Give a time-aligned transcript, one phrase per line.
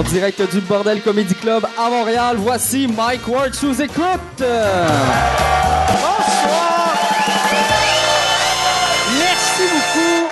[0.00, 4.38] En direct du Bordel Comedy Club à Montréal, voici Mike Ward sous écoute.
[4.38, 5.28] Bonsoir.
[9.18, 10.30] Merci beaucoup.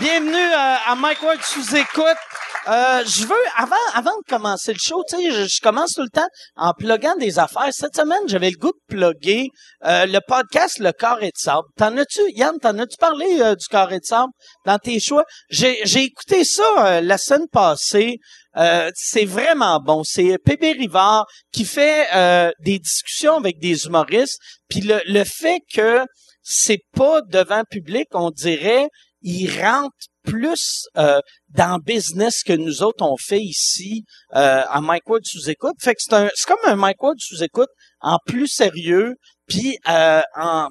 [0.00, 2.29] Bienvenue euh, à Mike Ward sous écoute.
[2.68, 6.02] Euh, je veux, avant, avant de commencer le show, tu sais, je, je commence tout
[6.02, 7.68] le temps en pluguant des affaires.
[7.72, 9.48] Cette semaine, j'avais le goût de plugger
[9.84, 11.66] euh, le podcast Le Carré de Sable.
[11.76, 14.32] T'en as-tu, Yann, t'en as-tu parlé euh, du Carré de Sable
[14.66, 15.24] dans tes choix?
[15.48, 18.18] J'ai, écouté ça euh, la semaine passée.
[18.56, 20.02] Euh, c'est vraiment bon.
[20.04, 24.38] C'est Pébé Rivard qui fait euh, des discussions avec des humoristes.
[24.68, 26.04] Puis le, le fait que
[26.42, 28.88] c'est pas devant public, on dirait,
[29.22, 35.08] il rentre plus euh, dans business que nous autres on fait ici euh, à Mike
[35.08, 35.76] Ward sous écoute.
[35.80, 37.70] Fait que c'est un c'est comme un Mike Ward sous écoute
[38.00, 39.14] en plus sérieux
[39.46, 40.68] puis euh, en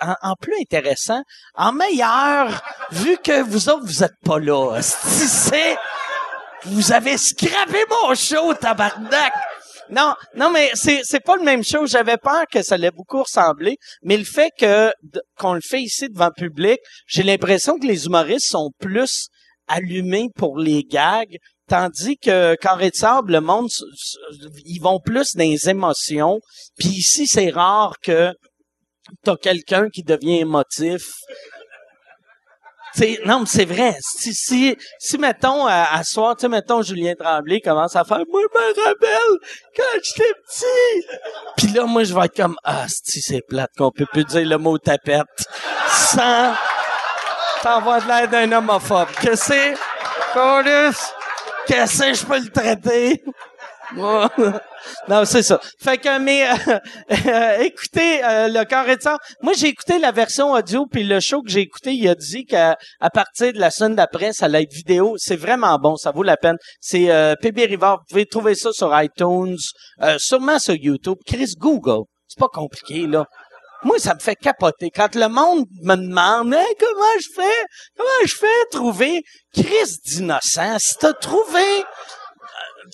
[0.00, 1.22] en plus intéressant,
[1.56, 4.80] en meilleur vu que vous autres vous êtes pas là.
[4.80, 5.76] Si c'est
[6.64, 9.32] vous avez scrappé mon show tabarnak.
[9.90, 11.86] Non, non, mais c'est c'est pas le même show.
[11.86, 14.92] J'avais peur que ça allait beaucoup ressembler, mais le fait que
[15.38, 19.28] qu'on le fait ici devant le public, j'ai l'impression que les humoristes sont plus
[19.68, 21.36] allumés pour les gags,
[21.68, 23.68] tandis que Carré de sable, le monde,
[24.64, 26.40] ils vont plus dans les émotions.
[26.78, 28.32] Puis ici, c'est rare que
[29.24, 31.02] t'as quelqu'un qui devient émotif.
[32.94, 33.96] T'sais, non, mais c'est vrai.
[34.00, 38.42] Si, si, si mettons, à, à soir, tu mettons, Julien Tremblay commence à faire, moi,
[38.42, 41.06] je me rappelle quand j'étais petit.
[41.56, 44.46] Puis là, moi, je vais être comme, ah, si c'est plate qu'on peut plus dire
[44.46, 45.26] le mot tapette
[45.88, 46.54] sans
[47.62, 49.08] t'avoir de l'air d'un homophobe.
[49.22, 49.74] Que c'est,
[50.34, 50.96] Paulus,
[51.66, 53.24] que je peux le traiter.
[55.08, 55.60] Non, c'est ça.
[55.80, 56.78] Fait que, mais euh,
[57.26, 59.16] euh, écoutez euh, le carré de sang.
[59.40, 62.44] Moi, j'ai écouté la version audio, puis le show que j'ai écouté, il a dit
[62.44, 62.76] qu'à
[63.12, 65.14] partir de la semaine d'après, ça allait être vidéo.
[65.18, 66.56] C'est vraiment bon, ça vaut la peine.
[66.80, 67.98] C'est euh, PB Rivard.
[67.98, 69.56] Vous pouvez trouver ça sur iTunes,
[70.02, 71.18] euh, sûrement sur YouTube.
[71.26, 72.04] Chris Google.
[72.26, 73.26] C'est pas compliqué, là.
[73.84, 74.90] Moi, ça me fait capoter.
[74.90, 77.64] Quand le monde me demande comment je fais,
[77.96, 79.22] comment je fais trouver
[79.52, 81.84] Chris d'innocent, si t'as trouvé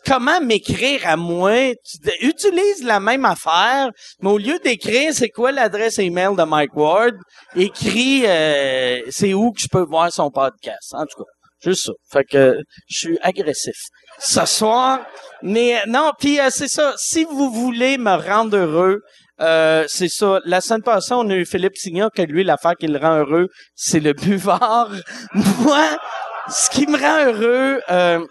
[0.07, 1.73] comment m'écrire à moi?
[2.21, 7.15] Utilise la même affaire, mais au lieu d'écrire c'est quoi l'adresse email de Mike Ward,
[7.57, 10.93] écris euh, c'est où que je peux voir son podcast.
[10.93, 11.31] En tout cas,
[11.65, 11.93] juste ça.
[12.13, 13.77] Fait que je suis agressif
[14.19, 15.01] ce soir.
[15.43, 16.95] Mais non, puis euh, c'est ça.
[16.97, 19.01] Si vous voulez me rendre heureux,
[19.41, 20.41] euh, c'est ça.
[20.45, 23.49] La semaine passée, on a eu Philippe Signon, que lui, l'affaire qui le rend heureux,
[23.75, 24.91] c'est le buvard.
[25.33, 25.99] Moi,
[26.49, 28.27] ce qui me rend heureux, euh,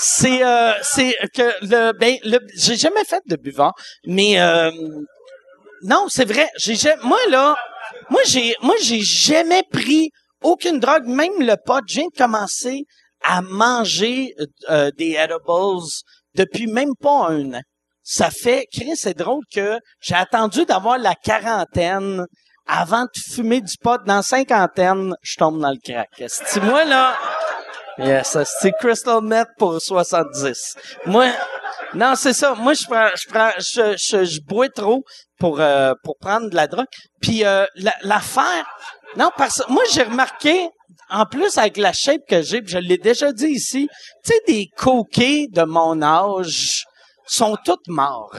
[0.00, 3.74] c'est euh, c'est que le ben le j'ai jamais fait de buvard
[4.06, 4.70] mais euh,
[5.82, 7.54] non c'est vrai j'ai ja- moi là
[8.08, 10.10] moi j'ai moi j'ai jamais pris
[10.42, 11.06] aucune drogue.
[11.06, 12.84] Même le pot de commencer
[13.22, 14.34] à manger
[14.70, 15.86] euh, des edibles
[16.34, 17.60] depuis même pas un an.
[18.02, 22.24] Ça fait Chris c'est drôle que j'ai attendu d'avoir la quarantaine
[22.66, 24.00] avant de fumer du pot.
[24.06, 26.08] Dans cinquantaine je tombe dans le crack.
[26.28, 27.16] C'est moi là?
[28.02, 30.74] Yes, c'est Crystal Meth pour 70.
[31.06, 31.26] Moi,
[31.94, 32.54] non, c'est ça.
[32.54, 35.02] Moi, je prends, je prends, je, je, je bois trop
[35.38, 36.86] pour, euh, pour prendre de la drogue.
[37.20, 38.64] Puis, euh, la- l'affaire,
[39.16, 40.68] non, parce moi, j'ai remarqué,
[41.10, 43.88] en plus, avec la shape que j'ai, je l'ai déjà dit ici,
[44.24, 46.84] tu sais, des coquets de mon âge
[47.26, 48.34] sont toutes morts.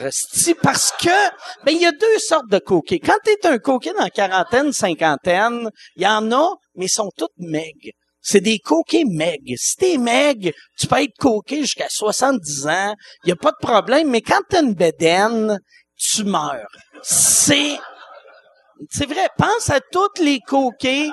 [0.62, 1.28] parce que,
[1.64, 2.98] ben, il y a deux sortes de coquets.
[2.98, 7.10] Quand t'es un coquet dans la quarantaine, cinquantaine, il y en a, mais ils sont
[7.16, 7.92] toutes maigres.
[8.22, 9.40] C'est des coquets meg.
[9.56, 12.94] Si t'es meg, tu peux être coquet jusqu'à 70 ans.
[13.24, 14.08] Il a pas de problème.
[14.10, 15.58] Mais quand t'as une bédaine,
[15.96, 16.68] tu meurs.
[17.02, 17.76] C'est,
[18.90, 19.28] c'est vrai.
[19.36, 21.10] Pense à toutes les coquets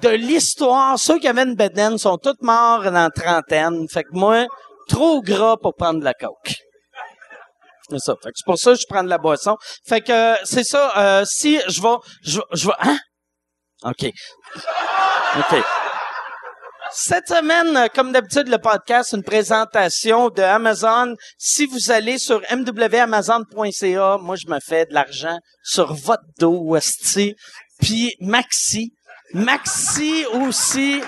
[0.00, 0.98] de l'histoire.
[0.98, 3.86] Ceux qui avaient une bédaine sont tous morts dans la trentaine.
[3.88, 4.46] Fait que moi,
[4.88, 6.54] trop gras pour prendre de la coke.
[7.90, 8.14] C'est ça.
[8.22, 9.56] Fait que c'est pour ça que je prends de la boisson.
[9.86, 10.92] Fait que euh, c'est ça.
[10.96, 12.96] euh, si je vais, je, je vais, hein?
[13.84, 14.10] OK.
[15.36, 15.62] OK.
[16.94, 21.14] Cette semaine, euh, comme d'habitude, le podcast, une présentation de Amazon.
[21.38, 27.34] Si vous allez sur mwamazon.ca, moi, je me fais de l'argent sur votre dos, esti.
[27.80, 28.92] Puis Maxi.
[29.32, 31.00] Maxi aussi.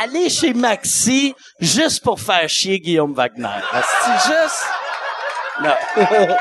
[0.00, 3.48] Allez chez Maxi juste pour faire chier Guillaume Wagner.
[3.72, 4.66] Esti, juste...
[5.62, 5.74] Non.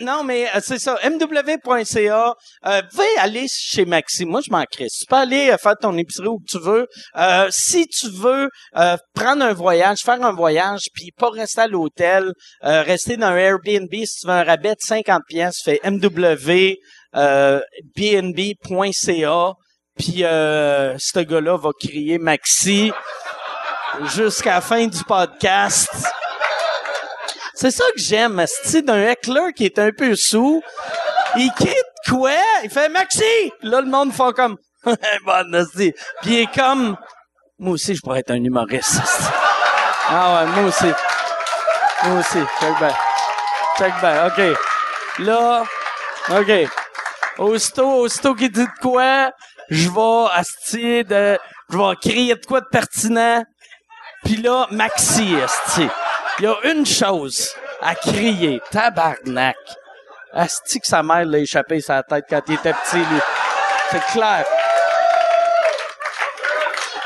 [0.00, 0.98] Non, mais euh, c'est ça.
[1.04, 2.34] mw.ca.
[2.66, 4.24] Euh, pouvez aller chez Maxi.
[4.24, 4.98] Moi, je m'en crisse.
[5.00, 6.86] Tu peux aller euh, faire ton épicerie où tu veux.
[7.16, 11.66] Euh, si tu veux euh, prendre un voyage, faire un voyage, puis pas rester à
[11.66, 12.32] l'hôtel,
[12.62, 16.76] rester dans un Airbnb, si tu veux un rabais de 50 pièces, fais mw
[17.16, 17.60] euh,
[17.96, 19.52] bnb.ca.
[19.96, 22.92] Puis euh, ce gars-là va crier Maxi
[24.14, 25.88] jusqu'à la fin du podcast.
[27.60, 30.62] C'est ça que j'aime, c'est d'un heckler qui est un peu sous.
[31.34, 32.30] Il de quoi?
[32.62, 33.52] Il fait Maxi!
[33.62, 34.58] Là, le monde fait comme
[35.26, 35.92] Bonne, asti.
[36.22, 36.96] Puis il est comme
[37.58, 39.00] Moi aussi, je pourrais être un humoriste.
[40.08, 40.92] Ah ouais, moi aussi.
[42.04, 42.38] Moi aussi.
[42.60, 42.94] Check back.
[43.76, 44.38] Check back.
[44.38, 44.58] OK.
[45.18, 45.64] Là,
[46.30, 46.70] OK.
[47.38, 49.32] Aussitôt, aussitôt qu'il dit de quoi,
[49.68, 51.36] je vais asti de.
[51.70, 53.42] Je vais crier de quoi de pertinent.
[54.24, 55.88] Puis là, Maxi, asti.
[56.40, 58.60] Il y a une chose à crier.
[58.70, 59.56] Tabarnak.
[60.32, 63.20] Asti que sa mère l'a échappé sa tête quand il était petit, lui.
[63.90, 64.44] C'est clair.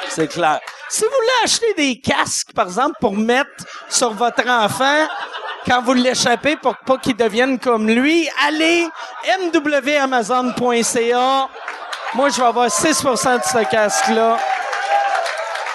[0.09, 0.61] C'est clair.
[0.91, 5.07] Si vous voulez acheter des casques, par exemple, pour mettre sur votre enfant
[5.67, 8.87] quand vous l'échappez pour pas qu'il devienne comme lui, allez
[9.49, 11.49] mwamazon.ca.
[12.15, 14.39] Moi, je vais avoir 6% de ce casque-là.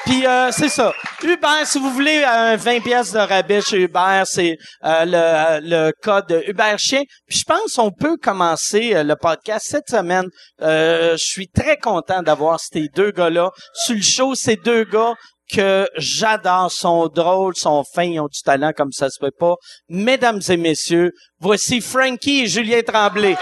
[0.07, 0.94] Puis euh, c'est ça.
[1.21, 5.92] Uber, si vous voulez un 20 pièces de rabais chez Uber, c'est euh, le, le
[6.01, 7.04] code Uber Chien.
[7.27, 10.27] Puis je pense qu'on peut commencer euh, le podcast cette semaine.
[10.62, 14.33] Euh, je suis très content d'avoir ces deux gars-là sur le show.
[14.33, 15.13] Ces deux gars
[15.51, 19.56] que j'adore, sont drôles, sont fins, ils ont du talent comme ça se peut pas.
[19.89, 21.12] Mesdames et messieurs,
[21.42, 23.36] voici Frankie et Julien Tremblay.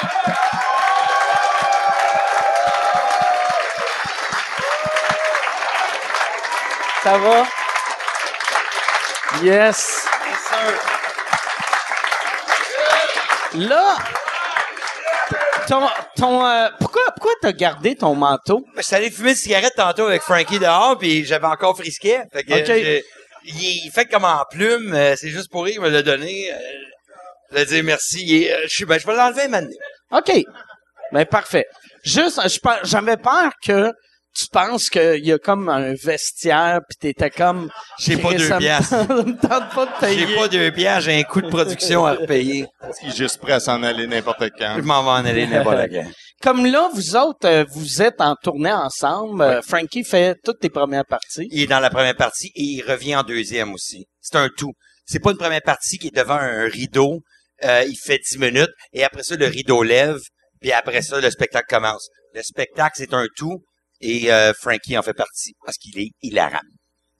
[7.05, 7.45] Ça va?
[9.43, 10.07] Yes.
[13.53, 13.97] Là,
[15.67, 15.87] ton,
[16.17, 18.65] ton, euh, pourquoi, pourquoi t'as gardé ton manteau?
[18.75, 22.23] Je suis allé fumer une cigarette tantôt avec Frankie dehors, puis j'avais encore frisquet.
[22.33, 22.65] Fait que Ok.
[22.65, 23.03] j'ai-
[23.45, 24.95] il fait comme en plume.
[24.95, 26.51] euh, c'est juste pour rire, il me l'a donné.
[26.51, 26.57] Euh,
[27.51, 28.23] je vais dire merci.
[28.25, 29.69] Il est, euh, je suis, ben, je vais l'enlever maintenant.
[30.11, 30.31] OK.
[31.11, 31.65] Ben, parfait.
[32.03, 33.91] Juste, je pe- j'avais peur que
[34.35, 37.69] tu penses qu'il y a comme un vestiaire pis t'étais comme...
[37.99, 38.89] J'ai pas deux piastres.
[38.89, 40.27] tente- ça me tente pas de payer.
[40.27, 42.65] J'ai pas deux pierres, j'ai un coût de production à repayer.
[43.03, 44.75] Il est juste prêt à s'en aller n'importe quand.
[44.77, 46.05] Je m'en vais en aller n'importe quand.
[46.43, 49.41] Comme là, vous autres, euh, vous êtes en tournée ensemble.
[49.41, 51.47] Euh, Frankie fait toutes tes premières parties.
[51.49, 54.05] Il est dans la première partie et il revient en deuxième aussi.
[54.21, 54.73] C'est un tout.
[55.05, 57.21] C'est pas une première partie qui est devant un rideau.
[57.63, 60.19] Euh, il fait 10 minutes et après ça, le rideau lève.
[60.59, 62.09] Puis après ça, le spectacle commence.
[62.33, 63.63] Le spectacle, c'est un tout
[64.01, 66.59] et euh, Frankie en fait partie parce qu'il est hilarant.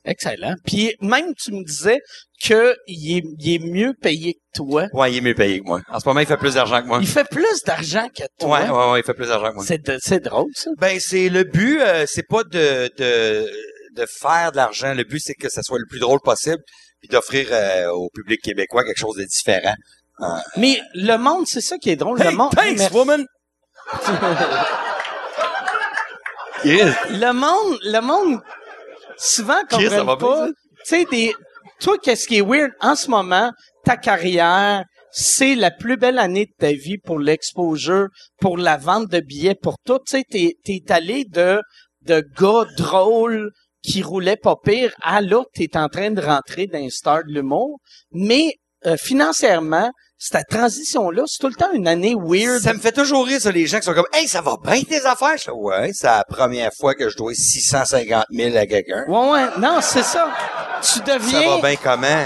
[0.06, 0.54] Excellent.
[0.66, 2.00] Puis même, tu me disais
[2.44, 4.88] que il est, il est mieux payé que toi.
[4.94, 5.81] Ouais, il est mieux payé que moi.
[5.89, 7.00] En ce moment, il fait plus d'argent que moi.
[7.01, 8.62] Il fait plus d'argent que toi.
[8.62, 9.66] Ouais, ouais, ouais, il fait plus d'argent que moi.
[9.66, 10.69] C'est, drôle, ça.
[10.77, 13.50] Ben, c'est le but, euh, c'est pas de, de,
[13.95, 14.94] de faire de l'argent.
[14.94, 16.62] Le but, c'est que ça soit le plus drôle possible
[17.00, 19.75] puis d'offrir euh, au public québécois quelque chose de différent.
[20.57, 22.19] Mais le monde, c'est ça qui est drôle.
[22.19, 23.25] le monde, thanks, woman!
[26.66, 28.42] le monde, le monde,
[29.18, 30.48] souvent comprend pas.
[30.48, 30.54] Tu
[30.84, 31.34] sais, des,
[31.80, 33.52] toi, qu'est-ce qui est weird en ce moment,
[33.84, 38.08] ta carrière, c'est la plus belle année de ta vie pour l'exposure,
[38.40, 40.00] pour la vente de billets, pour tout.
[40.00, 41.62] Tu sais, t'es, t'es allé de,
[42.02, 43.52] de gars drôles
[43.82, 47.32] qui roulaient pas pire à là, t'es en train de rentrer dans un star de
[47.32, 47.80] l'humour.
[48.12, 52.62] Mais, euh, financièrement, cette transition-là, c'est tout le temps une année weird.
[52.62, 54.82] Ça me fait toujours rire, ça, les gens qui sont comme, hey, ça va bien
[54.84, 55.38] tes affaires?
[55.38, 59.04] Je fais, ouais, c'est la première fois que je dois 650 000 à quelqu'un.
[59.08, 60.30] Ouais, ouais, non, c'est ça.
[60.82, 62.25] Tu Ça deviens, va bien comment?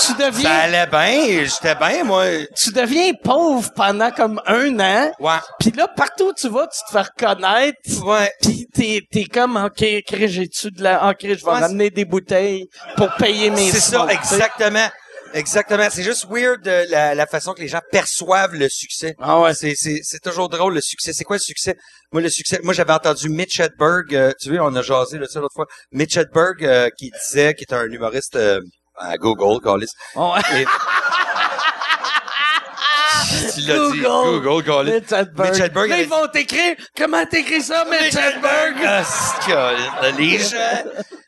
[0.00, 2.24] tu Ça deviens, allait bien, j'étais bien, moi.
[2.56, 5.12] tu deviens pauvre pendant comme un an.
[5.20, 5.38] Ouais.
[5.58, 7.78] Puis là, partout où tu vas, tu te fais reconnaître.
[8.04, 8.30] Ouais.
[8.42, 11.10] Puis t'es, t'es comme, OK, j'ai-tu de la...
[11.10, 14.88] OK, je vais Ouais, ramener des bouteilles pour payer mes C'est ça, exactement.
[15.34, 15.88] Exactement.
[15.90, 19.14] C'est juste weird euh, la, la façon que les gens perçoivent le succès.
[19.20, 19.54] Ah ouais.
[19.54, 21.12] C'est, c'est, c'est toujours drôle, le succès.
[21.12, 21.76] C'est quoi le succès?
[22.12, 25.26] Moi, le succès, moi, j'avais entendu Mitch Hedberg, euh, tu vois, on a jasé, là,
[25.28, 25.66] ça, l'autre fois.
[25.92, 28.60] Mitch Hedberg, euh, qui disait, qui est un humoriste, euh,
[28.96, 29.90] à Google, Callis.
[30.16, 30.60] Ah ouais.
[30.62, 30.66] Et...
[33.54, 34.00] tu l'as dit.
[34.42, 34.92] Google.
[34.92, 35.50] Mitch Hedberg.
[35.50, 38.76] Mitch Hedberg Là, ils vont t'écrire, comment t'écris ça, Mitch Hedberg?
[38.84, 39.02] Ah,
[39.46, 40.84] que, les gens,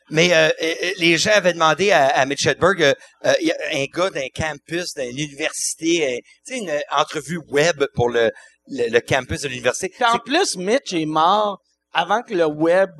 [0.09, 2.93] mais euh, euh, les gens avaient demandé à, à Mitch Hedberg, euh,
[3.25, 3.33] euh,
[3.73, 8.31] un gars d'un campus, d'une université, euh, tu sais, une entrevue web pour le,
[8.67, 9.93] le, le campus de l'université.
[10.05, 11.59] En plus, Mitch est mort
[11.93, 12.91] avant que le web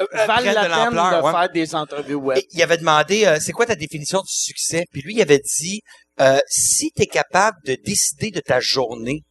[0.00, 1.32] Euh, vale la de peine de ouais.
[1.32, 2.38] faire des entrevues web.
[2.38, 4.86] Et il avait demandé, euh, c'est quoi ta définition du succès?
[4.90, 5.82] Puis lui, il avait dit,
[6.20, 9.22] euh, si tu es capable de décider de ta journée,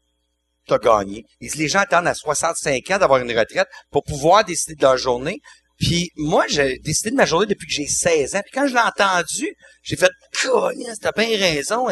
[0.67, 1.25] t'as gagné.
[1.39, 4.81] Il dit, les gens attendent à 65 ans d'avoir une retraite pour pouvoir décider de
[4.81, 5.39] leur journée.
[5.79, 8.41] Puis moi, j'ai décidé de ma journée depuis que j'ai 16 ans.
[8.43, 10.11] Puis quand je l'ai entendu, j'ai fait,
[10.41, 11.87] Colin, t'as bien raison.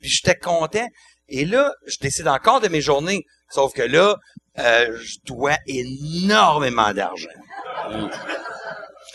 [0.00, 0.86] Puis j'étais content.
[1.28, 3.24] Et là, je décide encore de mes journées.
[3.50, 4.16] Sauf que là,
[4.58, 7.28] euh, je dois énormément d'argent.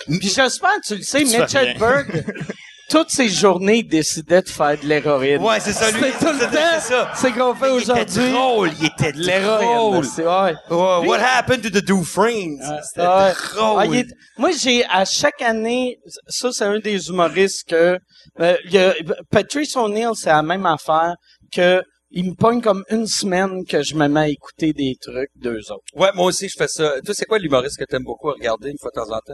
[0.07, 1.71] Puis j'espère que tu le sais, Tu fais Mitch rien.
[1.71, 2.25] Hedberg,
[2.89, 5.41] toutes ses journées, il décidait de faire de l'héroïne.
[5.41, 5.99] Ouais, c'est ça, lui.
[6.01, 6.49] C'est tout le temps.
[6.51, 7.11] c'est ça.
[7.15, 8.31] C'est qu'on fait Il était aujourd'hui.
[8.31, 9.67] drôle, il était De l'héroïne.
[9.77, 10.05] drôle.
[10.05, 10.53] C'est ouais.
[10.69, 12.59] What happened to the Dufresnes?
[12.83, 13.33] C'était Ouais.
[13.55, 13.79] drôle.
[13.79, 17.99] Ah, est- moi, j'ai à chaque année, ça c'est un des humoristes que
[18.39, 18.93] euh, il y a,
[19.31, 21.15] Patrice O'Neill, c'est la même affaire
[21.53, 25.29] que il me pogne comme une semaine que je me mets à écouter des trucs
[25.35, 25.83] d'eux autres.
[25.93, 26.93] Ouais, moi aussi, je fais ça.
[27.03, 29.33] Toi, c'est quoi l'humoriste que t'aimes beaucoup à regarder une fois de temps en temps?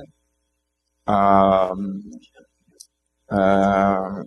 [1.09, 1.75] Euh,
[3.33, 4.23] euh,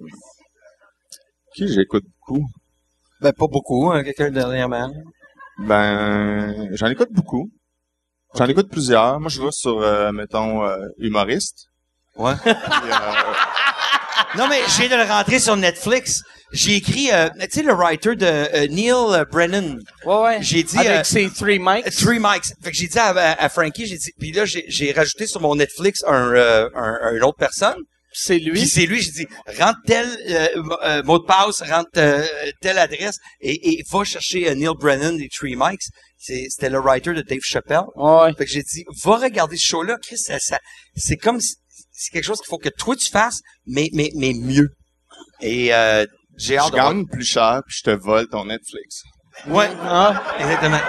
[1.55, 2.45] qui j'écoute beaucoup?
[3.21, 4.93] Ben, pas beaucoup, hein, quelqu'un dernièrement.
[5.59, 7.49] Ben, j'en écoute beaucoup.
[8.37, 9.19] J'en écoute plusieurs.
[9.21, 11.67] Moi, je vais sur, euh, mettons, euh, humoriste.
[12.17, 12.35] Ouais.
[12.47, 12.55] Euh,
[14.37, 16.23] Non, mais je viens de le rentrer sur Netflix.
[16.53, 19.79] J'ai écrit, euh, tu sais, le writer de euh, Neil Brennan.
[20.05, 20.39] Ouais, ouais.
[20.43, 21.85] J'ai dit, Avec euh, ses three mics.
[21.97, 22.45] Three mics.
[22.63, 25.27] Fait que j'ai dit à, à- à Frankie, j'ai dit, puis là, j'ai, j'ai rajouté
[25.27, 27.77] sur mon Netflix un, euh, un, un- une autre personne.
[28.19, 28.67] C'est Puis lui.
[28.67, 29.27] c'est lui, j'ai dit,
[29.59, 30.49] rentre tel euh,
[30.85, 32.25] euh, mot de passe, rentre euh,
[32.63, 35.83] telle adresse et, et va chercher euh, Neil Brennan des Three Mics.
[36.17, 37.83] C'est- C'était le writer de Dave Chappelle.
[37.95, 38.33] Ouais.
[38.39, 40.59] Fait que j'ai dit, va regarder ce show-là, Chris, ça, ça-
[40.97, 41.57] c'est comme, si-
[41.93, 44.71] c'est quelque chose qu'il faut que toi tu fasses, mais, mais, mais mieux.
[45.43, 46.07] Et euh,
[46.39, 46.93] j'ai hâte je de voir.
[46.95, 49.03] gagne plus cher, puis je te vole ton Netflix.
[49.47, 50.81] Ouais, Ah, exactement.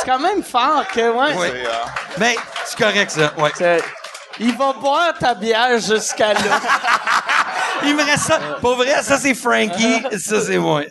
[0.00, 1.36] c'est quand même fort que, ouais.
[1.38, 1.64] Ouais.
[2.18, 2.34] Mais
[2.66, 3.32] c'est correct, ça.
[3.38, 3.52] Ouais.
[4.40, 6.40] Il va boire ta bière jusqu'à là.
[7.84, 8.38] Il me reste ça.
[8.60, 10.82] Pour vrai, ça c'est Frankie, ça c'est moi.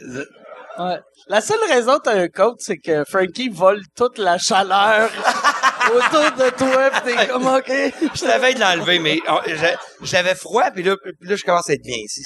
[0.79, 0.99] Ouais.
[1.27, 5.09] La seule raison que t'as un coach, c'est que Frankie vole toute la chaleur
[5.87, 7.69] autour de toi, pis t'es comme, OK.
[8.15, 11.69] Je t'avais de l'enlever, mais oh, j'a- j'avais froid, puis là, puis là, je commence
[11.69, 12.21] à être bien ici.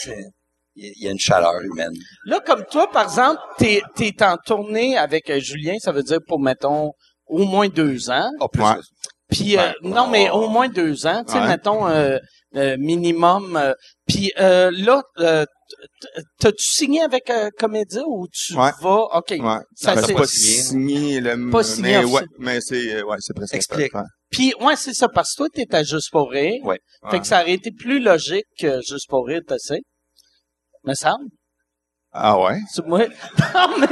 [0.75, 1.91] Il y a- une chaleur humaine.
[2.25, 6.19] Là, comme toi, par exemple, t'es, t'es en tournée avec euh, Julien, ça veut dire
[6.27, 6.91] pour, mettons,
[7.27, 8.29] au moins deux ans.
[8.39, 8.63] Oh, plus.
[8.63, 8.75] Ouais.
[9.29, 11.48] Puis, euh, non, mais au moins deux ans, tu sais, Ouais.
[11.48, 12.17] mettons, euh,
[12.55, 13.57] euh, minimum.
[13.57, 13.74] euh,
[14.07, 15.46] Puis euh, là, euh,
[16.39, 17.29] t'as-tu signé avec
[17.60, 18.72] Comédia ou tu Ouais.
[18.81, 19.17] vas...
[19.17, 19.31] OK.
[19.31, 19.39] ouais.
[19.75, 21.19] Ça, Ben, c'est- pas signé.
[21.19, 23.91] le, Pas signé, mais ouais, mais c'est, ouais, c'est presque Explique.
[24.29, 26.63] Puis, ouais, c'est ça, parce que toi, t'étais juste pour rire.
[26.63, 26.79] Ouais.
[27.12, 29.81] Fait que ça aurait été plus logique que juste pour rire, tu sais.
[30.86, 31.25] Me semble.
[32.13, 32.60] Ah ouais?
[32.86, 33.07] Moi.
[33.53, 33.88] Non, mais.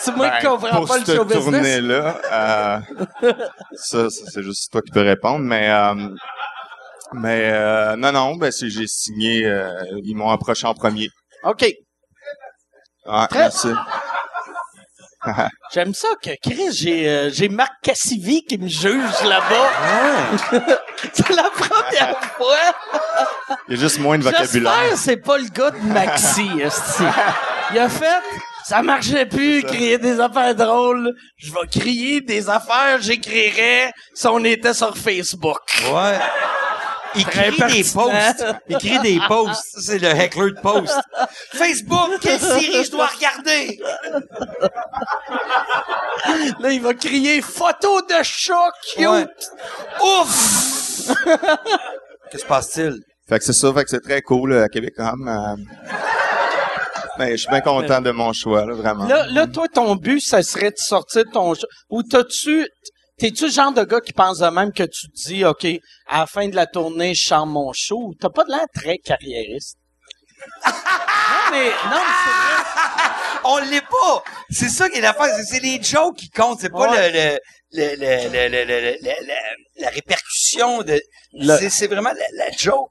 [0.00, 1.44] C'est moi qui Ben, comprends pour pas le cette show business.
[1.44, 3.32] tournée-là, euh,
[3.74, 6.08] ça, ça, c'est juste toi qui peux répondre, mais euh,
[7.14, 9.70] mais euh, non, non, ben j'ai signé, euh,
[10.04, 11.08] ils m'ont approché en premier.
[11.44, 11.66] OK.
[13.06, 13.68] Ah, Très- merci.
[15.72, 20.50] J'aime ça que, Chris, j'ai, euh, j'ai Marc Cassivi qui me juge là-bas.
[21.12, 23.56] c'est la première fois.
[23.68, 24.72] Il y a juste moins de vocabulaire.
[24.82, 27.02] J'espère c'est pas le gars de Maxi, esti.
[27.72, 28.22] Il a fait,
[28.64, 31.14] ça marchait plus, crier des affaires drôles.
[31.36, 35.58] Je vais crier des affaires, j'écrirais si on était sur Facebook.
[35.92, 36.18] Ouais.
[37.14, 38.44] Il crie des posts.
[38.68, 39.80] Il crie des posts.
[39.80, 40.94] C'est le heckler de post.
[41.52, 43.80] Facebook, quelle série je dois regarder?
[46.60, 49.06] Là, il va crier photo de chat cute.
[49.06, 49.26] Ouais.
[50.02, 51.10] Ouf!
[52.30, 52.98] Que se passe-t-il?
[53.28, 55.28] Fait que c'est ça, fait que c'est très cool euh, à Québecom.
[55.28, 55.56] Euh,
[57.18, 59.06] ben, je suis bien content de mon choix, là, vraiment.
[59.06, 61.52] Là, là, toi, ton but, ça serait de sortir de ton.
[61.90, 62.66] Ou t'as-tu,
[63.18, 65.64] t'es-tu le genre de gars qui pense de même que tu te dis, OK,
[66.06, 68.14] à la fin de la tournée, je chante mon show?
[68.20, 69.76] T'as pas de l'air très carriériste.
[70.66, 70.72] non,
[71.50, 73.40] mais, non, mais c'est vrai.
[73.44, 74.22] On l'est pas!
[74.50, 75.34] C'est ça qui est l'affaire.
[75.36, 76.60] C'est- C'est les jokes qui comptent.
[76.60, 77.10] C'est pas Ouais.
[77.10, 77.38] le,
[77.72, 81.00] le, le, le, le, le, le- le- le- la répercussion de,
[81.32, 82.90] Le- c'est, c'est vraiment la, la joke.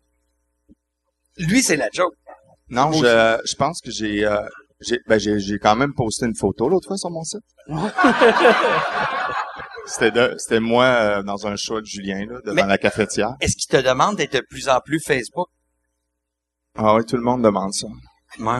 [1.37, 2.13] Lui, c'est la joke.
[2.69, 2.99] non, je,
[3.45, 4.41] je pense que j'ai, euh,
[4.81, 7.41] j'ai, ben, j'ai, j'ai quand même posté une photo l'autre fois sur mon site.
[9.85, 13.31] c'était de, c'était moi euh, dans un show de Julien, là, devant Mais- la cafetière.
[13.39, 15.47] Est-ce qu'il te demande d'être de plus en plus Facebook?
[16.77, 17.87] Ah oui, tout le monde demande ça.
[18.39, 18.59] Ouais.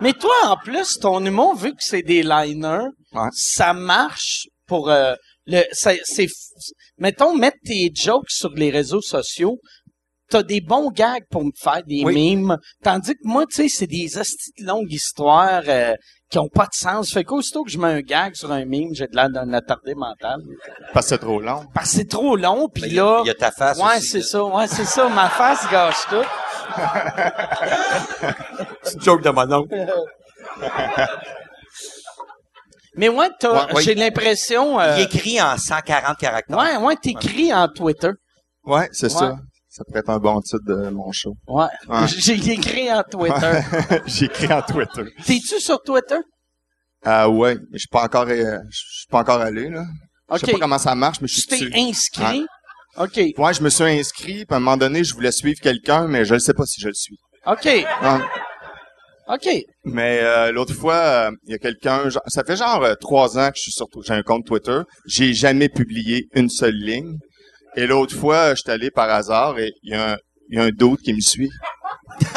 [0.00, 3.28] Mais toi, en plus, ton humour, vu que c'est des liners, Ouais.
[3.32, 5.14] ça marche pour euh,
[5.46, 5.62] le.
[5.72, 6.28] C'est,
[6.98, 9.58] mettons, mettre tes jokes sur les réseaux sociaux.
[10.32, 12.14] T'as des bons gags pour me faire des Oui.
[12.14, 12.56] mimes.
[12.82, 14.08] Tandis que moi, tu sais, c'est des
[14.60, 15.92] longues histoires euh,
[16.30, 17.12] qui ont pas de sens.
[17.12, 19.94] Fait qu'aussitôt que je mets un gag sur un mime, j'ai de l'air d'un attardé
[19.94, 20.40] mental.
[20.94, 21.66] Parce que c'est trop long.
[21.74, 23.20] Parce que c'est trop long, puis il y a- là...
[23.24, 24.42] il y a ta face Ouais, c'est ça.
[24.42, 25.06] Ouais, c'est ça.
[25.10, 26.24] Ma face gâche tout.
[28.84, 29.74] C'est une joke de mon oncle.
[32.96, 33.82] Mais ouais, t'as, Ouais, ouais.
[33.82, 34.78] j'ai l'impression...
[34.80, 36.56] euh, Il écrit en 140 caractères.
[36.58, 38.10] ouais, ouais, t'écris en Twitter.
[38.64, 39.18] Ouais, c'est Ouais.
[39.18, 39.36] ça.
[39.74, 41.32] Ça pourrait être un bon titre de mon show.
[41.46, 41.64] Ouais.
[41.88, 42.06] Ouais.
[42.18, 43.60] J'ai écrit en Twitter.
[44.06, 45.04] J'écris en Twitter.
[45.24, 46.18] T'es-tu sur Twitter?
[47.02, 49.84] Ah ouais, mais je suis pas encore, euh, je suis pas encore allé là.
[50.34, 51.72] Je sais pas comment ça marche, mais je Tu suis t'es dessus.
[51.74, 52.46] inscrit?
[52.98, 53.16] OK.
[53.38, 56.26] Ouais, je me suis inscrit, puis à un moment donné, je voulais suivre quelqu'un, mais
[56.26, 57.16] je ne sais pas si je le suis.
[57.46, 57.66] OK.
[59.28, 59.48] OK.
[59.84, 63.48] Mais euh, l'autre fois, euh, il y a quelqu'un, ça fait genre euh, trois ans
[63.48, 67.16] que je suis sur, j'ai un compte Twitter, j'ai jamais publié une seule ligne.
[67.76, 70.16] Et l'autre fois, je suis allé par hasard et il y a un,
[70.50, 71.50] il y a un d'autre qui me suit.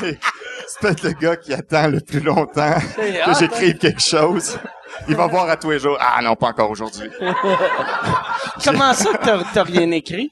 [0.00, 4.58] C'est peut-être le gars qui attend le plus longtemps que j'écrive quelque chose.
[5.08, 5.96] Il va voir à tous les jours.
[6.00, 7.08] Ah non, pas encore aujourd'hui.
[8.64, 10.30] Comment ça que t'as- rien écrit?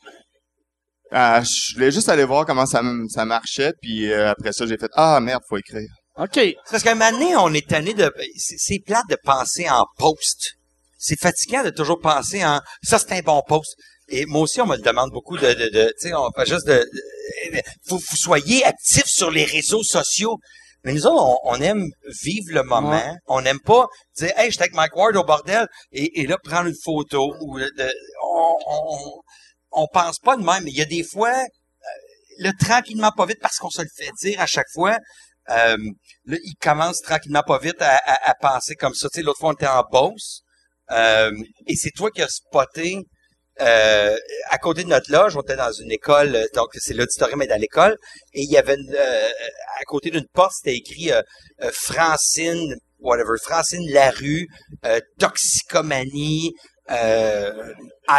[1.10, 4.76] Ah, je voulais juste aller voir comment ça, ça marchait, puis euh, après ça, j'ai
[4.76, 5.88] fait ah merde, faut écrire.
[6.16, 6.30] OK.
[6.34, 8.12] C'est Parce qu'à un moment donné, on est tanné de...
[8.36, 10.55] C'est plate de penser en post.
[10.98, 12.60] C'est fatigant de toujours penser en...
[12.82, 13.74] Ça, c'est un bon post.
[14.08, 15.46] Et moi aussi, on me le demande beaucoup de...
[15.52, 16.78] de, de tu sais, on fait juste de...
[17.52, 20.38] de- faut vous soyez actifs sur les réseaux sociaux.
[20.84, 21.84] Mais nous autres, on, on aime
[22.22, 22.90] vivre le moment.
[22.90, 23.14] Ouais.
[23.26, 23.86] On n'aime pas
[24.16, 27.34] dire «Hey, j'étais avec Mike Ward au bordel.» Et, et là, prendre une photo.
[27.40, 27.92] Ou de, de-
[28.24, 29.12] on, on,
[29.82, 30.62] on pense pas de même.
[30.64, 31.30] Mais il y a des fois...
[31.34, 31.46] euh,
[32.38, 34.98] Le tranquillement pas vite, parce qu'on se le fait dire à chaque fois,
[35.50, 35.76] euh,
[36.26, 39.08] là, il commence tranquillement pas vite à, à- à penser comme ça.
[39.08, 40.42] Tu sais, l'autre fois, on était en Beauce,
[40.92, 41.30] euh,
[41.66, 43.02] et c'est toi qui as spoté
[43.60, 44.16] euh,
[44.50, 47.60] à côté de notre loge, on était dans une école, donc c'est l'auditorium est dans
[47.60, 47.96] l'école,
[48.34, 49.28] et il y avait une, euh,
[49.80, 51.22] à côté d'une porte, c'était écrit euh,
[51.62, 54.46] euh, Francine, whatever, Francine Larue,
[54.84, 56.52] euh, toxicomanie,
[56.90, 57.72] euh,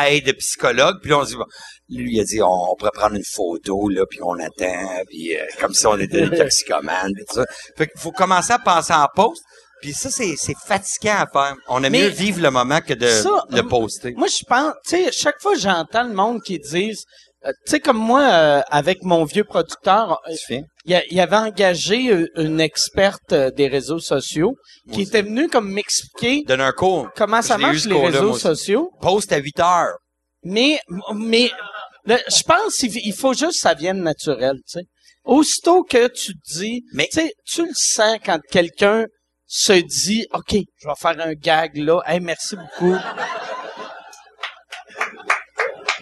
[0.07, 0.97] aide psychologue.
[1.01, 1.45] Puis là, on se dit, bon,
[1.89, 5.38] lui, il a dit, on, on pourrait prendre une photo, là, puis on attend, puis
[5.38, 7.45] euh, comme si on était des toxicomanes, puis tout ça.
[7.77, 9.43] Fait qu'il faut commencer à penser en post.
[9.81, 11.55] Puis ça, c'est, c'est fatigant à faire.
[11.67, 14.13] On aime Mais mieux vivre le moment que de ça, le poster.
[14.15, 17.03] Moi, je pense, tu sais, chaque fois j'entends le monde qui disent,
[17.46, 20.34] euh, tu sais, comme moi, euh, avec mon vieux producteur, euh,
[20.86, 24.55] il, il avait engagé euh, une experte des réseaux sociaux
[24.91, 27.10] qui était venue comme m'expliquer Donne un cours.
[27.15, 28.41] comment ça Je l'ai eu, marche ce les cours-là, réseaux aussi.
[28.41, 28.91] sociaux.
[29.02, 29.93] Post à 8 heures.
[30.43, 30.80] Mais,
[31.13, 31.52] mais,
[32.06, 34.86] le- je pense qu'il il faut juste que ça vienne naturel, tu sais.
[35.23, 39.06] Aussitôt que tu te dis, Mais- tu sais, tu le sens quand quelqu'un
[39.47, 42.95] se dit, OK, je vais faire un gag là, hey, merci beaucoup.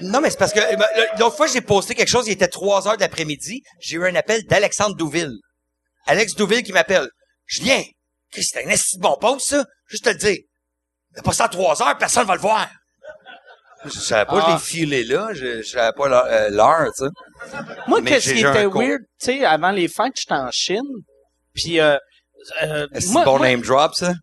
[0.02, 0.86] Non, mais c'est parce que euh, ben,
[1.20, 3.62] l'autre fois, j'ai posté quelque chose, il était 3 heures de l'après-midi.
[3.80, 5.38] J'ai eu un appel d'Alexandre Douville.
[6.06, 7.08] Alex Douville qui m'appelle.
[7.46, 7.82] Julien,
[8.32, 9.66] Chris, c'est un de bon post, ça.
[9.88, 10.38] Juste te le dire.
[11.16, 12.68] Mais pas ça à 3 heures, personne va le voir.
[13.86, 14.54] Je savais pas, je Ah.
[14.54, 15.30] l'ai filé là.
[15.34, 17.58] Je, je savais pas l'heure, euh, tu sais.
[17.88, 20.82] Moi, qu'est-ce qui était weird, tu sais, avant les fêtes, j'étais en Chine,
[21.54, 21.98] puis euh,
[22.64, 24.14] euh, Est-ce moi, bon moi- name drop, ça?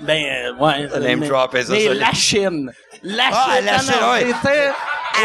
[0.00, 3.50] ben euh, ouais, Un name mais, drop, et ça, mais ça, la Chine, la Ah,
[3.56, 4.32] Chine, la Chine, non, ouais.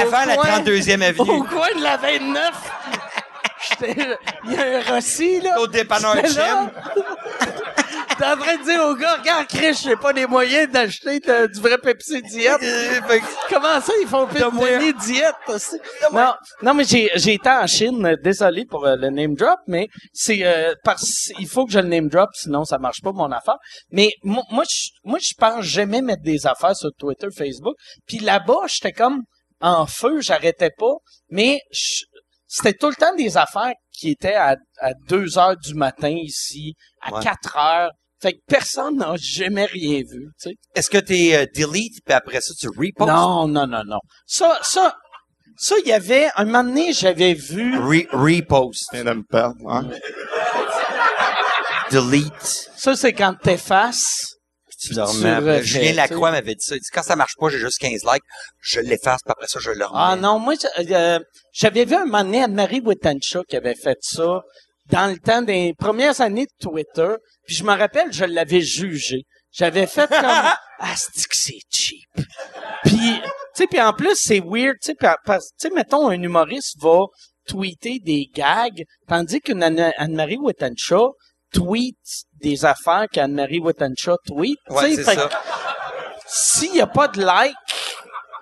[0.01, 1.29] Avant la coin- 32e avenue.
[1.31, 2.51] Au coin de la 29,
[2.91, 3.03] j'étais-
[3.81, 5.59] il y a un Rossi là.
[5.59, 6.15] Au dépanneur.
[6.15, 6.71] Chem.
[8.17, 11.59] T'es en train de dire au gars, regarde, Chris, j'ai pas les moyens d'acheter du
[11.61, 12.59] vrai Pepsi diète.
[13.49, 15.35] Comment ça, ils font plus de diète?
[15.47, 15.77] aussi?
[16.11, 19.87] Non, non, mais j'ai, j'ai été en Chine, désolé pour euh, le name drop, mais
[20.13, 23.31] c'est euh, parce il faut que je le name drop, sinon ça marche pas mon
[23.31, 23.57] affaire.
[23.91, 27.75] Mais mo- moi, je, moi, je pense jamais mettre des affaires sur Twitter, Facebook.
[28.07, 29.21] Puis là-bas, j'étais comme
[29.61, 30.93] en feu, j'arrêtais pas,
[31.29, 32.05] mais je-
[32.47, 36.73] c'était tout le temps des affaires qui étaient à, à 2 heures du matin ici,
[37.01, 37.23] à Ouais.
[37.23, 37.91] 4 heures.
[38.19, 40.55] Fait que personne n'a jamais rien vu, tu sais.
[40.73, 43.07] Est-ce que t'es euh, delete, puis après ça, tu repost?
[43.07, 43.99] Non, non, non, non.
[44.25, 44.95] Ça, ça,
[45.55, 48.85] ça, il y avait, un moment donné, j'avais vu, Re- repost.
[48.95, 49.69] De me perdre.
[49.69, 49.89] Hein?
[51.91, 52.69] Delete.
[52.75, 54.36] ça, c'est quand t'effaces.
[55.63, 56.75] Julien Lacroix m'avait dit ça.
[56.75, 58.23] Il dit, quand ça marche pas, j'ai juste 15 likes,
[58.61, 59.99] je l'efface, puis après ça, je le remets.
[60.01, 61.19] Ah non, moi, euh,
[61.51, 64.41] j'avais vu un moment donné Anne-Marie Wittenshaw qui avait fait ça
[64.91, 67.15] dans le temps des premières années de Twitter.
[67.45, 69.23] Puis je me rappelle, je l'avais jugé.
[69.51, 70.19] J'avais fait comme,
[70.79, 72.07] ah, c'est que c'est cheap?
[72.83, 74.93] Puis, tu sais, puis en plus, c'est weird, tu
[75.57, 76.99] sais, mettons, un humoriste va
[77.47, 81.15] tweeter des gags, tandis qu'une Anne- Anne-Marie Wittenshaw
[81.53, 81.97] tweet
[82.41, 84.57] des affaires qu'Anne-Marie Wittenshaw tweet.
[84.69, 85.29] Ouais, c'est ça.
[86.25, 87.55] S'il y a pas de like,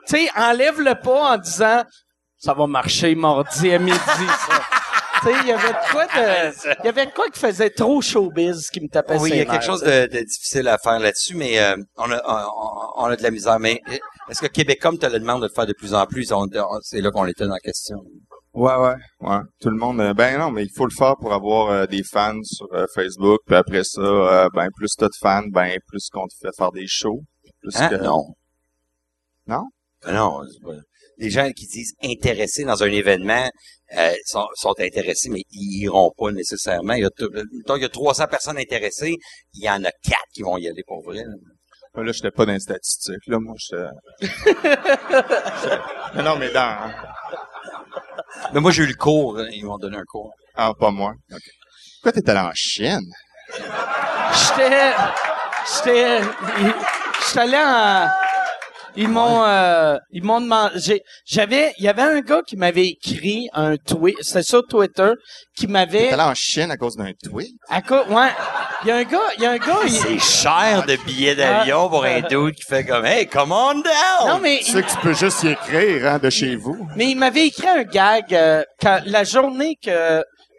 [0.07, 1.83] tu sais, enlève-le pas en disant,
[2.37, 4.61] ça va marcher mardi à midi, ça.
[5.41, 8.69] il y avait de quoi de, il y avait de quoi qui faisait trop showbiz
[8.69, 11.35] qui me tapait Oui, il y a quelque chose de, de difficile à faire là-dessus,
[11.35, 13.59] mais euh, on, a, on, on a de la misère.
[13.59, 13.97] Mais euh,
[14.29, 16.31] est-ce que Québecom te le demande de le faire de plus en plus?
[16.31, 17.97] On- on- C'est là qu'on était dans la question.
[18.55, 19.39] Ouais, ouais, ouais.
[19.59, 19.99] Tout le monde.
[19.99, 22.85] euh, ben non, mais il faut le faire pour avoir euh, des fans sur euh,
[22.95, 23.39] Facebook.
[23.45, 26.71] Puis après ça, euh, ben plus t'as de fans, ben plus qu'on te fait faire
[26.71, 27.21] des shows.
[27.61, 27.89] Plus Hein?
[27.89, 27.95] que...
[27.95, 28.23] Non.
[29.47, 29.63] Non?
[30.05, 30.39] Ben non.
[31.17, 33.49] les gens qui disent intéressés dans un événement
[33.97, 36.93] euh, sont, sont intéressés, mais ils iront pas nécessairement.
[36.93, 37.09] Il y a,
[37.75, 39.15] il y a 300 personnes intéressées,
[39.53, 41.17] il y en a quatre qui vont y aller pour vrai.
[41.25, 41.33] là.
[41.95, 43.25] Là, là j'étais pas dans les statistiques.
[43.27, 43.83] Là, moi, j'étais...
[46.15, 46.91] non, non, mais dans...
[48.53, 49.37] Mais moi, j'ai eu le cours.
[49.39, 50.31] hein, Ils m'ont donné un cours.
[50.55, 51.13] Ah, pas moi.
[51.31, 51.39] OK.
[52.01, 53.11] Pourquoi t'es allé en Chine?
[54.33, 54.91] J'étais,
[55.75, 56.21] j'étais,
[57.27, 58.07] j'étais allé en,
[58.95, 62.87] ils m'ont, euh, ils m'ont demandé, j'ai- j'avais, il y avait un gars qui m'avait
[62.87, 65.11] écrit un tweet, c'était sur Twitter,
[65.57, 67.53] qui T'es m'avait, allé en Chine à cause d'un tweet?
[67.69, 68.29] à co- ouais,
[68.83, 71.35] il y a un gars, il y a un gars, il- C'est cher de billets
[71.35, 74.27] d'avion pour un dude qui fait comme Hey, come on down!
[74.27, 76.87] non mais, Tu sais que tu peux juste y écrire, hein, de chez vous.
[76.95, 79.89] mais il m'avait écrit un gag euh, quand la journée que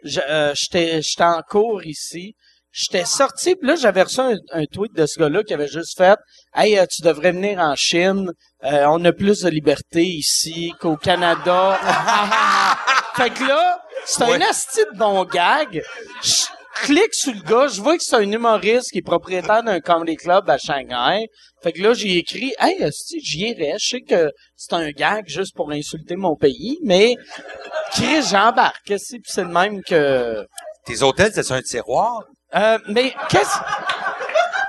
[0.05, 2.35] euh, j'étais, j'étais en cours ici.
[2.79, 5.97] J'étais sorti, puis là, j'avais reçu un, un tweet de ce gars-là qui avait juste
[5.97, 6.15] fait
[6.55, 8.31] «Hey, euh, tu devrais venir en Chine.
[8.63, 11.79] Euh, on a plus de liberté ici qu'au Canada.»
[13.15, 15.81] Fait que là, c'est un asti de bon gag.
[16.21, 16.45] Je
[16.83, 20.15] clique sur le gars, je vois que c'est un humoriste qui est propriétaire d'un comedy
[20.15, 21.25] club à Shanghai.
[21.63, 23.77] Fait que là, j'ai écrit «Hey, asti, j'y irais.
[23.79, 27.15] Je sais que c'est un gag juste pour insulter mon pays, mais
[27.91, 28.93] Chris, j'embarque.
[28.97, 30.45] c'est le même que...
[30.85, 32.21] Tes hôtels, c'est un tiroir?
[32.55, 33.57] Euh, mais qu'est-ce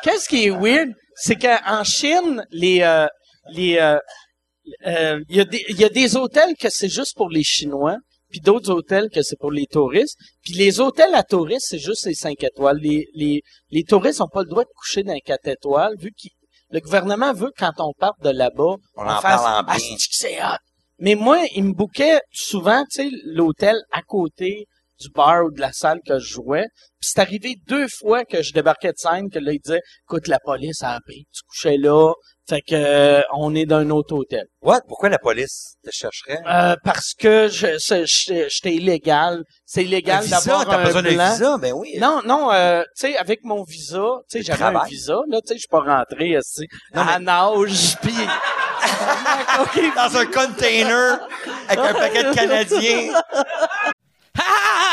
[0.02, 3.06] qu'est-ce qui est weird, c'est qu'en Chine, les euh,
[3.52, 3.98] les euh,
[4.86, 7.44] euh, il y a des il y a des hôtels que c'est juste pour les
[7.44, 7.96] Chinois,
[8.30, 10.16] puis d'autres hôtels que c'est pour les touristes.
[10.42, 12.78] Puis les hôtels à touristes, c'est juste les cinq étoiles.
[12.78, 16.10] Les les les touristes ont pas le droit de coucher dans les quatre étoiles vu
[16.10, 16.28] que
[16.70, 19.96] le gouvernement veut quand on parte de là-bas, On en fasse parle en bien.
[20.10, 20.58] C'est hot?
[20.98, 24.66] Mais moi, il me bouquait souvent, tu sais, l'hôtel à côté
[25.00, 26.66] du bar ou de la salle que je jouais.
[27.00, 30.26] Puis c'est arrivé deux fois que je débarquais de scène que là, il disait, écoute,
[30.26, 32.12] la police a appris que tu couchais là.
[32.48, 34.46] Fait que, euh, on est dans un autre hôtel.
[34.62, 34.80] What?
[34.88, 36.40] Pourquoi la police te chercherait?
[36.46, 37.76] Euh, parce que je,
[38.48, 39.44] j'étais illégal.
[39.66, 41.58] C'est Un illégal visa, d'avoir un besoin visa?
[41.58, 41.98] Ben oui.
[41.98, 45.48] Non, non, euh, tu sais, avec mon visa, tu sais, j'avais un visa, là, tu
[45.48, 48.14] sais, je suis pas rentré, esti, à nage, puis...
[49.60, 51.18] OK, Dans un container
[51.68, 53.12] avec un paquet de Canadiens.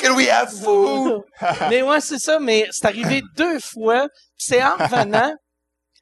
[0.00, 1.22] Can we have food?
[1.70, 5.34] mais ouais, c'est ça, mais c'est arrivé deux fois, c'est en revenant...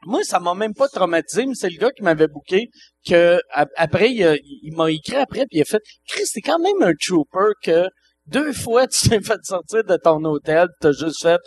[0.05, 2.68] Moi, ça m'a même pas traumatisé, mais c'est le gars qui m'avait booké
[3.09, 6.81] que a- après il, m'a écrit après puis il a fait Chris, t'es quand même
[6.83, 7.88] un trooper que
[8.26, 11.40] deux fois tu t'es fait sortir de ton hôtel, pis t'as juste fait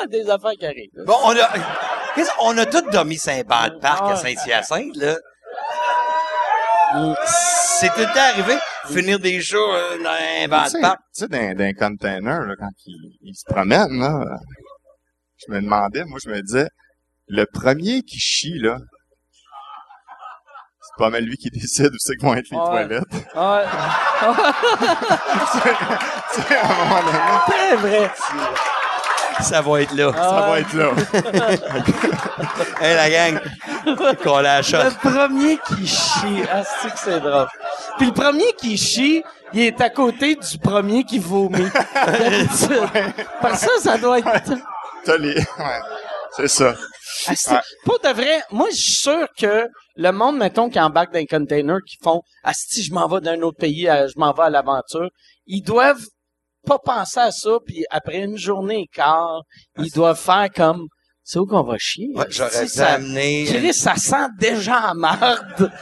[0.00, 0.90] ah, des affaires qui arrivent.
[1.06, 1.50] Bon, on a,
[2.42, 4.16] on a tous dormi Saint-Banc de Parc à Ah.
[4.16, 5.18] Saint-Hyacinthe, là.
[7.26, 8.54] C'est temps arrivé,
[8.86, 10.98] finir des shows euh, dans un banc de parc.
[11.14, 14.24] tu sais, dans, dans un container, là, quand il, il se promène, là,
[15.46, 16.68] je me demandais, moi, je me disais,
[17.28, 18.76] le premier qui chie, là,
[20.80, 22.64] c'est pas mal lui qui décide où c'est que vont être les Ouais.
[22.64, 23.04] toilettes.
[23.10, 23.16] Tu
[26.42, 28.10] sais, à un moment donné, très vrai.
[29.42, 30.12] Ça va être là.
[30.12, 30.90] ça va être là.
[32.80, 33.40] Hey, la gang,
[34.22, 34.76] qu'on la Le shot.
[35.00, 37.46] premier qui chie, ah, c'est que c'est drôle.
[37.98, 41.68] Puis le premier qui chie, il est à côté du premier qui vomit.
[41.94, 42.88] D'habitude.
[43.40, 44.52] Par ça, ça doit être...
[45.04, 45.80] T'as les, ouais,
[46.36, 46.74] c'est ça.
[47.28, 49.66] Ah, c'est- Pour de vrai, moi, je suis sûr que
[49.96, 53.20] le monde, mettons, qui embarque dans un container, qui font «Ah, si je m'en vais
[53.20, 55.08] d'un autre pays, je m'en vais à l'aventure»,
[55.46, 56.04] ils doivent
[56.66, 59.42] pas penser à ça, puis après une journée et quart,
[59.78, 60.86] ils doivent faire comme
[61.22, 62.08] «C'est où qu'on va chier?
[62.14, 63.44] Ouais, J'aurais Si dû amener.
[63.46, 65.72] Chris, ça sent déjà en marde.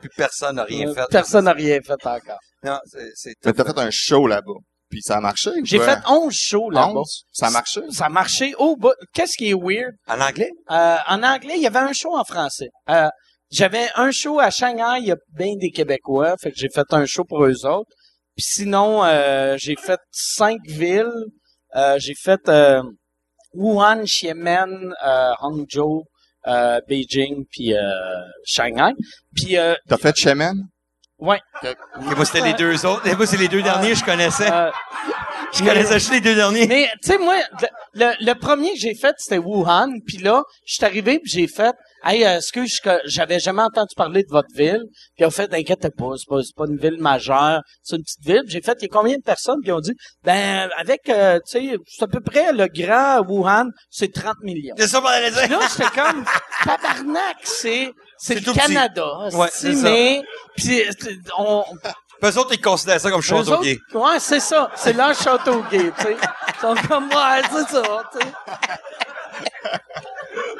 [0.00, 1.04] Plus personne n'a rien fait.
[1.10, 2.38] Personne n'a rien fait encore.
[2.62, 4.52] Non, c'est, c'est Mais t'as fait un show là-bas.
[4.88, 7.00] Puis ça a marché J'ai fait 11 shows là-bas.
[7.00, 7.24] 11?
[7.32, 7.80] Ça a marché?
[7.90, 8.94] Ça a marché au bout.
[9.12, 9.94] Qu'est-ce qui est weird?
[10.06, 10.50] En anglais?
[10.70, 12.68] Euh, en anglais, il y avait un show en français.
[12.88, 13.08] Euh,
[13.50, 16.86] j'avais un show à Shanghai, il y a bien des Québécois, fait que j'ai fait
[16.92, 17.90] un show pour eux autres.
[18.36, 21.10] Puis sinon, euh, j'ai fait cinq villes.
[21.76, 22.82] Euh, j'ai fait euh,
[23.52, 26.04] Wuhan, Xiamen, euh, Hangzhou,
[26.46, 27.80] euh, Beijing, puis euh,
[28.44, 28.92] Shanghai.
[29.34, 30.68] Puis, euh, T'as fait Shemen?
[31.18, 31.40] ouais.
[31.62, 33.06] Et moi, c'était les deux autres.
[33.06, 34.50] Et moi, c'est les deux derniers que je connaissais.
[34.52, 34.70] euh,
[35.52, 36.66] je connaissais juste les deux derniers.
[36.66, 40.42] Mais tu sais moi le, le, le premier que j'ai fait c'était Wuhan puis là
[40.66, 41.72] je suis arrivé puis j'ai fait
[42.04, 44.82] hey euh, est-ce que je- que j'avais jamais entendu parler de votre ville
[45.16, 48.24] puis on fait inquiète pas c'est pas c'est pas une ville majeure c'est une petite
[48.24, 49.58] ville j'ai fait il y a combien de personnes?
[49.64, 53.66] Ils ont dit ben avec euh, tu sais c'est à peu près le grand Wuhan
[53.90, 55.40] c'est 30 millions C'est ça pour la raison.
[55.48, 56.24] là j'étais comme
[56.64, 58.52] tabarnak c'est c'est C'est le.
[58.54, 60.22] Canada Ouais, c'est c'est mais
[60.56, 60.90] puis euh,
[61.38, 61.64] on
[62.22, 63.76] Eux autres, ils considèrent ça comme eux château autres, gay.
[63.92, 64.70] Ouais, c'est ça.
[64.76, 66.16] C'est leur château gay, tu sais.
[66.16, 68.32] Ils sont comme, ouais, c'est ça, tu sais.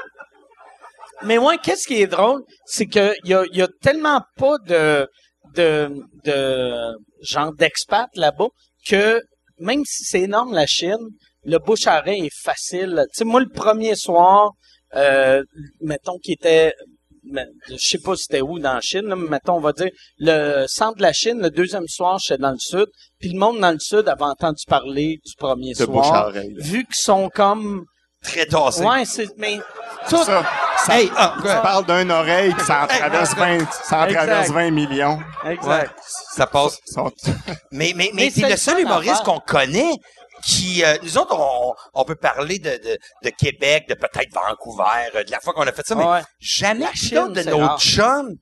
[1.24, 5.08] Mais moi, qu'est-ce qui est drôle, c'est que y a, y a tellement pas de,
[5.54, 5.90] de,
[6.24, 6.74] de
[7.22, 8.48] genre d'expat là-bas
[8.87, 9.20] que
[9.58, 11.08] même si c'est énorme la Chine,
[11.44, 13.04] le bouche à est facile.
[13.12, 14.52] Tu sais, moi, le premier soir,
[14.96, 15.42] euh,
[15.80, 16.74] mettons qu'il était,
[17.22, 19.90] mais, je sais pas c'était où dans la Chine, là, mais mettons, on va dire,
[20.18, 22.87] le centre de la Chine, le deuxième soir, j'étais dans le sud,
[23.18, 26.26] puis le monde dans le sud avait entendu parler du premier De bouche à soir,
[26.28, 26.52] oreille.
[26.54, 26.64] là.
[26.64, 27.84] vu qu'ils sont comme,
[28.22, 28.84] Très tassé.
[28.84, 29.58] ouais, c'est, mais,
[30.08, 30.44] tout, Ça,
[30.78, 34.18] ça, Hey, ah, tu parles d'une oreille puis ça en traverse 20, ça en Exact.
[34.26, 35.18] traverse 20 millions.
[35.44, 35.66] exact.
[35.66, 35.88] Ouais,
[36.34, 36.78] ça passe.
[37.72, 39.92] Mais, mais, mais, c'est le seul humoriste qu'on connaît
[40.44, 44.84] qui, euh, nous autres, on, on peut parler de, de, de Québec, de peut-être Vancouver,
[45.14, 46.20] euh, de la fois qu'on a fait ça, mais Ouais.
[46.38, 48.34] jamais qui d'autre de nos chums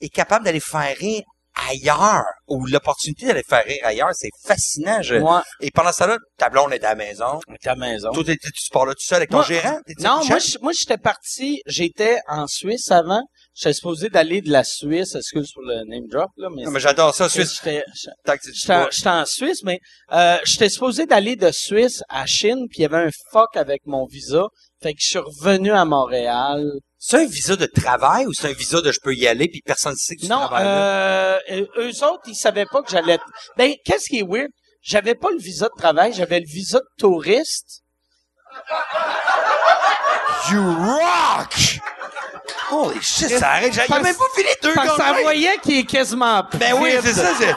[0.00, 1.22] est capable d'aller faire rire
[1.68, 5.02] ailleurs, ou l'opportunité d'aller faire rire ailleurs, c'est fascinant.
[5.02, 5.16] Je...
[5.60, 7.40] Et pendant ça là, ta blonde est à la maison.
[7.62, 8.10] Ta maison.
[8.12, 9.78] Toi, tu te pars là tout seul avec ton Moi- gérant?
[9.98, 13.22] Non, moi, je- moi, j'étais parti, j'étais en Suisse avant.
[13.54, 16.80] J'étais supposé d'aller de la Suisse, excuse pour le name drop, là, mais, Non, mais
[16.80, 17.56] j'adore ça, Suisse.
[17.56, 19.80] j'étais, tu- j'étais en Suisse, mais,
[20.12, 23.82] euh, j'étais supposé d'aller de Suisse à Chine, puis il y avait un fuck avec
[23.86, 24.44] mon visa.
[24.82, 26.64] Fait que je suis revenu à Montréal.
[27.02, 29.62] C'est un visa de travail ou c'est un visa de je peux y aller puis
[29.64, 31.40] personne ne sait que tu Non, travailles là?
[31.50, 33.18] euh, eux autres, ils savaient pas que j'allais.
[33.56, 34.50] Ben, qu'est-ce qui est weird?
[34.82, 37.80] J'avais pas le visa de travail, j'avais le visa de touriste.
[40.50, 41.80] You rock!
[42.70, 43.72] Holy shit, ça arrête.
[43.72, 47.14] J'ai même pas fini deux Parce que ça voyait qu'il est quasiment Ben oui, c'est
[47.14, 47.56] ça, c'est...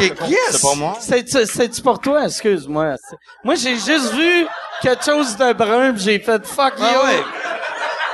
[0.28, 0.38] Yes!
[0.52, 0.96] C'est pas moi.
[1.00, 2.94] C'est, c'est pour toi, excuse-moi.
[3.42, 4.46] Moi, j'ai juste vu
[4.82, 6.84] quelque chose de brun, pis j'ai fait fuck you.
[6.84, 7.24] Ah ouais.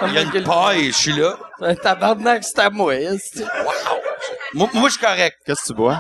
[0.03, 1.37] Il y a une paille, je suis là.
[1.61, 2.95] Un tabarnak, c'est à moi.
[3.19, 3.45] c'est-
[4.55, 5.37] Moi, moi, je suis correct.
[5.47, 5.99] Qu'est-ce que tu bois?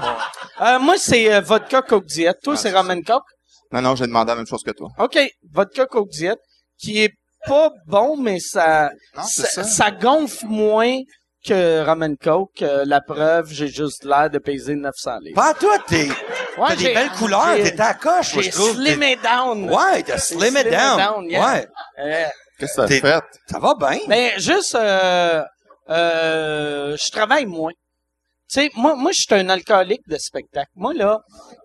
[0.60, 2.34] Euh, moi, c'est euh, vodka Coke Diet.
[2.42, 3.24] Toi, Ah, c'est c'est ramen Coke?
[3.72, 4.88] Non, non, j'ai demandé la même chose que toi.
[4.98, 5.18] OK.
[5.52, 6.38] Vodka Coke Diet,
[6.78, 7.12] qui est
[7.46, 9.64] pas bon, mais ça, Non, c'est ça, ça.
[9.64, 10.98] ça gonfle moins
[11.46, 12.62] que ramen Coke.
[12.62, 15.34] Euh, la preuve, j'ai juste l'air de peser 900 livres.
[15.40, 16.08] Pas toi, t'es...
[16.58, 18.76] Ouais, T'as des j'ai- belles couleurs, j'ai- t'es à la coche, moi, J'ai je trouve.
[19.22, 19.68] down.
[19.68, 20.96] T'es- Ouais, t'as slim it slim it down.
[20.98, 21.44] down, yeah.
[21.52, 21.68] Ouais.
[21.98, 22.24] Euh,
[22.58, 23.24] Qu'est-ce que T'es- t'as fait?
[23.50, 23.98] Ça va bien.
[24.08, 25.42] Ben juste, euh,
[25.90, 27.72] euh, je travaille moins.
[28.48, 30.70] Tu sais, moi, moi, je suis un alcoolique de spectacle.
[30.76, 31.20] Moi là,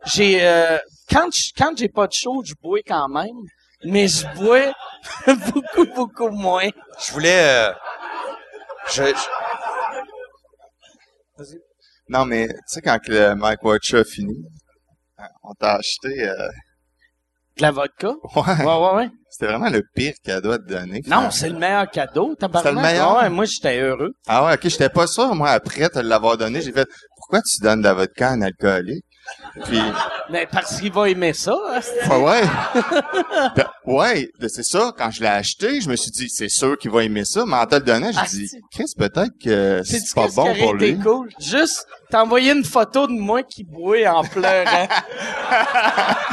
[0.05, 0.77] j'ai, euh,
[1.11, 3.37] quand je, quand j'ai pas de show, je bois quand même,
[3.83, 4.73] mais je bois
[5.53, 6.69] beaucoup, beaucoup moins.
[7.05, 7.69] Je voulais...
[7.69, 7.73] euh,
[8.91, 9.03] je,
[11.43, 11.55] je-
[12.09, 14.43] Non, mais tu sais, quand que le Mike Watch a fini,
[15.19, 16.27] euh, on t'a acheté...
[16.27, 16.49] euh,
[17.61, 18.07] De la vodka?
[18.35, 19.09] ouais, Ouais, ouais, ouais.
[19.29, 21.01] c'était vraiment le pire cadeau à te donner.
[21.07, 22.33] Non, c'est le meilleur cadeau.
[22.35, 22.63] tabarnak.
[22.71, 23.17] C'est le meilleur?
[23.17, 24.13] Ouais, moi, j'étais heureux.
[24.27, 27.61] Ah ouais, ok, j'étais pas sûr, moi, après te l'avoir donné, j'ai fait, pourquoi tu
[27.61, 29.05] donnes de la vodka à un alcoolique?
[29.65, 29.79] Puis,
[30.31, 31.53] Mais parce qu'il va aimer ça.
[31.73, 32.41] hein, c'est- ah ouais.
[33.55, 36.77] Ben, ouais, ben, c'est ça, quand je l'ai acheté, je me suis dit, c'est sûr
[36.77, 39.33] qu'il va aimer ça, mais en te le donnant, j'ai Ah, dit, c'est- Chris, peut-être
[39.43, 40.97] que C'est pas bon pour lui.
[40.99, 41.29] cool?
[41.39, 44.87] Juste, t'as envoyé une photo de moi qui boit en pleurant.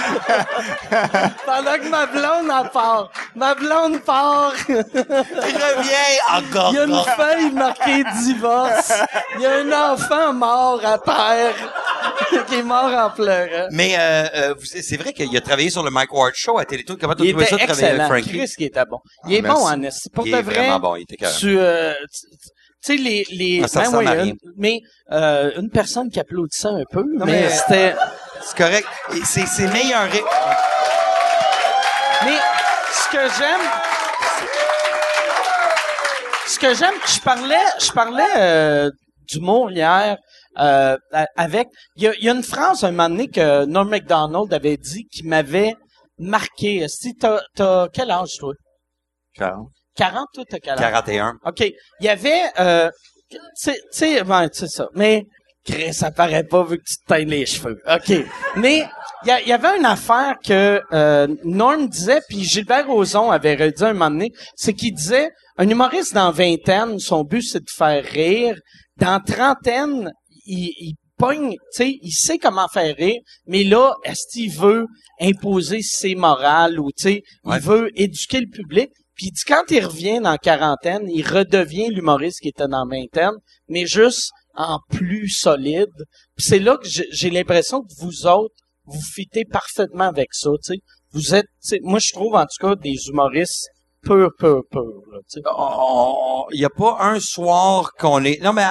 [1.46, 3.10] Pendant que ma blonde en part.
[3.34, 4.52] Ma blonde part.
[4.68, 6.70] Il revient encore.
[6.72, 8.92] Il y a une feuille marquée divorce.
[9.36, 11.54] Il y a un enfant mort à terre
[12.48, 13.68] qui est mort en pleurant.
[13.70, 16.64] Mais euh, euh, vous- c'est vrai qu'il a travaillé sur le Mike Ward Show à
[16.64, 16.96] Télétoon.
[17.00, 18.06] Comment Il trouvé ça de travailler avec.
[18.06, 18.38] Frankie?
[18.38, 18.98] Chris qui était bon.
[19.26, 20.10] Il est Ah, bon en esti.
[20.10, 22.26] Pour de vrai, vraiment bon, il était tu, euh, tu
[22.80, 24.24] tu sais, les, les, Ah, ça ben oui, à rien.
[24.26, 27.94] une- mais, euh, une personne qui applaudissait un peu, mais, mais- c'était,
[28.40, 28.86] C'est correct.
[29.24, 30.06] C'est c'est meilleur.
[32.24, 32.36] Mais
[32.92, 33.60] ce que j'aime,
[36.46, 38.90] ce que j'aime, je parlais, je parlais euh,
[39.30, 40.16] d'humour hier
[40.58, 40.96] euh,
[41.36, 41.68] avec.
[41.96, 44.76] Il y a, il y a une phrase un moment donné que Norm Macdonald avait
[44.76, 45.74] dit qui m'avait
[46.18, 46.86] marqué.
[46.88, 48.52] Si t'as, t'as quel âge toi?
[49.34, 49.68] 40.
[49.96, 50.78] 40 toi t'as quel âge?
[50.80, 51.34] 41.
[51.46, 52.90] Ok, il y avait, euh,
[53.30, 53.38] tu
[53.90, 54.88] sais, ouais, c'est ça.
[54.94, 55.24] Mais
[55.92, 57.76] ça paraît pas vu que tu te teignes les cheveux.
[57.86, 58.12] Ok,
[58.56, 58.84] mais
[59.24, 63.30] il y, a- il y avait une affaire que euh, Norm disait, puis Gilbert Rozon
[63.30, 67.60] avait redit un moment donné, c'est qu'il disait, un humoriste dans vingtaine, son but c'est
[67.60, 68.56] de faire rire.
[68.96, 70.10] Dans trentaine,
[70.48, 74.86] il, il pogne, tu sais, il sait comment faire rire, mais là, est-ce qu'il veut
[75.20, 77.56] imposer ses morales ou, tu sais, Ouais.
[77.56, 78.90] il veut éduquer le public?
[79.16, 83.34] Puis quand il revient dans quarantaine, il redevient l'humoriste qui était dans vingtaine,
[83.68, 85.90] mais juste en plus solide.
[86.36, 90.74] Puis c'est là que j'ai l'impression que vous autres, vous fitez parfaitement avec ça, tu
[90.74, 90.78] sais.
[91.12, 91.46] Vous êtes,
[91.82, 93.66] moi je trouve en tout cas des humoristes
[94.02, 94.84] pur, pur, pur,
[95.26, 95.40] sais.
[96.52, 98.40] Il n'y a pas un soir qu'on est...
[98.40, 98.66] Non, mais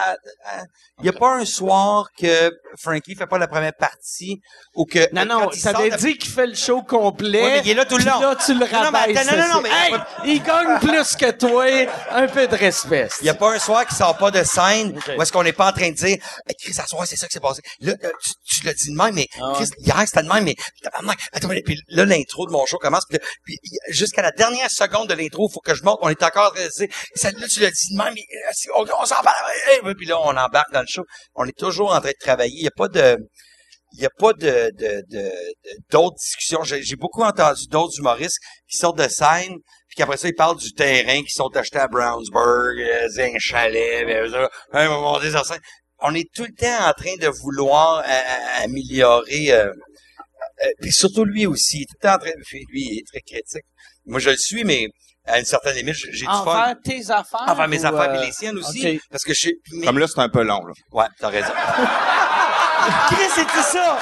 [1.00, 4.42] il n'y a pas un soir que Frankie fait pas la première partie
[4.74, 5.14] ou que...
[5.14, 7.42] Non, non, sort t'avais dit qu'il fait le show complet.
[7.44, 8.20] Ouais, mais il est là tout le long.
[8.20, 9.18] là, tu le Non, non, rabaisses.
[9.18, 11.66] attends, non, non, mais- Hey, il gagne plus que toi.
[12.12, 13.10] Un peu de respect.
[13.22, 15.54] Il n'y a pas un soir qui sort pas de scène où est-ce qu'on n'est
[15.54, 17.62] pas en train de dire hey, Chris, à soir, c'est ça qui s'est passé.
[17.82, 19.54] Là, euh, tu, tu l'as dit de même, mais Ah.
[19.56, 20.56] Chris, hier, c'était de même, mais
[21.34, 23.58] attends, mais- puis là, l'intro de mon show commence, puis, puis
[23.90, 26.54] jusqu'à la dernière seconde de l'intro, il faut que je monte, on est encore
[27.16, 30.20] Ça, là, tu l'as dit de même, mais euh, on, on s'en parle, puis là,
[30.20, 30.87] on embarque dans le
[31.36, 32.54] On est toujours en train de travailler.
[32.56, 33.18] Il n'y a pas de...
[33.94, 34.70] Il n'y a pas de,
[35.90, 36.62] d'autres discussions.
[36.64, 39.56] J'ai, beaucoup entendu d'autres humoristes qui sortent de scène,
[39.88, 44.06] puis qu'après ça, ils parlent du terrain qu'ils sont achetés à Brownsburg, euh, un chalet,
[46.00, 49.72] on est tout le temps en train de vouloir euh, euh, améliorer, euh,
[50.82, 52.32] puis surtout lui aussi, il est tout le temps en train
[52.70, 53.66] lui, il est très critique.
[54.06, 54.88] Moi, je le suis, mais
[55.28, 56.34] à une certaine limite, j'ai du fun.
[56.42, 57.46] Envers tes affaires.
[57.48, 59.00] Enfin, mes ou, affaires, euh, mais les siennes aussi.
[59.12, 59.54] Parce que je suis...
[59.74, 60.74] mais- Comme là, c'est un peu long, là.
[60.92, 61.52] Ouais, t'as raison.
[63.10, 63.98] Chris, c'était ça!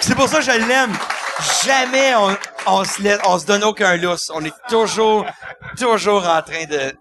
[0.00, 0.92] C'est pour ça que je l'aime.
[1.64, 4.30] Jamais on, on se laisse, on se donne aucun lousse.
[4.34, 5.26] On est toujours,
[5.78, 6.92] toujours en train de,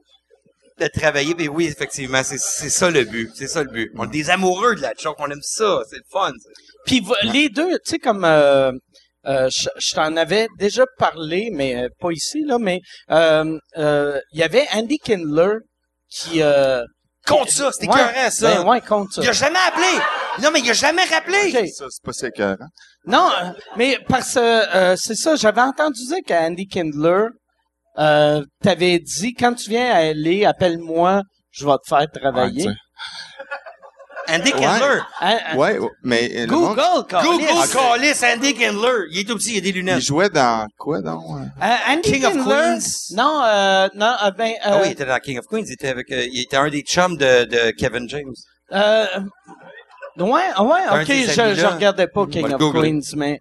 [0.79, 1.35] de travailler.
[1.37, 3.29] Mais oui, effectivement, c'est, c'est ça le but.
[3.35, 3.91] C'est ça le but.
[3.97, 5.15] On est des amoureux de la choc.
[5.19, 5.81] On aime ça.
[5.89, 6.29] C'est le fun.
[6.31, 6.49] ça.
[6.85, 8.71] Puis les deux, tu sais, comme euh,
[9.25, 14.19] euh, je, je t'en avais déjà parlé, mais euh, pas ici, là, mais euh, euh,
[14.33, 15.55] il y avait Andy Kindler
[16.09, 16.41] qui...
[16.41, 16.83] Euh,
[17.25, 17.71] Compte ça.
[17.71, 18.55] C'était ouais, écœurant, ça.
[18.55, 19.21] Ben ouais, compte ça.
[19.23, 19.87] Il a jamais appelé.
[20.41, 21.51] Non, mais il a jamais rappelé.
[21.67, 22.67] Ça, c'est pas si écœurant.
[23.05, 23.29] Non,
[23.77, 24.39] mais parce que
[24.75, 27.27] euh, c'est ça, j'avais entendu dire qu'Andy Kindler
[27.97, 32.67] euh, t'avait dit quand tu viens à LA, appelle-moi, je vais te faire travailler.
[32.67, 32.73] Ouais,
[34.29, 34.59] Andy Ouais.
[34.59, 34.99] Kindler.
[35.21, 36.81] Hein, hein, Ouais, ouais, mais euh, le Google.
[37.11, 39.07] Google Callis, Andy Kindler.
[39.11, 40.01] Il est tout petit, il a des il lunettes.
[40.01, 41.23] jouait dans quoi, donc?
[41.31, 41.65] euh?
[41.65, 42.79] Euh, Andy King of Queens.
[43.15, 45.63] Non, euh, non, euh, ben, Ah oui, il était dans King of Queens.
[45.67, 48.33] Il était avec, euh, il était un des chums de, de Kevin James.
[48.71, 49.05] euh,
[50.19, 52.91] ouais, ah ouais, ok, je, je regardais pas King of googler.
[52.91, 53.39] Queens, mais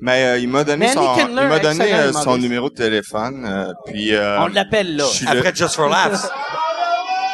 [0.00, 3.44] Mais euh, il m'a donné son, Kindler, il m'a donné euh, son numéro de téléphone,
[3.46, 5.04] euh, puis euh, on l'appelle là.
[5.10, 6.28] je suis le- Après Just for Laughs.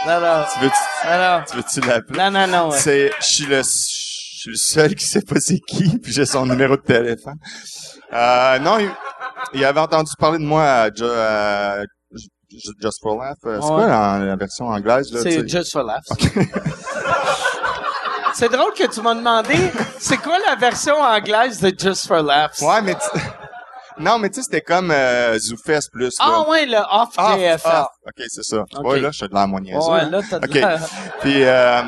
[0.07, 0.71] Non, non, tu veux,
[1.05, 2.19] non, non, tu veux-tu l'appeler?
[2.19, 2.79] non, non, non, ouais.
[2.79, 6.27] C'est, je suis le, je suis le seul qui sait pas c'est qui, puis j'ai
[6.27, 7.37] son numéro de téléphone.
[8.13, 8.91] Euh, non, il,
[9.55, 11.81] il avait entendu parler de moi à, à
[12.51, 13.37] Ju- Just for Laugh.
[13.47, 13.75] Euh, C'est Ouais.
[13.77, 15.21] quoi la, la version anglaise, là?
[15.23, 15.49] C'est?
[15.49, 16.05] Just for Laughs.
[18.35, 19.55] c'est drôle que tu m'as demandé,
[19.99, 22.61] c'est quoi la version anglaise de Just for Laughs?
[22.61, 23.21] Ouais, mais tu-
[24.03, 26.19] non, mais tu sais, c'était comme euh, ZooFest plus.
[26.19, 26.25] Là.
[26.25, 27.35] Ah ouais, le off ah,
[28.07, 28.65] ok, c'est ça.
[28.77, 28.85] Ok.
[28.85, 30.81] Ouais, là, je suis de la ouais, là, t'as de Ok.
[31.21, 31.83] Puis, euh,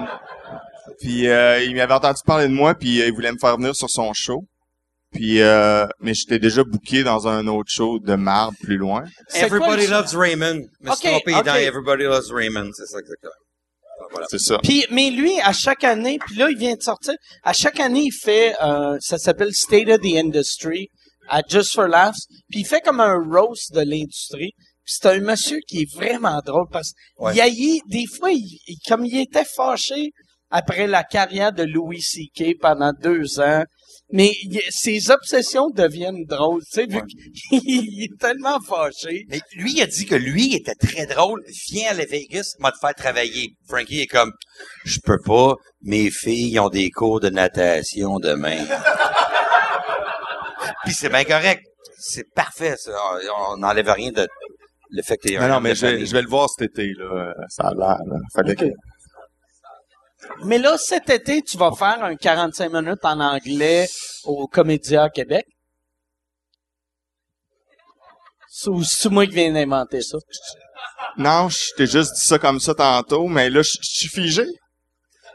[1.00, 3.74] puis euh, il m'avait entendu parler de moi, puis euh, il voulait me faire venir
[3.74, 4.44] sur son show.
[5.12, 9.04] Puis, euh, mais j'étais déjà booké dans un autre show de marbre plus loin.
[9.28, 10.60] C'est quoi Everybody le- Loves Raymond.
[10.86, 11.46] Ok, dans ok.
[11.46, 12.70] Everybody Loves Raymond.
[12.74, 13.32] C'est ça exactement.
[14.10, 14.26] Voilà.
[14.28, 14.58] C'est ça.
[14.62, 18.04] Puis, mais lui, à chaque année, puis là, il vient de sortir, à chaque année,
[18.06, 20.88] il fait, euh, ça s'appelle State of the Industry,
[21.28, 24.52] à Just for Laughs, puis il fait comme un roast de l'industrie.
[24.84, 27.32] Puis c'est un monsieur qui est vraiment drôle parce Ouais.
[27.32, 30.10] qu'il haït- des fois, il, il- comme il était fâché
[30.50, 32.58] après la carrière de Louis C.K.
[32.60, 33.64] pendant deux ans,
[34.12, 37.02] mais il- ses obsessions deviennent drôles, tu sais, vu Ouais.
[37.06, 37.22] qu'il
[38.04, 39.24] est tellement fâché.
[39.30, 41.42] Mais lui, il a dit que lui était très drôle.
[41.70, 43.54] Viens à Las Vegas, m'a te faire travailler.
[43.66, 44.32] Frankie est comme,
[44.84, 45.54] je peux pas.
[45.80, 48.66] Mes filles ont des cours de natation demain.
[50.84, 51.62] Puis c'est bien correct.
[51.98, 52.92] C'est parfait, ça.
[53.48, 54.26] On n'enlève rien de
[54.90, 56.06] le fait que Non, non, mais je vais, famille.
[56.06, 57.32] je vais le voir cet été, là.
[57.48, 57.98] Ça a l'air.
[58.34, 58.64] Fallait que-
[60.44, 63.86] Mais là, cet été, tu vas faire un 45 minutes en anglais
[64.24, 65.44] au Comédia Québec.
[68.48, 70.16] C'est ou c'est moi qui viens d'inventer ça?
[71.18, 74.44] Non, je t'ai juste dit ça comme ça tantôt, mais là, je suis figé.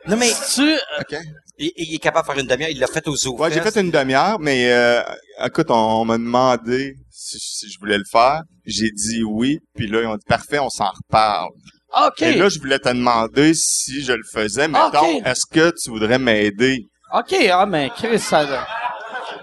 [0.07, 1.17] Non, mais Tu, OK.
[1.59, 2.69] Il, il est capable de faire une demi-heure.
[2.71, 3.35] Il l'a fait au Zoo.
[3.37, 5.01] Ouais, j'ai fait une demi-heure, mais euh,
[5.45, 8.41] écoute, on, on m'a demandé si, si je voulais le faire.
[8.65, 11.49] J'ai dit oui, puis là, ils ont dit parfait, on s'en reparle.
[12.07, 12.21] OK.
[12.21, 14.67] Et là, je voulais te demander si je le faisais.
[14.67, 15.21] Mettons, Ok.
[15.25, 16.85] est-ce que tu voudrais m'aider?
[17.13, 18.41] OK, ah, mais Chris, ça...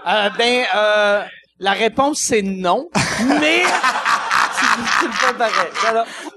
[0.07, 1.23] Euh, ben, euh,
[1.59, 2.87] la réponse, c'est non,
[3.41, 3.63] mais...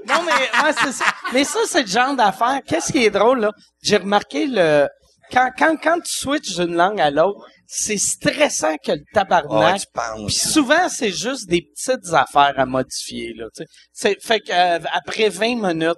[0.09, 1.05] Non, mais ouais, c'est ça.
[1.33, 2.61] Mais ça, c'est le genre d'affaire.
[2.67, 3.53] Qu'est-ce qui est drôle, là?
[3.83, 4.89] J'ai remarqué le...
[5.33, 9.81] Quand, quand, quand tu switches d'une langue à l'autre, c'est stressant que le tabarnak.
[9.81, 10.27] tu penses.
[10.27, 13.33] Puis souvent, c'est juste des petites affaires à modifier.
[13.35, 14.17] Là, tu sais.
[14.23, 15.97] fait que euh, après 20 minutes,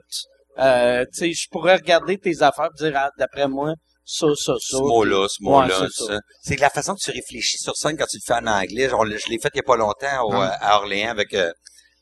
[0.58, 3.72] euh, tu sais, je pourrais regarder tes affaires et dire, ah, d'après moi,
[4.04, 4.76] ça, ça, ça.
[4.76, 6.06] ce mot-là, ce mot-là, Ouais, ça.
[6.06, 6.18] ça.
[6.42, 8.88] C'est la façon que tu réfléchis sur scène quand tu le fais en anglais.
[8.88, 10.42] Genre, je l'ai fait il y a pas longtemps au, Hum.
[10.42, 11.50] euh, à Orléans avec euh,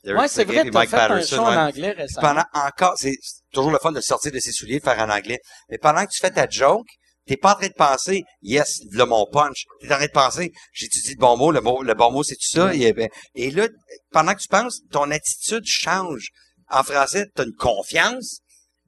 [0.05, 1.37] Ouais, c'est vrai, et t'as Mike fait un Patterson.
[1.37, 2.27] show en anglais récemment.
[2.29, 5.11] Pendant encore, c'est c'est toujours le fun de sortir de ses souliers, de faire en
[5.11, 5.39] anglais.
[5.69, 6.87] Mais pendant que tu fais ta joke,
[7.27, 9.65] t'es pas en train de penser, yes, là mon punch.
[9.81, 12.23] T'es en train de penser, j'ai-tu dit le bon mot, le, mot, le bon mot
[12.23, 12.75] c'est tout ça.
[12.75, 13.69] Et, ben, et là,
[14.11, 16.29] pendant que tu penses, ton attitude change.
[16.71, 18.41] En français, t'as une confiance.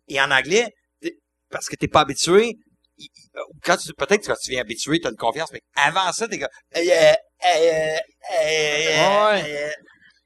[0.08, 0.68] Et en anglais,
[1.50, 2.56] parce que t'es pas habitué,
[3.64, 6.38] quand tu, peut-être que quand tu viens habitué, t'as une confiance, mais avant ça, t'es
[6.38, 7.96] comme, euh, euh,
[8.44, 9.42] Ouais.
[9.46, 9.70] euh,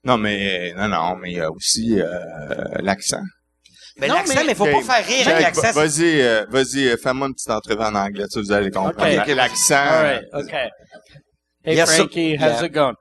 [0.05, 3.23] Non, mais, non, non, mais il y a aussi, euh, l'accent.
[3.99, 4.87] Mais Non, l'accent, mais- mais faut Ok.
[4.87, 5.63] pas faire rire avec l'accent.
[5.73, 8.95] va- Vas-y, euh, vas-y, euh, fais-moi une petite entrevue en anglais, tu vous allez comprendre.
[8.99, 10.69] Ok, ok, L'accent, All right, okay.
[11.65, 11.95] Hey, Yes.
[11.97, 12.67] Frankie, how's Yeah.
[12.67, 12.95] it going?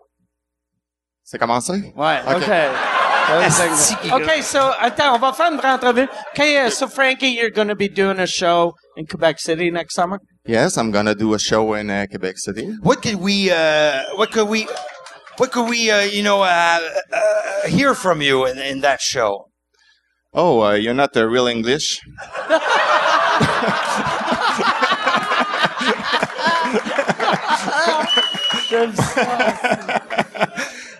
[1.23, 1.73] c'est commencé?
[1.95, 2.35] Ouais, Ok.
[2.37, 2.49] OK.
[3.27, 6.03] Asti qui- OK, so, attends, on va faire une vraie entrevue.
[6.33, 9.95] OK, uh, so Frankie, you're going to be doing a show in Quebec City next
[9.95, 10.19] summer?
[10.47, 12.67] Yes, I'm gonna do a show in uh, Quebec City.
[12.83, 14.67] what could we uh what could we
[15.37, 16.79] what could we uh you know uh,
[17.11, 19.47] uh hear from you in, in that show?
[20.37, 22.01] Oh, uh, you're not uh, real English?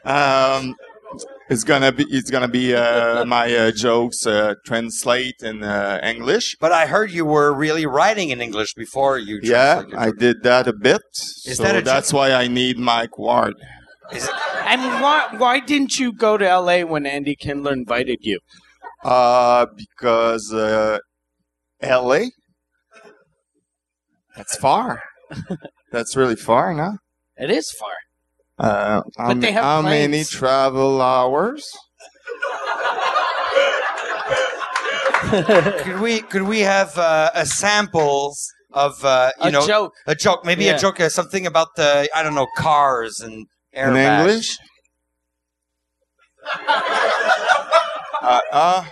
[0.06, 0.76] um,
[1.50, 6.56] it's gonna be it's gonna be uh, my uh, jokes uh, translate in uh, English.
[6.60, 9.84] but i heard you were really writing in english before you Yeah.
[9.98, 11.02] I did that a bit.
[11.46, 13.56] Is so that a that's why I need Mike Ward.
[14.14, 14.34] Is it,
[14.66, 18.40] And why, why didn't you go to LA when Andy Kindler invited you?
[19.06, 20.98] Uh, because uh,
[21.80, 22.32] L.A.
[24.36, 25.04] That's far.
[25.92, 26.98] That's really far, no?
[27.38, 27.92] It is far.
[28.58, 31.64] Uh, how, But they have how many travel hours?
[35.84, 38.34] could we could we have uh, a sample
[38.74, 39.94] of uh you A know joke.
[40.08, 40.76] a joke maybe Yeah.
[40.76, 43.46] a joke uh, something about the i don't know cars and
[43.76, 43.90] airbags.
[43.90, 44.58] In English?
[48.26, 48.84] uh, uh,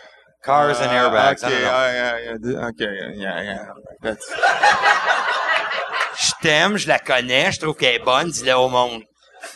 [0.43, 1.69] cars and airbags I Okay, don't know.
[1.69, 3.65] uh, yeah, yeah, th- okay, yeah, yeah, yeah.
[4.01, 4.25] That's
[6.25, 9.01] je t'aime je la connais je trouve qu'elle est bonne dis-le au monde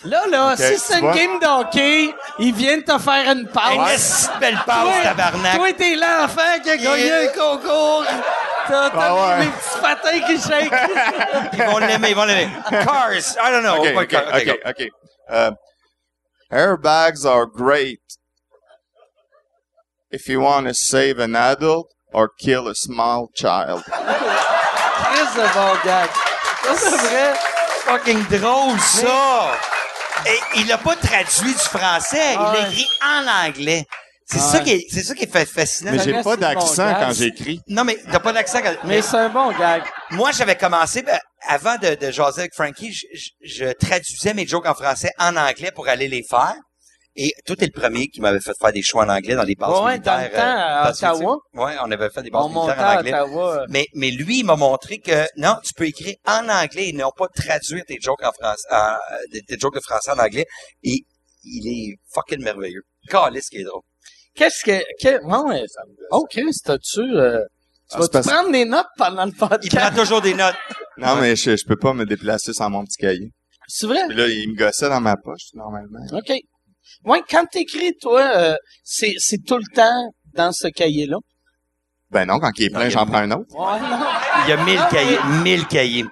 [0.03, 3.47] Là, là, Ok, si c'est une game d'hockey, il vient de te faire une Une
[3.47, 4.29] passe.
[4.35, 8.03] de belle passe Toi, tabarnak toi, t'es l'enfant qui a gagné un concours.
[8.67, 9.45] T'as Ah ouais.
[9.45, 10.73] les petits patins qui shake.
[11.53, 12.49] Ils vont l'aimer, ils vont l'aimer.
[12.69, 13.79] Cars, I don't know.
[13.79, 14.23] okay, God.
[14.35, 14.89] okay, okay.
[15.29, 15.51] Uh,
[16.51, 18.01] airbags are great
[20.11, 23.83] if you want to save an adult or kill a small child.
[23.83, 26.09] Chris de bon gag.
[26.63, 27.33] Ça, c'est vrai.
[27.85, 29.57] Fucking drôle, ça!
[30.25, 33.85] Et il a pas traduit du français, il l'a écrit en anglais.
[34.29, 34.43] C'est Ouais.
[34.43, 35.91] ça qui est, c'est ça qui est fa- fascinant.
[35.93, 37.61] Mais j'ai pas d'accent quand j'écris.
[37.69, 38.59] Non, mais t'as pas d'accent.
[38.61, 39.83] quand- Mais c'est un bon gag.
[40.11, 43.29] Moi, j'avais commencé, ben, avant de, de jaser avec Frankie, je, je-
[43.65, 46.55] je traduisais mes jokes en français en anglais pour aller les faire.
[47.19, 49.55] Et toi, t'es le premier qui m'avait fait faire des choix en anglais dans les
[49.55, 50.17] bases Ouais, militaires.
[50.17, 51.09] dans le temps, à pacifiques.
[51.15, 51.37] Ottawa.
[51.55, 53.13] Ouais, on avait fait des bases On militaires en à anglais.
[53.13, 53.65] Ottawa.
[53.69, 57.09] Mais, mais lui, il m'a montré que non, tu peux écrire en anglais et non
[57.17, 58.97] pas traduire tes jokes en français, en-
[59.31, 60.45] des- tes jokes de français en anglais.
[60.83, 60.99] Et
[61.43, 62.83] il est fucking merveilleux.
[63.09, 63.81] Calice qui est drôle.
[64.35, 64.83] Qu'est-ce que...
[65.01, 65.63] que non, mais...
[66.11, 66.99] Oh, Chris, t'as-tu...
[66.99, 67.39] Euh,
[67.89, 69.95] tu Ah, vas-tu c'est parce- prendre des notes pendant le Il prend podcast?
[69.97, 70.55] toujours des notes.
[70.99, 73.31] Non, mais je, je peux pas me déplacer sans mon petit cahier.
[73.67, 73.99] C'est vrai?
[74.07, 75.99] Puis là, il me gossait dans ma poche, normalement.
[76.11, 76.33] OK.
[77.05, 81.17] Ouais, quand t'écris, toi, euh, c'est, c'est tout le temps dans ce cahier-là?
[82.11, 83.53] Ben non, quand il est plein, j'en prends un autre.
[83.53, 84.05] Ouais, non.
[84.45, 86.05] Il y a mille Ah, cahiers, mille cahiers.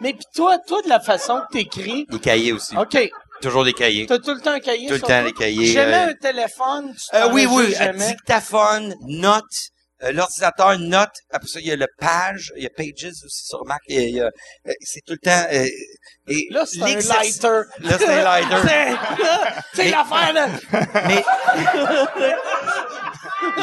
[0.00, 2.76] Mais puis toi, toi, de la façon que t'écris, Des cahiers aussi.
[2.76, 2.98] OK,
[3.42, 4.06] Toujours des cahiers.
[4.06, 5.22] t'as tout le temps un cahier Tout le sur temps toi?
[5.26, 5.66] les cahiers.
[5.66, 8.06] Jamais euh, un téléphone, tu Euh, oui, oui, jamais?
[8.08, 9.70] dictaphone, notes,
[10.12, 11.16] l'ordinateur, notes.
[11.30, 13.80] Après ça, il y a le page, il y a pages aussi sur Mac.
[13.88, 15.46] il y a- euh, c'est tout le temps.
[15.52, 15.66] euh,
[16.28, 17.60] et Là, c'est un lighter.
[17.80, 18.68] Là, c'est un lighter.
[19.72, 20.48] c'est, c'est l'affaire, là.
[21.08, 21.24] Mais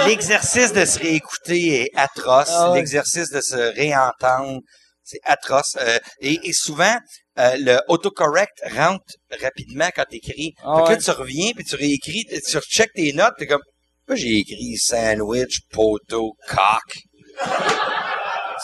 [0.07, 2.49] l'exercice de se réécouter est atroce.
[2.51, 2.77] Ah ouais.
[2.79, 4.59] L'exercice de se réentendre,
[5.03, 5.75] c'est atroce.
[5.79, 6.95] Euh, et, et souvent,
[7.39, 9.03] euh, le autocorrect rentre
[9.41, 10.53] rapidement quand tu écris.
[10.63, 10.95] Ah fait que ouais.
[10.95, 13.61] là, tu reviens, puis tu réécris, tu recheckes tes notes, t'es comme,
[14.07, 17.03] Moi, j'ai écrit sandwich, poteau, coq.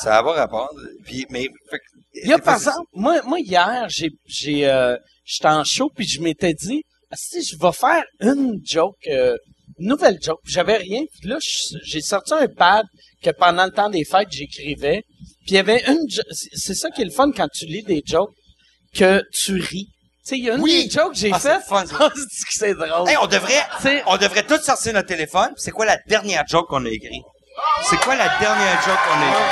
[0.01, 0.69] Ça va rapport.
[1.05, 1.79] Puis, mais, fait
[2.23, 6.07] Il y a par exemple, moi, moi hier, j'ai, j'ai, euh, j'étais en show puis
[6.07, 9.37] je m'étais dit, Ah, si je vais faire une joke, euh,
[9.79, 10.39] une nouvelle joke.
[10.45, 11.03] J'avais rien.
[11.19, 11.37] Puis là,
[11.83, 12.85] j'ai sorti un pad
[13.21, 15.03] que pendant le temps des fêtes j'écrivais.
[15.41, 18.01] Puis il y avait une, c'est ça qui est le fun quand tu lis des
[18.05, 18.33] jokes
[18.93, 19.89] que tu ris.
[20.25, 20.89] Tu sais, il y a une Oui.
[20.89, 21.37] que j'ai Ah.
[21.43, 23.09] Ah, c'est que c'est drôle.
[23.09, 23.65] Hey, on devrait,
[24.05, 25.51] on devrait tous sortir notre téléphone.
[25.57, 27.21] C'est quoi la dernière joke qu'on a écrit?
[27.89, 29.43] C'est quoi la dernière joke qu'on a écrit?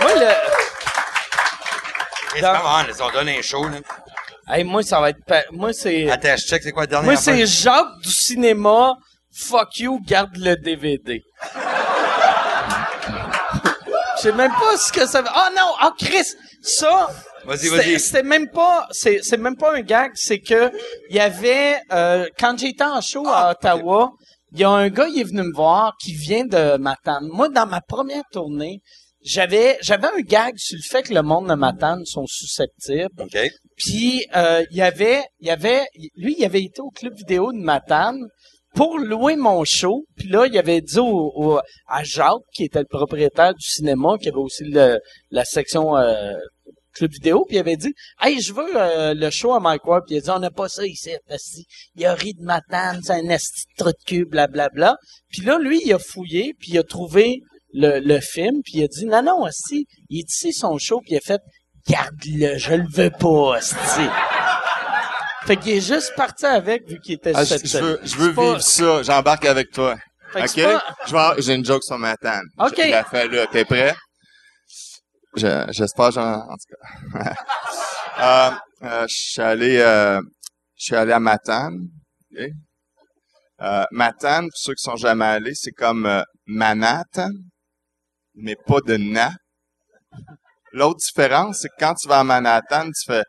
[0.00, 0.32] Moi, le,
[2.36, 3.78] Hey, Dans- Come on, ils ont donné un show, là.
[4.50, 7.10] hey, moi, ça va être, pa- moi, c'est, Attends, je check, c'est quoi la dernière
[7.12, 8.94] moi, c'est Jacques du cinéma.
[9.32, 11.22] Fuck you, garde le DVD.
[14.16, 15.28] Je sais même pas ce que ça veut.
[15.34, 16.24] Oh non, oh Chris,
[16.62, 17.08] ça.
[17.46, 18.00] Vas-y, vas-y.
[18.00, 20.70] C'était même pas, c'est, c'est même pas un gag, c'est que
[21.10, 24.10] il y avait, euh, quand j'étais en show Ah, à Ottawa,
[24.52, 27.26] il y a un gars, il est venu me voir, qui vient de Matane.
[27.32, 28.80] Moi, dans ma première tournée,
[29.22, 33.10] j'avais, j'avais un gag sur le fait que le monde de Matane sont susceptibles.
[33.20, 33.36] OK.
[33.76, 35.84] Puis euh, il y avait, il y avait,
[36.16, 38.20] lui, il avait été au club vidéo de Matane
[38.74, 40.04] pour louer mon show.
[40.16, 44.16] Puis là, il avait dit au, au- à Jacques, qui était le propriétaire du cinéma,
[44.20, 44.98] qui avait aussi le,
[45.30, 46.34] la section euh,
[46.96, 50.04] club vidéo, puis il avait dit, hey, je veux euh, le show à Mike Ward.
[50.06, 51.10] Puis il a dit, on n'a pas ça ici.
[51.94, 54.96] Il a ri de Matane, c'est un esti de trou de cul, blablabla.
[55.30, 57.40] Puis là, lui, il a fouillé, puis il a trouvé
[57.72, 61.00] le, le film, puis il a dit, non, non, esti, il est ici son show,
[61.00, 61.40] puis il a fait,
[61.88, 63.76] garde-le, je le veux pas, esti.
[65.46, 68.16] Fait qu'il est juste parti avec, vu qu'il était Ah, je, cette je veux, je
[68.16, 69.02] veux pas- vivre ça.
[69.04, 69.96] J'embarque avec toi.
[70.32, 70.80] Fait OK?
[71.12, 72.42] pas- J'ai une joke sur ma tante.
[72.58, 72.74] OK.
[72.84, 73.46] Je la fais là.
[73.46, 73.94] T'es prêt?
[75.36, 77.34] Je- J'espère, j'en, en tout cas.
[78.82, 80.20] euh, euh, je suis allé, euh,
[80.76, 81.88] je allé à Matane.
[82.32, 82.44] OK?
[83.62, 87.30] Euh, Matane, pour ceux qui sont jamais allés, c'est comme Manhattan,
[88.34, 89.32] mais pas de na.
[90.72, 93.24] L'autre différence, c'est que quand tu vas à Manhattan, tu fais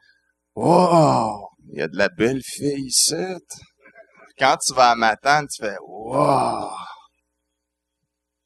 [0.56, 1.50] Wow!
[1.72, 3.16] Il y a de la belle fille ici.
[4.40, 6.70] Quand tu vas à Matane, tu fais Wow!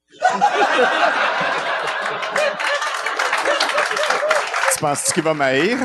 [4.71, 5.78] tu penses-tu qu'il va m'haïr?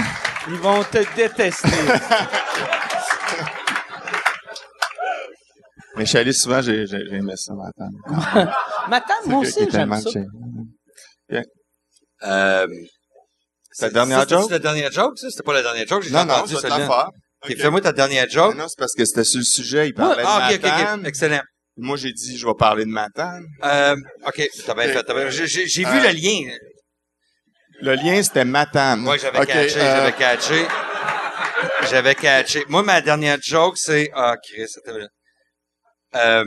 [0.48, 1.68] Ils vont te détester.
[5.96, 7.94] Mais je suis allé souvent, j'ai, j'ai, j'ai aimé ça, Matane.
[8.88, 10.10] Matane, moi C'est aussi, qu'il est j'aime ça.
[10.10, 10.26] chill.
[12.22, 12.66] Euh,
[13.78, 14.50] Ta dernière joke?
[14.50, 15.28] la dernière joke, ça?
[15.30, 16.02] C'était pas la dernière joke?
[16.02, 16.78] J'ai Non, non, celle-là.
[16.78, 17.08] la faire.
[17.58, 18.56] Fais-moi ta dernière Mais joke.
[18.56, 20.70] non, c'est parce que c'était sur le sujet, il Moi- parlait ah, de ok, ok,
[20.70, 21.00] Matane.
[21.00, 21.06] ok.
[21.08, 21.42] Excellent.
[21.78, 23.44] Moi, j'ai dit, je vais parler de Matane.
[23.64, 25.04] Euh, ok, t'as bien fait.
[25.06, 26.54] bien- j'ai vu Euh, le lien.
[27.80, 29.00] Le lien, c'était Matane.
[29.00, 30.66] Moi, j'avais Ok, catché, euh, j'avais catché.
[31.90, 32.64] J'avais catché.
[32.68, 34.10] Moi, ma dernière joke, c'est...
[34.14, 34.66] Ah, Chris.
[36.14, 36.44] Euh...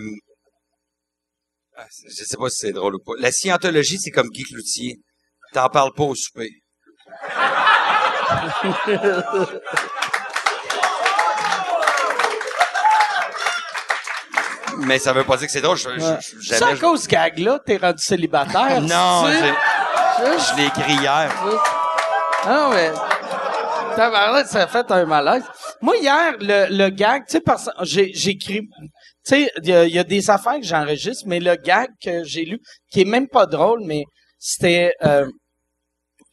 [1.78, 3.14] ah, Je sais pas si c'est drôle ou pas.
[3.20, 4.98] La scientologie, c'est comme Guy Cloutier.
[5.54, 6.50] T'en parles pas au souper.
[14.80, 15.78] Mais ça veut pas dire que c'est drôle.
[15.78, 18.82] Je, je- je- C'est à cause de ce gag-là, t'es rendu célibataire.
[18.82, 19.26] Non,
[20.26, 21.32] je l'ai écrit hier.
[22.44, 22.92] Ah non, mais...
[23.96, 25.44] Tabarnak, ça a fait un malaise.
[25.82, 28.62] Moi, hier, le, le gag, tu sais, parce j'ai j'écris...
[28.62, 28.66] Tu
[29.36, 32.24] sais, il y, a- il y a des affaires que j'enregistre, mais le gag que
[32.24, 32.60] j'ai lu,
[32.92, 34.04] qui est même pas drôle, mais
[34.38, 34.94] c'était...
[35.04, 35.28] euh,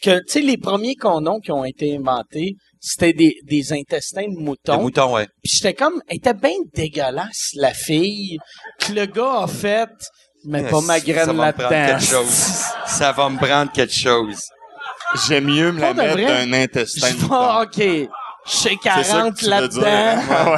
[0.02, 4.36] que, tu sais, les premiers condoms qui ont été inventés, c'était des, des intestins de
[4.38, 4.80] Le mouton.
[4.82, 5.26] mouton, ouais.
[5.42, 8.36] Puis j'étais comme, elle était bien dégueulasse, la fille,
[8.78, 9.88] que le gars a fait,
[10.46, 11.98] mais pas ma Ça graine va me prendre là-dedans.
[11.98, 12.62] quelque chose.
[12.86, 14.38] Ça va me prendre quelque chose.
[15.28, 16.46] J'aime mieux me la Pour de mettre vrai?
[16.46, 17.08] d'un intestin.
[17.08, 17.62] Je.
[17.62, 18.08] OK,
[18.48, 19.86] C'est ça que 40 tu veux dire, là-dedans.
[19.86, 20.54] hein?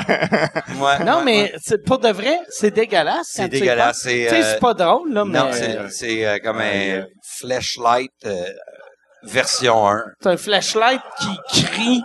[0.78, 0.80] Ouais.
[0.80, 3.28] Ouais, Non, mais c'est pas de vrai, c'est dégueulasse.
[3.30, 6.38] C'est dégueulasse, c'est, Tu sais, euh, c'est pas drôle, là, mais Non, c'est, c'est euh,
[6.42, 7.04] comme un
[7.38, 8.44] flashlight euh,
[9.22, 10.02] version 1.
[10.20, 11.00] c'est un flashlight
[11.52, 12.02] qui crie.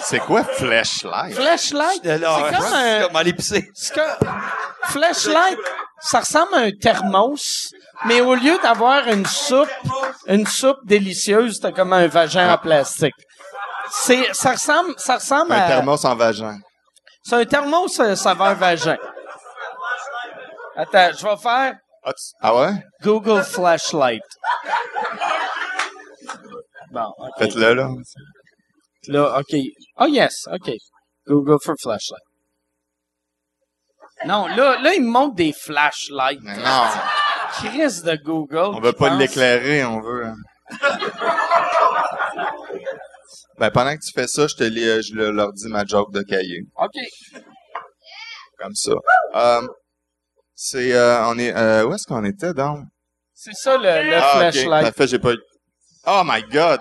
[0.00, 1.34] C'est quoi flashlight?
[1.34, 2.98] Flashlight, c'est comme un...
[2.98, 3.70] C'est comme aller pisser.
[3.74, 4.00] C'est que
[4.84, 5.58] flashlight,
[6.00, 7.72] ça ressemble à un thermos,
[8.06, 9.68] mais au lieu d'avoir une soupe,
[10.26, 13.14] une soupe délicieuse, t'as comme un vagin en plastique.
[13.90, 16.58] C'est, ça ressemble, ça ressemble Un à, thermos en vagin.
[17.22, 18.96] c'est un thermos euh, saveur vagin.
[20.76, 21.74] Attends, je vais faire
[22.04, 22.72] Ah, ah ouais?
[23.02, 24.22] Google flashlight.
[26.92, 27.12] Bon.
[27.38, 27.88] Faites-le, là.
[29.10, 29.56] Là, OK.
[29.98, 30.70] Oh yes, OK.
[31.26, 32.22] Google for flashlight.
[34.26, 36.40] Non, là, là, il me montre des flashlights.
[36.42, 36.84] Mais non.
[37.54, 38.76] Chris de Google.
[38.76, 40.26] On veut pas l'éclairer, on veut.
[40.26, 40.36] hein.
[43.58, 45.84] ben, pendant que tu fais ça, je te lis, euh, je le- leur dis ma
[45.84, 46.60] joke de cahier.
[46.76, 46.94] OK.
[48.58, 48.92] comme ça.
[49.36, 49.66] Euh,
[50.54, 52.80] c'est, euh, on est, euh, où est-ce qu'on était donc?
[53.34, 54.38] C'est ça, le, le Ah, ok.
[54.52, 54.84] flashlight.
[54.84, 55.42] Parfait, j'ai pas eu-
[56.06, 56.80] Oh my god!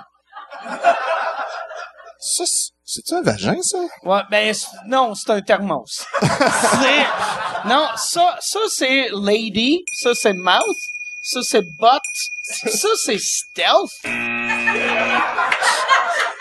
[2.20, 3.78] Ça, c'est- c'est-tu un vagin, ça?
[4.03, 4.53] Ouais, ben
[4.88, 6.05] non, c'est un thermos.
[6.22, 10.76] c'est non, ça ça c'est lady, ça c'est mouth,
[11.22, 12.01] ça c'est butt,
[12.72, 13.91] ça c'est stealth.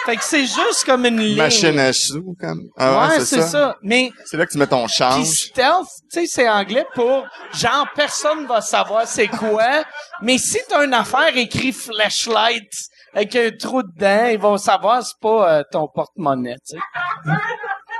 [0.07, 1.37] fait que c'est juste comme une ligne.
[1.37, 2.63] Machine à sous, comme.
[2.79, 3.77] Ah ouais, c'est ça.
[3.83, 5.27] Mais C'est là que tu mets ton change.
[5.27, 9.85] stealth, tu sais, c'est anglais pour genre personne va savoir c'est quoi.
[10.23, 12.71] Mais si t'as une affaire écrit flashlight
[13.15, 17.35] avec un trou dedans, ils vont savoir c'est pas euh, ton porte-monnaie, tu sais.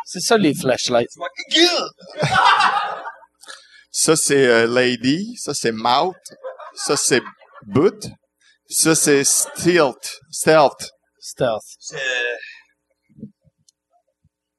[0.05, 1.11] C'est ça les flashlights.
[3.91, 5.35] Ça, c'est euh, lady.
[5.39, 6.15] Ça, c'est mouth.
[6.75, 7.23] Ça, c'est
[7.67, 8.07] boot.
[8.69, 10.21] Ça, c'est stealth.
[10.31, 10.91] Stealth.
[11.19, 11.63] Stealth.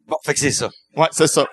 [0.07, 0.69] Bon, fait que c'est ça.
[0.97, 1.47] Ouais, c'est ça.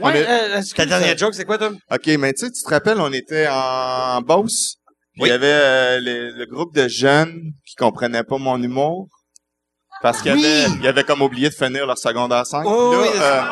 [0.00, 1.70] On Ouais, est- euh, excuse, Ta dernière euh, joke, c'est quoi, toi?
[1.90, 4.76] OK, mais tu sais, tu te rappelles, on était en Beauce?
[5.18, 5.28] Oui.
[5.28, 9.08] il y avait euh, le, le groupe de jeunes qui comprenaient pas mon humour.
[10.02, 10.30] Parce Oui.
[10.30, 12.64] avaient, ils avaient comme oublié de finir leur secondaire 5.
[12.66, 13.42] Oh, Là, oui, c'est euh,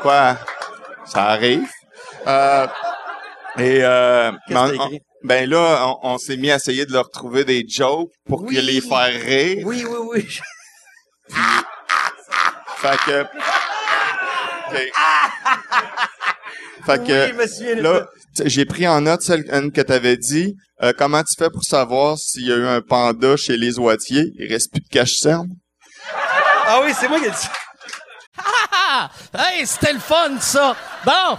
[0.00, 0.36] quoi?
[1.06, 1.68] Ça arrive.
[2.26, 2.66] Euh,
[3.58, 4.90] et euh, on- on-
[5.24, 8.54] ben là, on, on s'est mis à essayer de leur trouver des jokes pour Oui.
[8.54, 9.66] que les faire rire.
[9.66, 10.38] Oui, oui, oui.
[12.76, 13.24] Fait que...
[16.86, 17.74] Fait que...
[17.74, 18.06] Oui, Là,
[18.44, 20.54] j'ai pris en note celle une que t'avais dit.
[20.82, 24.32] Euh, comment tu fais pour savoir s'il y a eu un panda chez les oitiers?
[24.38, 25.48] Il reste plus de cache-cerne.
[26.66, 27.48] Ah oui, c'est moi qui ai dit.
[28.38, 29.10] Ah!
[29.34, 30.76] Hey, c'était le fun, ça!
[31.04, 31.38] Bon!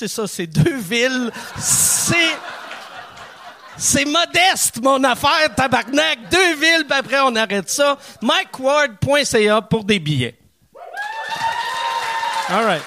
[0.07, 0.27] ça.
[0.27, 1.31] C'est deux villes.
[1.57, 2.15] C'est...
[3.77, 6.29] C'est modeste, mon affaire, tabarnak.
[6.29, 7.97] Deux villes, puis après, on arrête ça.
[8.21, 10.37] MikeWard.ca pour des billets.
[12.49, 12.83] All right.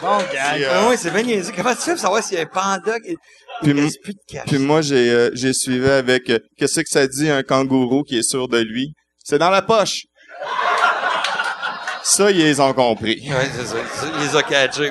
[0.00, 0.54] Bon, gars.
[0.54, 1.52] Puis, euh, oui, c'est bien niaiseux.
[1.54, 3.16] Comment tu fais pour savoir s'il y a un panda qui...
[3.62, 3.72] Puis
[4.02, 4.46] plus de cash?
[4.46, 8.18] Puis moi, j'ai euh, j'ai suivi avec euh, qu'est-ce que ça dit un kangourou qui
[8.18, 8.94] est sûr de lui?
[9.22, 10.06] C'est dans la poche.
[12.02, 13.22] Ça, ils les ont compris.
[13.30, 13.76] Ouais, c'est ça.
[14.14, 14.90] Il les a catchés.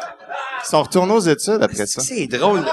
[0.66, 2.02] Ils sont retournés aux études après ça.
[2.02, 2.66] C'est drôle.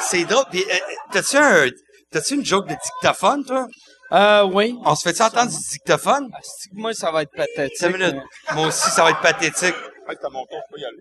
[0.00, 0.44] C'est drôle.
[0.50, 0.74] Puis, euh,
[1.12, 1.68] T'as-tu un...
[2.10, 3.66] T'as-tu une joke de dictaphone, toi?
[4.12, 4.76] Euh, oui.
[4.84, 6.28] On se fait-tu entendre du dictaphone?
[6.30, 6.36] Que
[6.72, 7.82] Moi, ça va être pathétique.
[7.82, 8.22] Attends une minute.
[8.52, 9.74] Moi aussi, ça va être pathétique.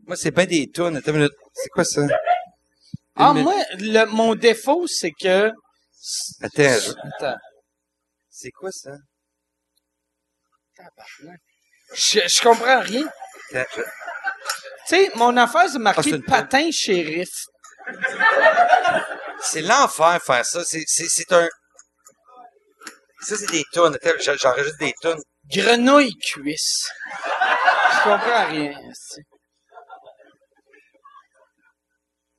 [0.07, 0.95] Moi, c'est pas des tunes.
[0.97, 1.31] Attends une minute.
[1.53, 2.01] C'est quoi ça?
[3.15, 5.47] Ah, moi, le, mon défaut, c'est que...
[6.41, 7.37] Attends, je- Attends.
[8.29, 8.91] c'est quoi ça?
[11.95, 13.05] Je, je comprends rien.
[13.53, 13.81] Attends, je-
[14.87, 17.29] Tu sais, mon affaire, c'est Ah, marqué c'est une patin shérif.
[19.41, 20.63] C'est l'enfer faire ça.
[20.65, 20.83] C'est,
[21.33, 21.47] un.
[23.21, 23.63] Ça, c'est des
[24.21, 25.21] j'en- j'enregistre des tunes.
[25.51, 26.89] Grenouille cuisse.
[27.91, 28.73] Je comprends rien.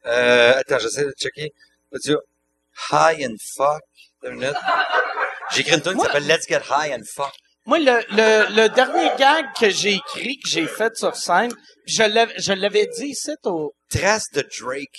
[0.06, 1.52] Euh, attends, j'essaie de checker.
[1.92, 2.18] Va dire
[2.92, 3.82] High and fuck.
[4.22, 4.56] Attends une minute.
[5.50, 7.32] J'ai écrit une tune qui s'appelle Let's Get High and Fuck.
[7.70, 11.52] Moi, le, le, le dernier gag que j'ai écrit, que j'ai fait sur scène,
[11.86, 14.98] je l'avais, je l'avais dit ici au Trace de Drake.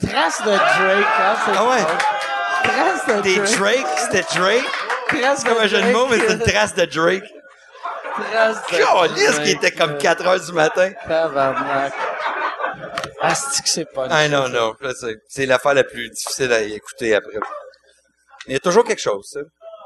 [0.00, 1.06] Trace de Drake.
[1.20, 1.82] Hein, c'est Ah ouais?
[1.82, 1.98] drôle.
[2.64, 3.58] Trace de Des Drake.
[3.58, 4.64] Drake, c'était Drake?
[5.08, 6.54] Trace C'est comme un jeu de mots, mais c'est une Drake.
[6.54, 7.24] trace de Drake.
[8.32, 9.48] Trace de qui Drake.
[9.48, 10.90] était comme 4 heures du matin.
[11.06, 11.92] Tabarnak.
[13.20, 15.16] Asti que c'est pas Ah non, non, sais.
[15.28, 17.38] C'est l'affaire la plus difficile à écouter après.
[18.46, 19.40] Il y a toujours quelque chose, ça.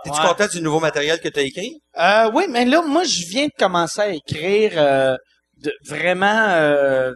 [0.05, 0.27] T'es-tu Ouais.
[0.29, 1.81] content du nouveau matériel que t'as écrit?
[1.99, 5.17] Euh, oui, mais là, moi, je viens de commencer à écrire euh,
[5.59, 7.13] de, vraiment euh,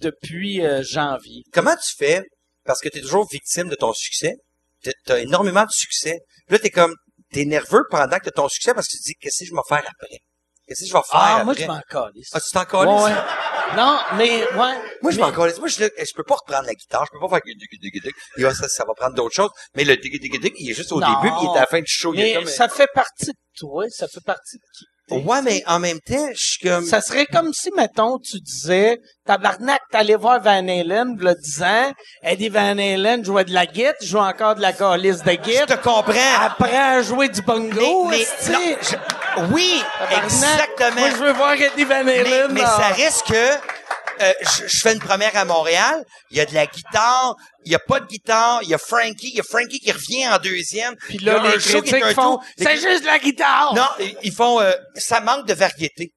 [0.00, 1.42] depuis euh, janvier.
[1.52, 2.22] Comment tu fais?
[2.64, 4.34] Parce que t'es toujours victime de ton succès.
[4.82, 6.18] T'as- T'as énormément de succès.
[6.46, 6.94] Puis là, t'es comme,
[7.32, 9.54] t'es nerveux pendant que t'as ton succès parce que tu te dis, qu'est-ce que je
[9.54, 10.18] vais faire après?
[10.72, 11.64] Qu'est-ce que je vais faire Ah, moi, après?
[11.64, 12.30] je m'en calisse.
[12.32, 13.04] Ah, tu t'en Ouais, calisses?
[13.04, 13.76] ouais.
[13.76, 14.54] Non, mais, ouais.
[14.54, 15.58] Moi, je mais- m'en calisse.
[15.58, 17.06] Moi, je, je peux pas reprendre la guitare.
[17.06, 18.00] Je peux pas faire dig.
[18.36, 19.50] Il va- Ça, ça va prendre d'autres choses.
[19.74, 20.18] Mais le dig
[20.58, 21.06] il est juste au Non.
[21.08, 22.12] début, puis il est à la fin du show.
[22.14, 24.84] Il est Mais comme- ça fait partie de toi, ça fait partie de qui?
[25.12, 26.84] Ouais, mais en même temps, je suis comme...
[26.86, 31.92] Ça serait comme si, mettons, tu disais, tabarnak, t'allais voir Van Halen, le 10 ans,
[32.22, 35.66] Eddie Van Halen jouait de la guitare, jouait encore de la calice de Je guitare,
[35.66, 36.40] te comprends.
[36.44, 38.96] apprend à jouer du bongo, Mais- mais- non, je-
[39.52, 39.82] Oui,
[40.24, 41.00] exactement.
[41.00, 42.52] Moi, je veux voir Eddie Van mais, Halen.
[42.52, 43.71] mais dans- ça reste que
[44.22, 47.72] euh, je, je fais une première à Montréal, il y a de la guitare, il
[47.72, 50.28] y a pas de guitare, il y a Frankie, il y a Frankie qui revient
[50.28, 50.94] en deuxième.
[50.96, 52.44] Puis Il y a là, un les show qui est critiques un font tour.
[52.58, 53.88] Les «C'est juste la guitare!» Non,
[54.22, 56.12] ils- font euh, ça manque de variété.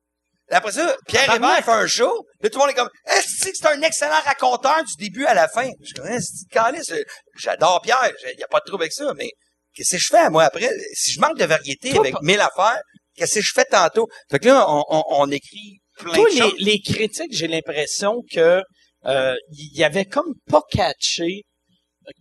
[0.51, 1.59] Après ça, Pierre Tabarnak.
[1.63, 2.25] Hébert fait un show.
[2.41, 5.33] Là, tout le monde est comme Est-ce que c'est un excellent raconteur du début à
[5.33, 5.67] la fin?
[5.83, 6.93] Je connais ce calice.
[7.35, 8.11] J'adore Pierre.
[8.31, 9.31] Il n'y a pas de trouble avec ça, mais
[9.73, 10.69] qu'est-ce que je fais, moi, après?
[10.93, 12.79] Si je manque de variété avec pas- mille affaires,
[13.15, 14.07] qu'est-ce que je fais tantôt?
[14.29, 16.55] Fait que là, on, on, on écrit choses.
[16.59, 18.61] les, les critiques, j'ai l'impression que
[19.05, 21.43] euh, y avait comme pas catché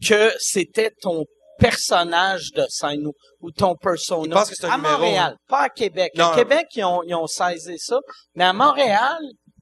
[0.06, 1.24] que c'était ton
[1.58, 4.44] personnage de scène ou, ou ton persona.
[4.44, 6.12] Que c'est un à numéro, Montréal, pas à Québec.
[6.16, 6.26] Non.
[6.26, 7.98] À Québec, ils ont, ils ont saisi ça.
[8.34, 9.18] Mais à Montréal,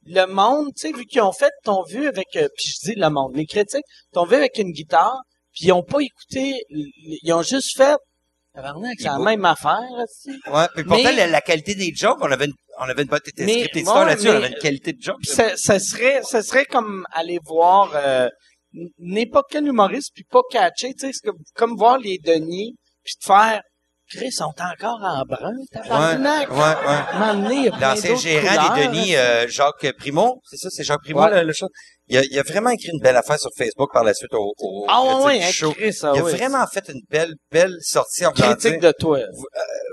[0.07, 2.95] le monde, tu sais, vu qu'ils ont fait, t'ont vu avec, euh, puis je dis
[2.99, 5.17] le monde, les critiques, t'ont vu avec une guitare,
[5.53, 7.97] puis ils ont pas écouté, ils ont juste fait,
[8.55, 10.31] tabarnak, c'est la même affaire, aussi.
[10.51, 13.03] Ouais, mais pourtant, Mais- la, la qualité des jokes, on avait une, on avait
[13.91, 14.99] ouais, ça là-dessus, on avait une qualité de.
[15.23, 18.29] Puis ça, ça serait, ça serait comme aller voir euh,
[18.75, 23.15] n- n'importe quel humoriste puis pas catcher, tu sais, comme, comme voir les Denis puis
[23.21, 23.61] te faire,
[24.11, 26.51] Chris, sont encore en brun, Ouais, tabarnak.
[26.51, 27.21] ouais, ouais.
[27.71, 31.43] Plein L'ancien gérant couleurs, des Denis, euh, Jacques Primo, c'est ça, c'est Jacques Primo, Ouais.
[31.43, 31.53] le, le?
[32.09, 34.53] Il a, il a vraiment écrit une belle affaire sur Facebook par la suite au,
[34.59, 35.73] au Ah ouais, du hein, show.
[35.73, 36.33] Chris, ah il a ouais.
[36.37, 39.21] vraiment fait une belle, belle sortie critique de toi.
[39.37, 39.47] vous-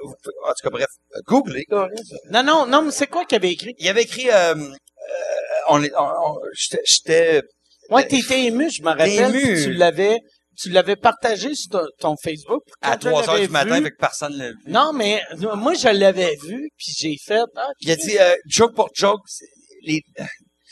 [0.06, 1.66] en tout cas, bref, euh, googlez.
[2.32, 3.76] Non, non, non, mais c'est quoi qu'il avait écrit?
[3.78, 4.66] Il avait écrit, euh, euh,
[5.70, 6.02] on, est- on-
[6.32, 7.42] on- j'étais, j'étais,
[7.92, 9.36] Ouais, t'étais ému, je me rappelle.
[9.36, 9.64] ému.
[9.64, 10.18] Tu l'avais,
[10.58, 12.64] tu l'avais partagé sur ton, ton Facebook.
[12.82, 14.36] à quand je 3 heures du matin vu- avec personne.
[14.38, 18.18] le- Non, mais euh, moi, je l'avais vu, puis j'ai fait, ah, Il a dit,
[18.20, 19.22] euh, joke pour joke,
[19.84, 20.02] les,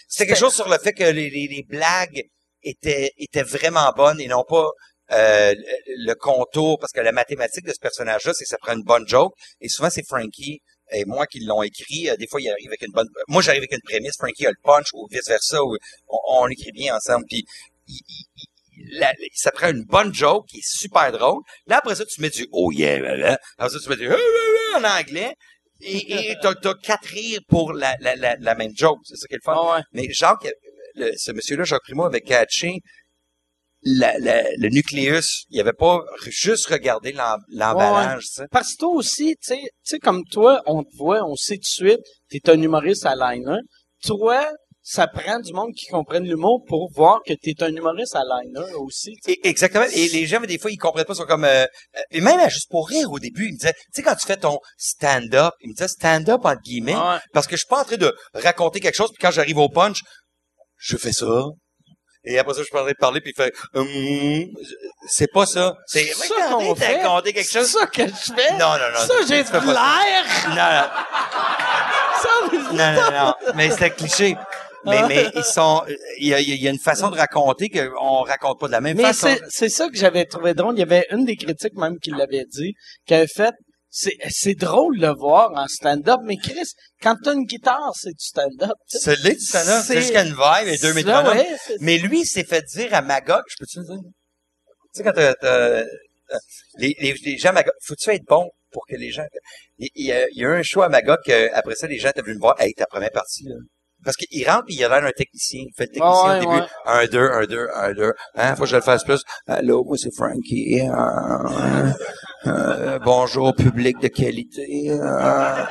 [0.08, 2.24] c'était quelque chose sur le fait que les, les, les blagues
[2.64, 4.70] étaient, étaient vraiment bonnes et non pas
[5.12, 5.54] euh,
[5.88, 9.08] le, contour, parce que la mathématique de ce personnage-là, c'est que ça prend une bonne
[9.08, 10.60] joke, et souvent c'est Frankie
[10.92, 12.10] et moi qui l'ont écrit.
[12.10, 13.08] Euh, Des fois, il arrive avec une bonne...
[13.28, 16.96] Moi, j'arrive avec une prémisse, Frankie a le punch, ou vice-versa, on, on écrit bien
[16.96, 17.46] ensemble, puis
[17.88, 21.42] il- il- ça prend une bonne joke qui est super drôle.
[21.66, 24.16] Là, après ça, tu mets du «oh yeah», là, après ça, tu mets du «Ah,
[24.16, 25.34] ah, ah en anglais,
[25.82, 29.00] et t'as, t'as quatre rires pour la, la, la, la même joke.
[29.04, 29.76] C'est ça qui est le fun.
[29.76, 29.82] Ouais.
[29.94, 30.48] Mais Jacques,
[30.96, 32.80] le- ce monsieur-là, Jacques Primo, avait catché
[33.84, 35.46] la- la- le nucléus.
[35.50, 38.48] Il avait pas juste regardé l'em- l'emballage, tu sais.
[38.52, 41.56] Parce que toi aussi, tu sais, tu sais, comme toi, on te voit, on sait
[41.56, 42.00] tout de suite,
[42.30, 43.60] t'es un humoriste à liner.
[44.04, 44.52] Toi,
[44.90, 48.74] ça prend du monde qui comprenne l'humour pour voir que t'es un humoriste à liner
[48.76, 49.18] aussi.
[49.44, 49.84] exactement.
[49.94, 51.44] Et les gens, des fois, ils comprennent pas, ils sont comme...
[51.44, 54.02] euh, euh, et même à juste pour rire au début, ils me disaient, tu sais,
[54.02, 57.18] quand tu fais ton stand-up, ils me disaient stand-up entre guillemets, Ouais.
[57.34, 59.68] parce que je suis pas en train de raconter quelque chose, puis quand j'arrive au
[59.68, 60.00] punch,
[60.78, 61.44] je fais ça.
[62.24, 63.54] Et après ça, je parlerai de parler, puis il fait...
[63.74, 64.46] Hum,
[65.10, 65.74] c'est pas ça.
[65.86, 67.02] C'est C'est ça qu'on fait.
[67.02, 67.72] raconté quelque C'est chose.
[67.72, 68.52] ça que je fais.
[68.54, 69.00] Non, non, non.
[69.06, 70.24] Ça, j'ai l'air.
[70.48, 70.90] Non,
[72.22, 73.34] Ça, non, non, non, non.
[73.56, 74.38] Mais c'est cliché.
[74.88, 75.84] Mais, mais ils sont,
[76.20, 78.82] il y a, il y a une façon de raconter qu'on raconte pas de la
[78.82, 79.28] même Mais façon.
[79.28, 80.76] c'est, c'est ça que j'avais trouvé drôle.
[80.76, 82.74] Il y avait une des critiques même qui l'avait dit,
[83.06, 83.54] qui avait fait,
[83.90, 86.68] c'est, c'est drôle de le voir en stand-up, mais Chris,
[87.02, 88.74] quand t'as une guitare, c'est du stand-up.
[88.88, 89.84] C'est du stand-up.
[89.86, 91.38] C'est- juste une vibe et deux mètres Ah bonhomme.
[91.38, 94.02] ouais, Mais lui, il s'est fait dire à Magog, je peux-tu le dire?
[94.94, 95.84] Tu sais, quand t'as,
[96.78, 99.24] les, les, les gens à Magog, faut-tu être bon pour que les gens,
[99.78, 101.18] il, y, a, il y a eu un show à Magog,
[101.54, 103.56] après ça, les gens étaient venus me voir, hey, ta première partie, là.
[104.08, 105.64] Parce qu'il rentre pis il a l'air d'un technicien.
[105.68, 106.62] Il fait le technicien ouais, au début.
[106.62, 106.68] ouais.
[106.86, 108.14] Un, deux, un, deux, un, deux.
[108.36, 109.22] Hein, faut que je le fasse plus.
[109.48, 110.80] Allô, moi c'est Frankie.
[110.80, 111.92] Euh,
[112.46, 114.92] euh, bonjour, public de qualité.
[114.92, 115.66] euh.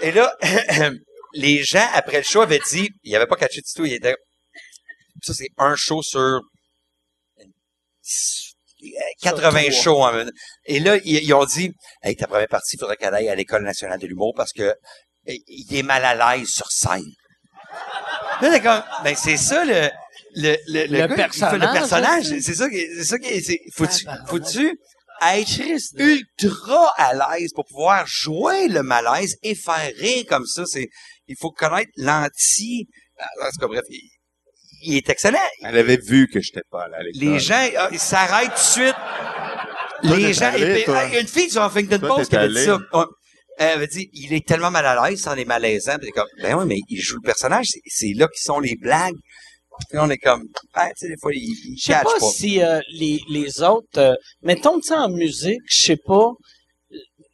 [0.00, 0.32] Et là,
[1.34, 4.14] les gens, après le show, avaient dit, il avait pas catché du tout, il était,
[5.20, 6.38] ça c'est un show sur euh,
[9.22, 10.12] 80 Sur trois.
[10.12, 10.18] shows.
[10.20, 10.30] en
[10.66, 11.72] Et là, ils, ont dit,
[12.04, 14.72] hey, ta première partie, il faudrait qu'elle aille à l'École nationale de l'humour parce que
[15.46, 17.04] il est mal à l'aise sur scène.
[18.40, 19.88] Là, comme, ben, c'est ça, le,
[20.36, 22.24] le, le, Le gars, personnage, le personnage.
[22.26, 22.42] aussi.
[22.42, 24.78] C'est ça qui, c'est ça qui, c'est, faut-tu, Ah, faut-tu
[25.20, 30.64] être ultra à l'aise pour pouvoir jouer le malaise et faire rire comme ça?
[30.66, 30.88] C'est,
[31.26, 32.86] il faut connaître l'anti,
[33.18, 34.10] en tout cas, bref, il,
[34.82, 35.38] il est excellent.
[35.64, 37.20] Elle avait vu que j'étais pas là à l'école.
[37.20, 38.96] Les gens, ah, ils s'arrêtent tout de suite.
[40.04, 41.04] Toi, les gens, allé, et puis, toi.
[41.06, 42.78] il y a une fille sur Huffington Toi, Post qui avait dit ça.
[43.58, 45.98] Elle il est tellement mal à l'aise, sans les malaisants.
[46.00, 47.66] Puis comme, ben oui, mais il joue le personnage.
[47.86, 49.16] C'est, là qui sont les blagues.
[49.90, 50.44] Puis on est comme,
[50.74, 52.20] ah, tu sais, des fois, il, il Je sais pas, pas.
[52.20, 53.98] si euh, les, les autres...
[53.98, 56.32] euh, mettons, tu en musique, je sais pas...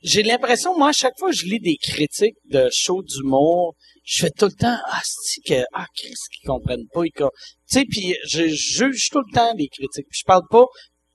[0.03, 4.21] J'ai l'impression, moi, à chaque fois que je lis des critiques de shows d'humour, je
[4.23, 7.25] fais tout le temps, ah, c'est que, ah, Chris, qu'ils comprennent pas, ils Tu
[7.67, 10.07] sais, puis je juge tout le temps les critiques.
[10.11, 10.67] Puis je parle pas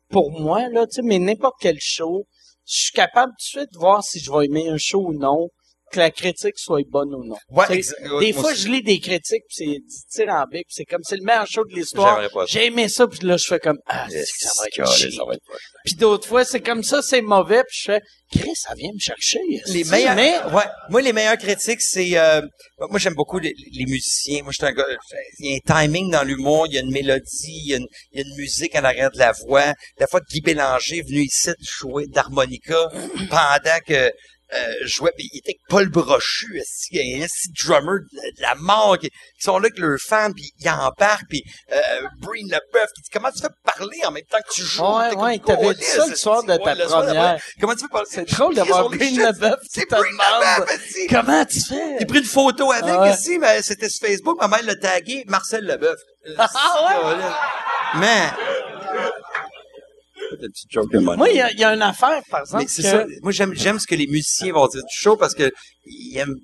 [0.09, 2.25] pour moi, là, tu sais, mais n'importe quel show,
[2.69, 5.13] je suis capable tout de suite de voir si je vais aimer un show ou
[5.13, 5.49] non,
[5.91, 7.37] que la critique soit bonne ou non.
[7.49, 7.81] Ouais,
[8.19, 8.63] des fois, aussi.
[8.63, 11.23] je lis des critiques, puis c'est du tir en bic, puis c'est comme c'est le
[11.23, 12.21] meilleur show de l'histoire.
[12.47, 15.43] J'ai aimé ça, puis là, je fais comme ah, c'est que ça va être.
[15.85, 18.99] Puis d'autres fois, c'est comme ça, c'est mauvais, puis je fais Chris, ça vient me
[18.99, 19.39] chercher.
[19.67, 22.41] les meilleurs, mais ouais, moi les meilleurs critiques c'est euh,
[22.89, 24.43] moi j'aime beaucoup les, les musiciens.
[24.43, 24.85] Moi je suis un gars
[25.39, 27.77] il y a un timing dans l'humour, il y a une mélodie, il y a
[27.77, 29.73] une, il y a une musique en arrière de la voix.
[29.97, 32.89] La fois que Guy Bélanger est venu ici jouer d'harmonica
[33.31, 34.11] pendant que
[34.53, 37.27] euh, je jouais, puis il était avec Paul Brochu, il a un
[37.63, 41.43] drummer de, la mort qui, qui sont là avec leurs fans, puis ils embarquent, puis
[41.71, 41.77] euh,
[42.19, 44.83] Breen Leboeuf qui dit comment tu fais parler en même temps que tu joues?
[44.83, 47.39] Ouais, ouais, t'avais dit Câlisse, ça le soir de ta Ouais, première.
[47.59, 48.07] Comment tu fais parler?
[48.09, 49.17] C'est drôle d'avoir shit.
[49.17, 50.67] Leboeuf qui te Breen demande
[51.09, 51.95] comment tu fais?
[51.99, 53.13] J'ai pris une photo avec Ah ouais.
[53.13, 54.37] ici, mais c'était sur Facebook.
[54.39, 55.99] Ma mère l'a tagué Marcel Leboeuf.
[56.37, 56.49] Ah
[60.93, 61.15] Mais.
[61.17, 63.05] Moi, il y a, il y a une affaire, par exemple, Mais c'est que- ça.
[63.21, 65.51] Moi, j'aime, j'aime ce que les musiciens vont dire du show parce que
[65.85, 66.35] ils aiment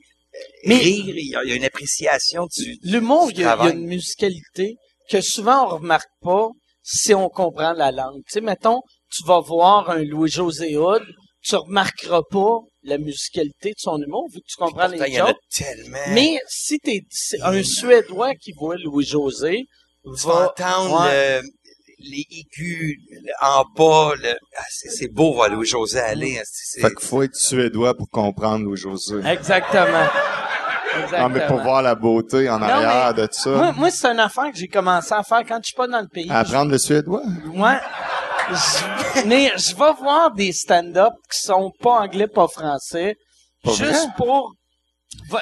[0.65, 1.15] Mais- rire.
[1.17, 2.77] Il y, a, il y a une appréciation du.
[2.83, 3.73] L'humour, il y, a- il y a travail.
[3.73, 4.75] une musicalité
[5.09, 6.47] que souvent on remarque pas
[6.81, 8.21] si on comprend la langue.
[8.27, 8.81] Tu sais, mettons,
[9.11, 11.03] tu vas voir un Louis-José Hood,
[11.43, 15.21] tu remarqueras pas la musicalité de son humour vu que tu comprends Pourtant, les y
[15.21, 15.37] en a jokes.
[15.55, 15.97] tellement.
[16.09, 19.63] Mais si t'es c'est un Suédois qui voit Louis-José,
[20.03, 20.49] tu vas va...
[20.49, 21.41] entendre ouais.
[21.41, 21.47] le-
[21.99, 22.99] les aigus
[23.41, 24.13] en bas.
[24.21, 26.37] le- ah, c'est, beau voir Louis-José aller.
[26.37, 29.21] hein, c'est- Fait qu'il faut être suédois pour comprendre Louis-José.
[29.27, 30.05] Exactement.
[31.19, 33.49] Non, mais pour voir la beauté en Non, arrière de ça.
[33.49, 35.99] Moi, moi c'est une affaire que j'ai commencé à faire quand je suis pas dans
[36.01, 36.29] le pays.
[36.31, 37.23] Apprendre le suédois?
[37.45, 37.79] Moi,
[38.49, 43.15] je- mais je vais voir des stand-up qui sont pas anglais, pas français,
[43.63, 44.07] Pas juste vrai?
[44.17, 44.53] pour...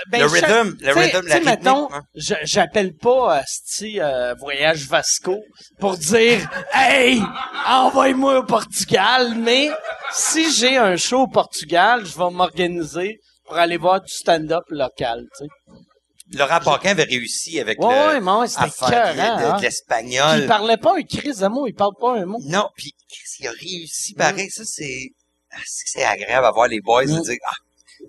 [0.09, 2.03] Ben, Le rhythm, le rhythm, la mettons, hein.
[2.43, 5.37] j'appelle pas euh, sti, euh, Voyage Vasco
[5.79, 7.21] pour dire «Hey,
[7.67, 9.69] envoie-moi au Portugal», mais
[10.13, 15.25] si j'ai un show au Portugal, je vais m'organiser pour aller voir du stand-up local,
[15.37, 16.37] tu sais.
[16.37, 19.57] Laurent Paquin avait réussi avec Ouais, le, ouais, mais ouais, c'était à faire de- hein.
[19.57, 20.39] de l'espagnol.
[20.39, 22.39] Il parlait pas un crise de mots, il parle pas un mot.
[22.45, 22.91] Non, puis
[23.39, 24.49] il a réussi pareil.
[24.49, 25.09] Ça, c'est
[25.51, 27.17] ah, c'est c'est agréable à voir les boys Mm.
[27.17, 27.55] de dire Ah,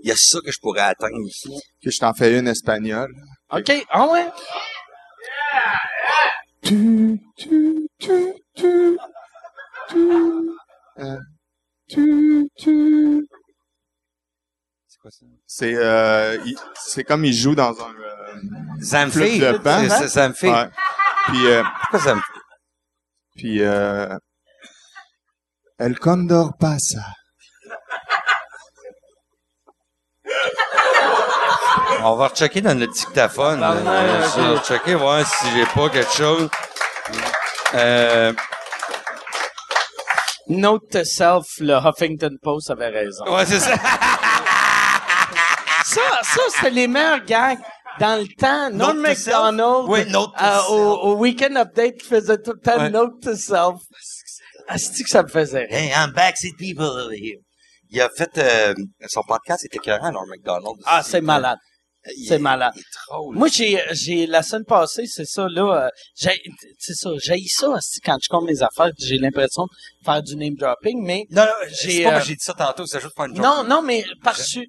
[0.04, 1.48] il y a ça que je pourrais atteindre ici.
[1.82, 3.10] Que je t'en fais une espagnole.
[3.50, 4.28] OK, ah ouais?
[6.62, 8.98] Tu, tu, tu, tu,
[9.90, 9.98] tu,
[10.98, 11.18] euh,
[11.88, 13.26] tu, tu.
[14.88, 15.26] C'est quoi ça?
[15.46, 19.10] C'est euh, il- c'est comme il joue dans un euh.
[19.10, 19.78] Flûte de pan.
[19.80, 20.50] C'est ça, Zamfé.
[20.50, 20.68] ouais.
[21.26, 22.32] Puis euh, Pourquoi Zamfé?
[23.36, 24.16] puis euh,
[25.78, 27.04] El Condor pasa.
[32.06, 33.60] On va rechecker dans notre dictaphone.
[33.62, 34.58] Ah, vais ok.
[34.60, 36.48] rechecker, voir si j'ai pas quelque chose.
[37.74, 38.32] Euh,
[40.48, 43.24] Note to self, le Huffington Post avait raison.
[43.34, 43.74] ouais, c'est ça.
[45.86, 47.58] Ça, ça, c'était les meilleurs gags.
[48.00, 49.34] Dans le temps, Norm Note to self?
[49.36, 50.70] MacDonald, Oui, note to euh, self.
[50.70, 52.90] au, au Weekend Update, qui faisait tout le temps Ouais.
[52.90, 53.80] Note to self.
[54.66, 55.68] Asti que ça me faisait rire.
[55.70, 57.38] Hey, I'm backseat people over here.
[57.90, 58.74] Il a fait euh,
[59.06, 60.80] son podcast était écœurant, Norm Macdonald.
[60.86, 61.58] Ah, c'est malade.
[62.28, 62.72] C'est malade.
[62.76, 63.36] Il est drôle.
[63.36, 66.40] Moi, j'ai, j'ai, la semaine passée, c'est ça, là, euh, j'ai,
[66.78, 70.36] c'est ça, j'ai ça, asti, quand je compte mes affaires, j'ai l'impression de faire du
[70.36, 71.48] name dropping, mais non, non,
[71.80, 73.44] j'ai, j'ai, pas euh, j'ai dit ça tantôt, c'est juste pour une joke.
[73.44, 74.66] non, non, mais par-dessus,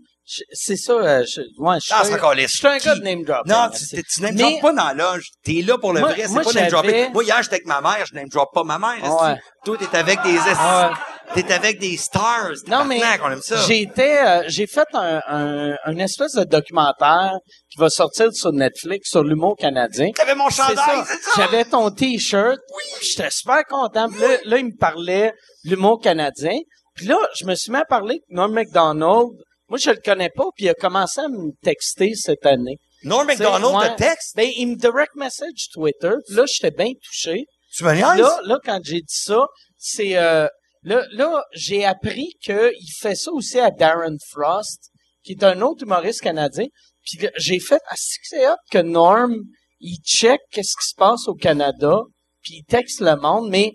[0.54, 2.78] c'est ça, euh, je, ouais, je Ah, suis c'est un- encore les je suis un
[2.78, 3.52] gars de name dropping.
[3.52, 5.28] Non, tu, tu name droppes pas dans l'âge.
[5.44, 7.12] T'es là pour le Moi- vrai, c'est moi, pas name dropping.
[7.14, 9.04] Moi, hier, j'étais avec ma mère, je name drop pas ma mère.
[9.22, 9.36] Ouais.
[9.66, 10.96] Toi, t'es avec des esti- Ouais.
[11.34, 12.54] T'es avec des stars.
[12.68, 13.58] Non, mais on aime ça.
[13.68, 17.34] j'étais, euh, j'ai fait un, un, un espèce de documentaire
[17.70, 20.12] qui va sortir sur Netflix sur l'humour canadien.
[20.16, 21.32] T'avais mon chandail, c'est ça?
[21.38, 22.58] J'avais ton t-shirt.
[22.68, 24.10] puis J'étais super content.
[24.10, 25.34] Puis là, là, il me parlait
[25.66, 26.58] de l'humour canadien.
[26.96, 29.30] Puis là, je me suis mis à parler de Norm MacDonald.
[29.68, 30.46] Moi, je le connais pas.
[30.56, 32.78] Puis il a commencé à me texter cette année.
[33.04, 34.36] Norm MacDonald de texte?
[34.36, 36.12] Ben, il me direct message Twitter.
[36.28, 37.46] Puis là, j'étais bien touché.
[37.76, 37.94] Tu me?
[38.00, 39.46] Là, là, quand j'ai dit ça,
[39.78, 40.48] c'est euh,
[40.86, 42.72] là, là, j'ai appris qu'il
[43.02, 44.90] fait ça aussi à Darren Frost,
[45.24, 46.66] qui est un autre humoriste canadien.
[47.04, 49.36] Puis j'ai fait ah, c'est que c'est hot que Norm
[49.80, 52.00] il check qu'est-ce qui se passe au Canada,
[52.42, 53.74] puis il texte le monde, mais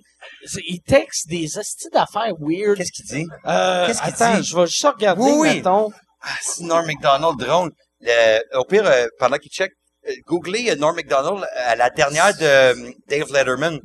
[0.67, 2.77] il texte des astuces d'affaires weird.
[2.79, 3.27] Qu'est-ce qu'il dit?
[3.47, 4.43] Euh, qu'est-ce qu'il attends, dit?
[4.45, 5.55] je vais juste regarder, Oui, oui.
[5.57, 5.91] mettons.
[6.23, 7.71] Ah, c'est Norm MacDonald drôle.
[8.01, 9.71] Le- au pire, euh, pendant qu'il check,
[10.09, 13.79] euh, googlez euh, Norm MacDonald à la dernière de euh, Dave Letterman.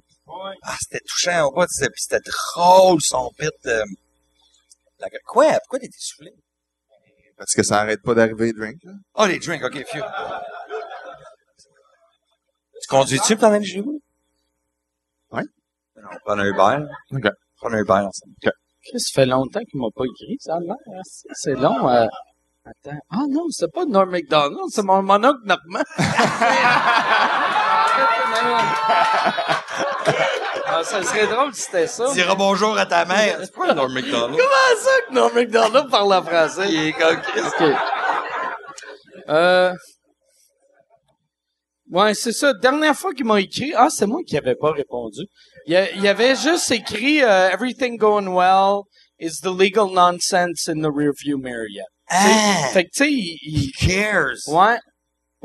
[0.63, 2.19] Ah, c'était touchant au bout, c'était puis c'était
[2.55, 3.49] drôle son pit.
[3.67, 3.83] euh,
[4.99, 5.51] la- Quoi?
[5.59, 6.31] Pourquoi t'es essoufflé?
[7.37, 8.77] Parce que ça arrête pas d'arriver, drink.
[8.83, 8.93] Là.
[9.15, 10.01] Oh, les drinks, ok, phew.
[12.81, 14.01] Tu conduis-tu pour t'en aller chez vous?
[15.31, 15.43] Ouais.
[15.97, 16.85] Non, on prend un Uber.
[17.11, 17.25] OK.
[17.25, 18.33] On prend un Uber ensemble.
[18.45, 18.51] OK.
[18.83, 20.75] Chris, ça fait longtemps qu'il m'a pas écrit, ça a l'air.
[20.87, 21.01] hein,
[21.33, 21.89] c'est- long.
[21.89, 22.07] euh.
[22.65, 22.97] Attends.
[23.11, 25.83] Ah non, c'est pas Norm MacDonald, c'est mon, mon oncle Normand.
[30.67, 32.05] ah, ça serait drôle si c'était ça.
[32.09, 33.37] Tu diras bonjour à ta mère.
[33.41, 34.31] C'est pas Norm McDonald.
[34.37, 36.65] Comment ça que Norm MacDonald parle en français?
[36.69, 37.41] Il est comme Chris.
[37.41, 37.75] OK.
[39.29, 39.73] Euh...
[41.91, 42.51] Ouais, c'est ça.
[42.53, 45.21] Dernière fois qu'il m'a écrit, ah, c'est moi qui avais pas répondu.
[45.67, 48.81] Il, a- il avait juste écrit euh, Everything going well
[49.19, 51.85] is the legal nonsense in the rearview mirror yet.
[52.09, 54.35] Ah, Fait que, tu sais, il, il- cares?
[54.47, 54.77] ouais,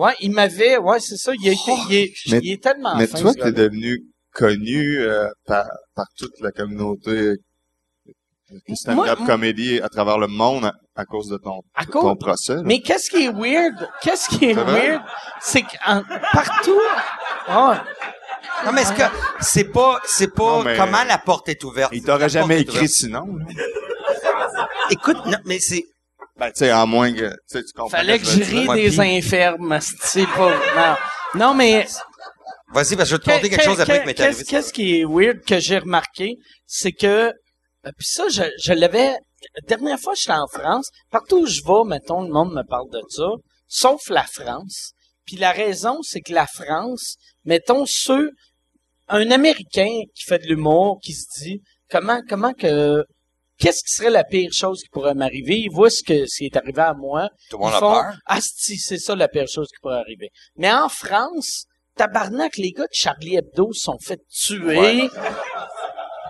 [0.00, 1.32] ouais, il m'avait, ouais, c'est ça.
[1.40, 4.02] Il, a été, il, est, Mais- il est tellement Mais fin, toi, t'es devenu
[4.34, 7.34] connu euh, par, par toute la communauté
[8.66, 12.56] du stand-up comédie à travers le monde à, à cause de ton, À ton procès.
[12.56, 12.62] là.
[12.64, 13.88] Mais qu'est-ce qui est weird?
[14.02, 15.02] Qu'est-ce qui est weird?
[15.40, 15.76] C'est que
[16.32, 16.80] partout,
[18.66, 19.02] Non, mais est-ce que
[19.40, 21.92] c'est pas, c'est pas Non, mais- comment la porte est ouverte?
[21.94, 23.24] Il t'aurait jamais écrit sinon.
[24.90, 25.84] Écoute, non, mais c'est,
[26.40, 27.90] Ben, tu sais, à moins que, tu sais, tu comprends.
[27.90, 31.38] fallait que je rie des puis- infirmes, c'est pas, non.
[31.38, 31.86] Non, mais,
[32.72, 34.44] vas-y, parce que je vais te conter quelque chose après qui m'est qu'est-ce, arrivé.
[34.44, 36.36] qu'est-ce qui est weird que j'ai remarqué,
[36.66, 37.32] c'est que, euh,
[37.84, 41.60] puis ça, je, je l'avais, la dernière fois que j'étais en France, partout où je
[41.62, 43.28] vais, mettons, le monde me parle de ça,
[43.68, 44.92] sauf la France.
[45.26, 48.30] Puis la raison, c'est que la France, mettons, ceux,
[49.08, 51.60] un Américain qui fait de l'humour, qui se dit,
[51.90, 53.04] comment, comment que,
[53.60, 55.58] qu'est-ce qui serait la pire chose qui pourrait m'arriver?
[55.58, 57.28] Il voit ce que, ce qui est arrivé à moi.
[57.50, 58.14] Tout le monde Ils a peur.
[58.26, 60.30] Asti, c'est ça la pire chose qui pourrait arriver.
[60.56, 65.02] Mais en France, tabarnak, les gars de Charlie Hebdo se sont fait tuer.
[65.02, 65.08] Ouais.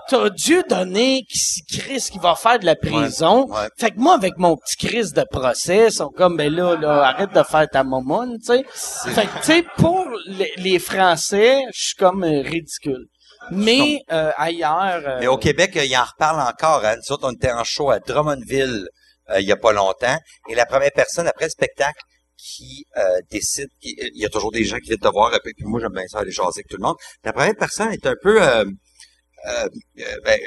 [0.09, 3.47] T'as Dieu donné qui crisse qui va faire de la prison.
[3.47, 3.69] Ouais, ouais.
[3.79, 7.05] Fait que moi, avec mon petit crise de procès, ils sont comme, ben là, là,
[7.05, 8.65] arrête de faire ta momoune, tu sais.
[9.13, 13.07] Fait que, tu sais, pour les, les Français, je suis comme euh, ridicule.
[13.51, 15.03] Mais euh, ailleurs...
[15.07, 16.85] euh, Mais au Québec, euh, il en reparle encore.
[16.85, 16.97] Hein.
[16.97, 18.87] Nous autres, on était en show à Drummondville
[19.31, 20.19] euh, il y a pas longtemps.
[20.49, 22.01] Et la première personne après le spectacle
[22.37, 25.39] qui euh, décide, qui- il y a toujours des gens qui viennent te voir, et
[25.41, 26.97] puis moi j'aime bien ça aller jaser avec tout le monde.
[27.25, 30.39] La première personne est un peu, ben,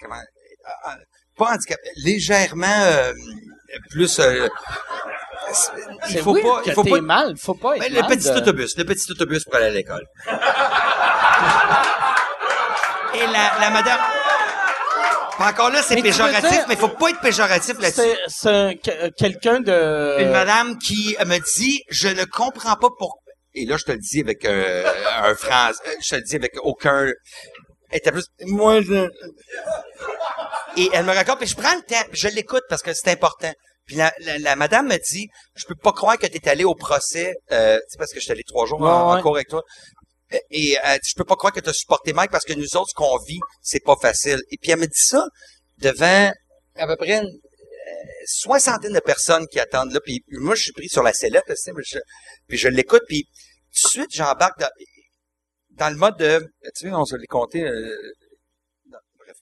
[0.00, 0.20] comment,
[1.36, 3.12] pas handicapé, légèrement euh,
[3.90, 4.20] plus.
[6.10, 7.00] il faut pas, il faut pas.
[7.00, 9.66] mal, faut pas être Ben, le mal petit de- autobus, le petit autobus pour aller
[9.66, 10.06] à l'école.
[13.22, 14.00] Et la, la madame.
[15.38, 18.00] Encore là, c'est tu péjoratif, dire- mais il faut pas être péjoratif là-dessus.
[18.28, 20.20] C'est, que- quelqu'un de...
[20.20, 23.18] Une madame qui euh, me dit, je ne comprends pas pourquoi.
[23.54, 24.84] Et là, je te le dis avec euh,
[25.22, 27.10] un phrase, euh, je te le dis avec aucun.
[27.90, 29.08] Était plus, moi, je...
[30.76, 33.52] Et elle me raconte, puis je prends le temps, je l'écoute parce que c'est important.
[33.86, 36.64] Puis la, la, la madame me dit, je peux pas croire que tu es allé
[36.64, 39.34] au procès, euh, c'est parce que je suis allé trois jours en, Ouais, en cours
[39.36, 39.62] avec toi.
[40.34, 42.76] Euh, Et dit, je peux pas croire que tu as supporté Mike parce que nous
[42.76, 44.40] autres, ce qu'on vit, c'est pas facile.
[44.50, 45.24] Et puis elle me dit ça
[45.78, 46.32] devant
[46.76, 50.00] à peu près une euh, soixantaine de personnes qui attendent là.
[50.04, 51.98] Puis moi, je suis pris sur la sellette, tu sais, mais je-
[52.48, 54.68] puis je l'écoute, puis tout de suite, j'embarque dans,
[55.72, 56.38] dans le mode de...
[56.76, 57.62] Tu sais, on se l'est compté...
[57.64, 57.96] Euh,
[58.90, 59.36] non, bref.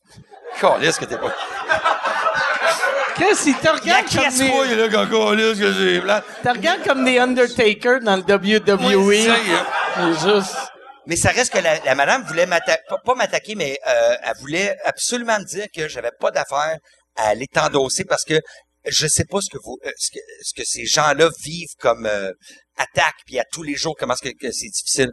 [0.98, 1.34] Que t'es pas...
[3.54, 6.20] Te La regarde comme des, là, quand calisse que c'est blanc.
[6.42, 9.04] te regarde comme des Undertaker dans le WWE.
[9.04, 9.28] Oui,
[9.96, 10.56] C'est juste...
[11.06, 14.76] Mais ça reste que la, la madame voulait m'attaquer, pas, m'attaquer, mais euh, elle voulait
[14.84, 16.76] absolument me dire que j'avais pas d'affaire
[17.16, 18.40] à aller t'endosser parce que
[18.86, 22.06] je sais pas ce que vous, euh, ce que, ce que ces gens-là vivent comme
[22.06, 22.32] euh,
[22.76, 25.10] attaque, puis à tous les jours comment est-ce que, c'est difficile.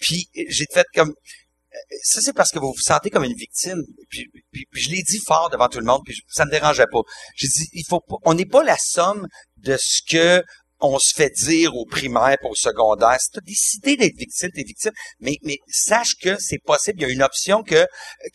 [0.00, 3.82] Puis j'ai fait comme euh, ça c'est parce que vous vous sentez comme une victime.
[4.10, 4.26] Puis,
[4.72, 7.00] je l'ai dit fort devant tout le monde, puis je- ça me dérangeait pas.
[7.36, 9.26] J'ai dit il faut on n'est pas la somme
[9.56, 10.44] de ce que
[10.80, 13.16] on se fait dire au primaire au secondaire.
[13.20, 14.92] Si tu as décidé d'être victime, t'es victime.
[15.20, 17.00] Mais, mais sache que c'est possible.
[17.00, 17.86] Il y a une option que...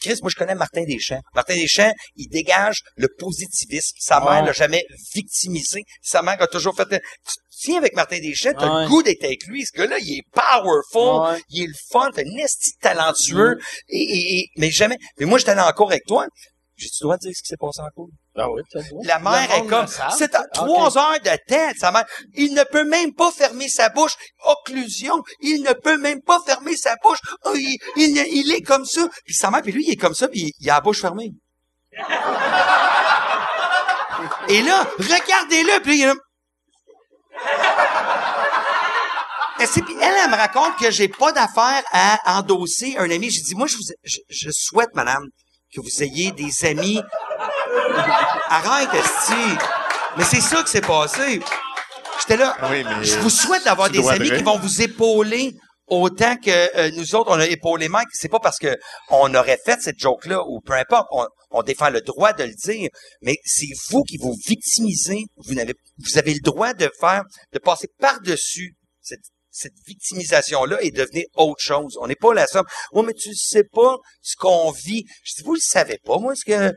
[0.01, 1.21] Chris, moi, je connais Martin Deschamps.
[1.35, 3.95] Martin Deschamps, il dégage le positivisme.
[3.99, 4.31] Sa Ouais.
[4.31, 4.83] mère l'a jamais
[5.15, 5.83] victimisé.
[6.01, 7.01] Sa mère a toujours fait...
[7.65, 8.83] Viens avec Martin Deschamps, t'as Ouais.
[8.83, 9.63] le goût d'être avec lui.
[9.65, 11.41] Ce gars-là, il est powerful, Ouais.
[11.49, 13.57] il est le fun, t'es un esti talentueux.
[13.87, 14.97] Et, et- et- mais jamais...
[15.17, 16.25] Mais moi, j'étais allé en cours avec toi.
[16.76, 18.09] J'ai-tu le droit de dire ce qui s'est passé en cours?
[18.36, 19.01] Ah oui, t'as le droit.
[19.05, 19.86] La mère est comme,
[20.17, 22.05] c'est à trois heures de temps, sa mère.
[22.34, 24.13] Il ne peut même pas fermer sa bouche.
[24.43, 25.21] Occlusion.
[25.41, 27.19] Il ne peut même pas fermer sa bouche.
[27.45, 29.07] Oh, il, il, il est comme ça.
[29.26, 31.32] Puis sa mère, puis lui, il est comme ça, puis il a la bouche fermée.
[34.47, 36.15] Et là, regardez-le, puis il est là.
[39.59, 43.30] Et c'est- puis elle, elle me raconte que j'ai pas d'affaire à endosser un ami.
[43.30, 45.24] J'ai dit, moi, je, vous, je, je souhaite, madame,
[45.74, 47.01] que vous ayez des amis
[48.49, 49.57] Arrête, Esti.
[50.17, 51.41] Mais c'est ça que c'est passé.
[52.19, 52.55] J'étais là.
[52.69, 54.38] Oui, mais Je vous souhaite d'avoir des amis vrai.
[54.38, 55.53] qui vont vous épauler
[55.88, 58.78] autant que euh, nous autres, on a épaulé Mike, c'est pas parce que
[59.09, 62.53] on aurait fait cette joke-là, ou peu importe, on, on défend le droit de le
[62.53, 62.89] dire,
[63.21, 67.59] mais c'est vous qui vous victimisez, vous n'avez, vous avez le droit de faire, de
[67.59, 69.19] passer par-dessus cette,
[69.54, 71.97] cette victimisation-là et devenir autre chose.
[72.01, 72.66] On n'est pas la somme.
[72.91, 75.06] Oh, mais tu sais pas ce qu'on vit.
[75.24, 76.74] Je dis, vous le savez pas, moi, ce que, euh,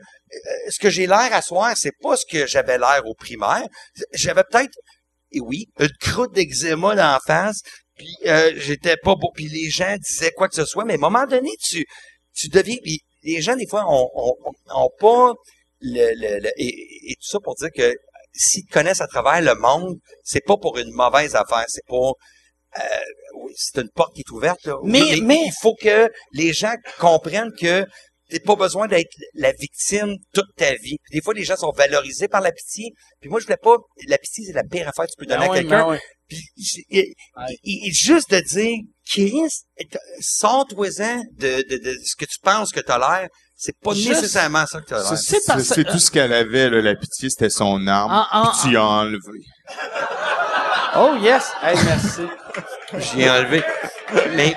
[0.69, 3.67] ce que j'ai l'air à soir, c'est pas ce que j'avais l'air au primaire.
[4.13, 4.77] J'avais peut-être,
[5.31, 7.61] et oui, une croûte d'eczéma dans face,
[7.97, 10.97] puis euh, j'étais pas beau, puis les gens disaient quoi que ce soit, mais à
[10.97, 11.83] un moment donné, tu,
[12.33, 14.35] tu deviens, puis les gens, des fois, ont, ont,
[14.75, 15.33] ont pas
[15.81, 17.95] le, le, le- et, tout ça pour dire que
[18.33, 22.17] s'ils connaissent à travers le monde, c'est pas pour une mauvaise affaire, c'est pour
[23.35, 24.65] oui, c'est une porte qui est ouverte.
[24.65, 24.75] Là.
[24.83, 27.85] Mais- mais- il faut que les gens comprennent que
[28.29, 30.97] t'as pas besoin d'être la victime toute ta vie.
[31.03, 32.91] Puis des fois, les gens sont valorisés par la pitié.
[33.21, 33.77] Puis moi, je voulais pas.
[34.07, 35.85] La pitié, c'est la pire affaire que tu peux donner Ben à oui, quelqu'un.
[35.87, 35.97] ben oui.
[36.27, 37.13] Puis et-
[37.63, 38.77] et juste de dire,
[39.09, 39.49] Chris,
[40.19, 43.29] sors-toi-en de, de, de ce que tu penses que t'as l'air.
[43.55, 45.17] C'est pas Juste- nécessairement ça que t'as l'air.
[45.17, 48.11] C'est parce- C'est c'est tout ce qu'elle avait, là, la pitié, c'était son arme.
[48.11, 49.39] En- en- puis tu l'as enlevé.
[50.95, 51.51] Oh yes!
[51.61, 52.21] Hey, merci.
[53.13, 53.63] J'ai enlevé.
[54.35, 54.55] Mais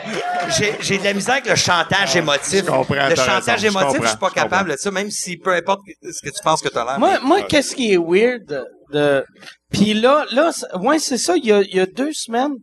[0.57, 2.64] j'ai, j'ai de la misère avec le chantage émotif.
[2.64, 5.53] Je comprends, le chantage raison, émotif, je suis pas capable de ça, même si peu
[5.53, 6.99] importe ce que tu penses que t'as l'air.
[6.99, 9.24] Moi, moi, qu'est-ce qui est weird de,
[9.72, 11.37] puis là, là, c'est- ouais, c'est ça.
[11.37, 12.55] Il y a, il y a deux semaines.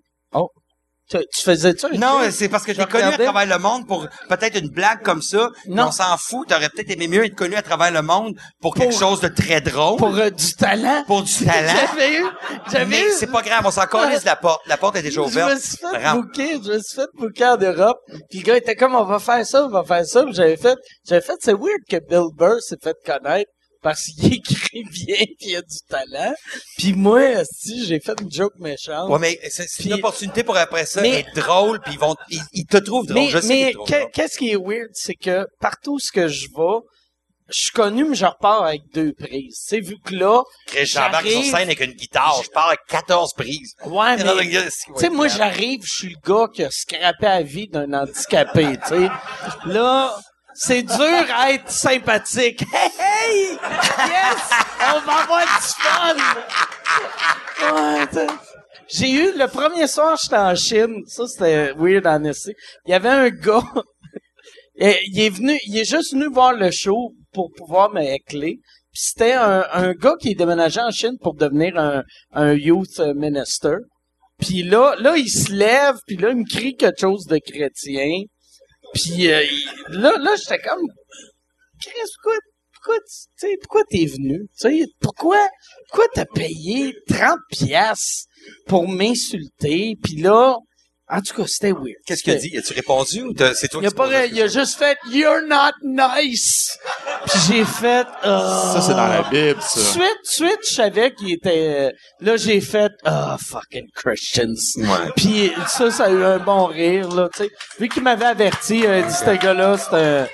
[1.10, 4.08] Tu, tu faisais ça Non, c'est parce que Je connu à travers le monde pour
[4.28, 5.50] peut-être une blague comme ça.
[5.68, 5.88] mais Non.
[5.88, 6.48] On s'en fout.
[6.50, 9.62] T'aurais peut-être aimé mieux être connu à travers le monde pour quelque chose de très
[9.62, 9.98] drôle.
[9.98, 11.04] pour euh, du talent.
[11.08, 11.74] Pour du talent.
[11.92, 12.26] J'avais eu,
[12.72, 13.12] j'avais Mais eu.
[13.18, 14.62] c'est pas grave, on s'en calisse la porte.
[14.68, 15.54] La porte est déjà Je ouverte.
[15.54, 17.98] me suis fait booker, je me suis fait booker en Europe.
[18.30, 20.24] Puis le gars était comme, on va faire ça, on va faire ça.
[20.24, 20.76] Puis j'avais fait,
[21.08, 23.50] j'avais fait, c'est weird que Bill Burr s'est fait connaître
[23.82, 26.34] parce qu'il écrit bien puis il a du talent.
[26.78, 29.10] Puis moi, si j'ai fait une joke méchante.
[29.10, 32.16] Ouais, mais c'est, c'est une opportunité pour après ça Mais- être drôle, puis ils vont,
[32.30, 33.22] ils, ils te trouvent drôle.
[33.24, 33.74] mais je sais
[34.14, 36.80] qu'est-ce qui est weird, c'est que partout où ce que je vais,
[37.50, 39.56] je suis connu, mais je repars avec deux prises.
[39.66, 40.42] Sais, vu que là,
[40.84, 43.74] j'embarque sur scène avec une guitare, je pars avec 14 prises.
[43.86, 44.58] ouais, mais Tu
[44.94, 48.78] Tu sais, moi, j'arrive, je suis le gars qui a scrappé la vie d'un handicapé,
[48.86, 49.10] tu sais.
[49.66, 50.20] Là,
[50.58, 52.64] c'est dur à être sympathique.
[52.74, 53.52] Hey, hey!
[53.52, 54.50] Yes!
[54.80, 56.16] On va avoir du fun!
[58.90, 61.04] J'ai eu, le premier soir, j'étais en Chine.
[61.06, 62.56] Ça, c'était weird en essai.
[62.86, 63.62] Il y avait un gars,
[64.80, 68.02] il est venu, il est juste venu voir le show pour pouvoir me.
[68.28, 68.58] Puis
[68.94, 73.76] c'était un, un gars qui est déménagé en Chine pour devenir un, un youth minister.
[74.40, 78.24] Puis là, là, il se lève, puis là, il me crie quelque chose de chrétien.
[78.94, 79.44] Puis euh,
[79.90, 80.88] là, là, j'étais comme,
[81.82, 82.40] Chris, pourquoi,
[82.74, 82.98] pourquoi,
[83.40, 84.48] tu pourquoi t'es venu?
[84.60, 85.48] Tu sais, pourquoi,
[85.90, 88.28] pourquoi t'as payé 30 piastres
[88.68, 89.96] pour m'insulter?
[90.02, 90.58] Puis là,
[91.10, 91.96] en tout cas, c'était weird.
[92.06, 92.58] Qu'est-ce qu'il a dit?
[92.58, 94.48] As-tu répondu ou t'as- c'est toi Il a, qui pas, te poses la il a
[94.48, 96.78] juste fait «You're not nice».
[97.28, 98.72] Puis j'ai fait ah.
[98.74, 99.80] Ça, c'est dans la Bible, ça.
[99.80, 101.92] suite, suite, je savais qu'il était...
[102.20, 104.54] Là, j'ai fait «Ah, fucking Christians».
[104.78, 105.12] Ouais.
[105.16, 107.50] Puis ça, ça a eu un bon rire, là, tu sais.
[107.80, 110.28] Vu qu'il m'avait averti, il a dit, ce gars-là, c'est un...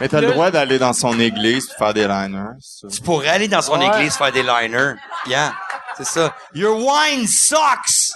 [0.00, 2.54] Mais t'as le Le- droit d'aller dans son église et faire des liners.
[2.60, 2.88] ça.
[2.88, 3.86] Tu pourrais aller dans son Ouais.
[3.96, 4.94] église faire des liners.
[5.28, 5.54] Yeah.
[5.96, 6.34] C'est ça.
[6.54, 8.12] Your wine sucks!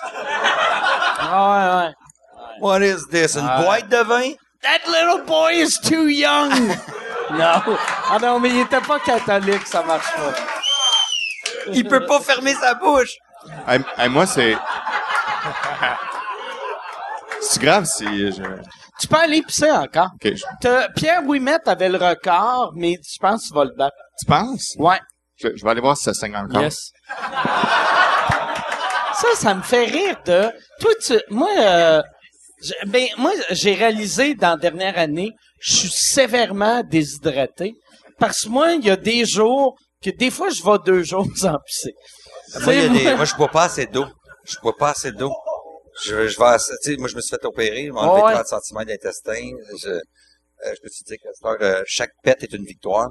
[1.20, 1.94] Ah, ouais, ouais.
[2.60, 3.36] What is this?
[3.36, 3.62] Une Ouais.
[3.64, 4.32] boîte de vin?
[4.62, 6.50] That little boy is too young!
[7.30, 7.62] non.
[8.10, 10.34] Ah non, mais il était pas catholique, ça marche pas.
[11.72, 13.12] Il peut pas fermer sa bouche.
[13.68, 14.56] Hey, hey, moi, c'est...
[17.40, 18.42] C'est grave si je...
[19.00, 20.08] Tu peux aller pisser encore.
[20.14, 23.74] OK, je- T'as- Pierre Ouimet avait le record, mais je pense que tu vas le
[23.76, 23.96] battre.
[24.18, 24.74] Tu penses?
[24.76, 24.98] Ouais.
[25.36, 26.60] Je, je vais aller voir si ça saigne encore.
[26.60, 26.90] Yes.
[29.14, 30.50] Ça, ça me fait rire de.
[30.80, 31.18] Toi, tu.
[31.30, 32.02] Moi, euh,
[32.86, 37.74] ben, moi, j'ai réalisé dans la dernière année, je suis sévèrement déshydraté.
[38.18, 41.26] Parce que moi, il y a des jours que des fois, je vais deux jours
[41.36, 41.94] sans pisser.
[42.60, 44.06] Moi, il y a Tu sais, des, moi, je bois pas assez d'eau.
[44.44, 45.32] Je bois pas assez d'eau.
[46.04, 48.22] Je, je vais, assez- tu sais, moi, je me suis fait opérer, je m'ai enlevé
[48.22, 48.34] Ouais.
[48.34, 49.50] 30 cm d'intestin.
[49.82, 50.00] Je, euh,
[50.64, 53.08] je peux te dire heure, euh, chaque pète est une victoire.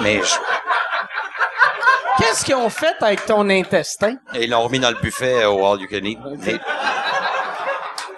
[0.00, 0.34] Mais je,
[2.18, 4.16] Qu'est-ce qu'ils ont fait avec ton intestin?
[4.34, 6.18] Et ils l'ont remis dans le buffet euh, au All You Can Eat.
[6.44, 6.58] Mais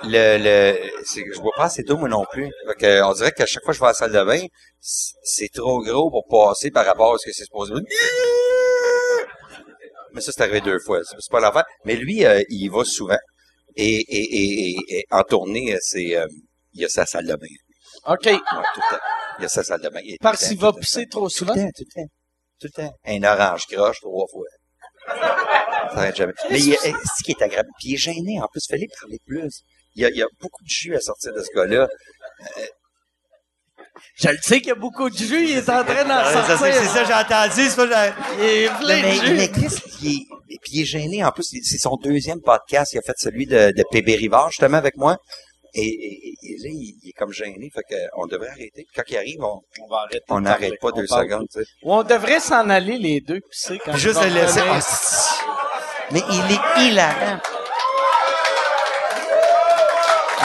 [0.02, 0.90] le, le,
[1.35, 2.51] je bois pas assez d'eau, moi non plus.
[2.66, 4.43] Fait que, on dirait qu'à chaque fois que je vais à la salle de bain,
[4.81, 7.74] c'est trop gros pour passer par rapport à ce que c'est supposé.
[10.12, 11.01] Mais ça, c'est arrivé deux fois.
[11.05, 11.64] C'est pas l'affaire.
[11.85, 13.18] Mais lui, euh, il y va souvent.
[13.77, 16.27] Et, et, et, et- en tournée, euh, c'est, euh,
[16.72, 17.47] il y a sa salle de bain.
[18.06, 18.24] OK.
[18.27, 19.02] Ouais, tout le temps.
[19.39, 20.01] Il y a sa salle de bain.
[20.20, 20.78] Parce qu'il va temps.
[21.10, 21.55] trop Tout souvent?
[21.55, 22.09] le temps, tout le temps.
[22.60, 22.92] Tout le temps.
[23.06, 24.44] Un orange croche trois fois.
[25.92, 26.32] Ça arrête jamais.
[26.50, 29.18] Mais il est, ce qui est agréable, puis il est gêné, en plus, fallait parler
[29.26, 29.62] plus.
[29.96, 31.88] Il y, a, il y a beaucoup de jus à sortir de ce gars-là.
[34.16, 36.56] Je le sais qu'il y a beaucoup de jus, il est en train d'en ça,
[36.56, 36.74] sortir.
[36.74, 39.34] c'est ça, j'ai entendu, c'est pas j'ai- Il est plein mais, de jus.
[39.34, 41.24] mais Chris, il est, puis il est gêné.
[41.24, 42.92] En plus, c'est son deuxième podcast.
[42.92, 45.16] Il a fait celui de, de PB Rivard, justement, avec moi.
[45.74, 47.70] Et, et- et là, il, il est comme gêné.
[47.74, 48.86] Fait que on devrait arrêter.
[48.94, 50.24] Quand il arrive, on On va arrêter.
[50.28, 51.47] on de n'arrête pas On deux parle secondes.
[51.52, 51.66] tu sais.
[51.82, 54.60] Ou on devrait s'en aller les deux, pisser quand Puis juste le laisser.
[54.62, 54.80] Ah,
[56.12, 57.40] mais il est hilarant.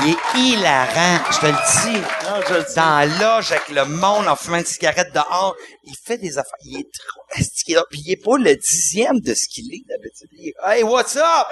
[0.03, 1.51] Il est hilarant, je te le
[1.93, 1.99] dis.
[2.25, 2.75] Non, je le sais.
[2.75, 3.05] Dans la
[3.37, 6.51] loge avec le monde en fumant une cigarette dehors, il fait des affaires.
[6.65, 7.21] Il est trop.
[7.65, 10.53] Qu'il est- Puis il est pas le dixième de ce qu'il est d'habitude.
[10.63, 11.47] Hey, what's up?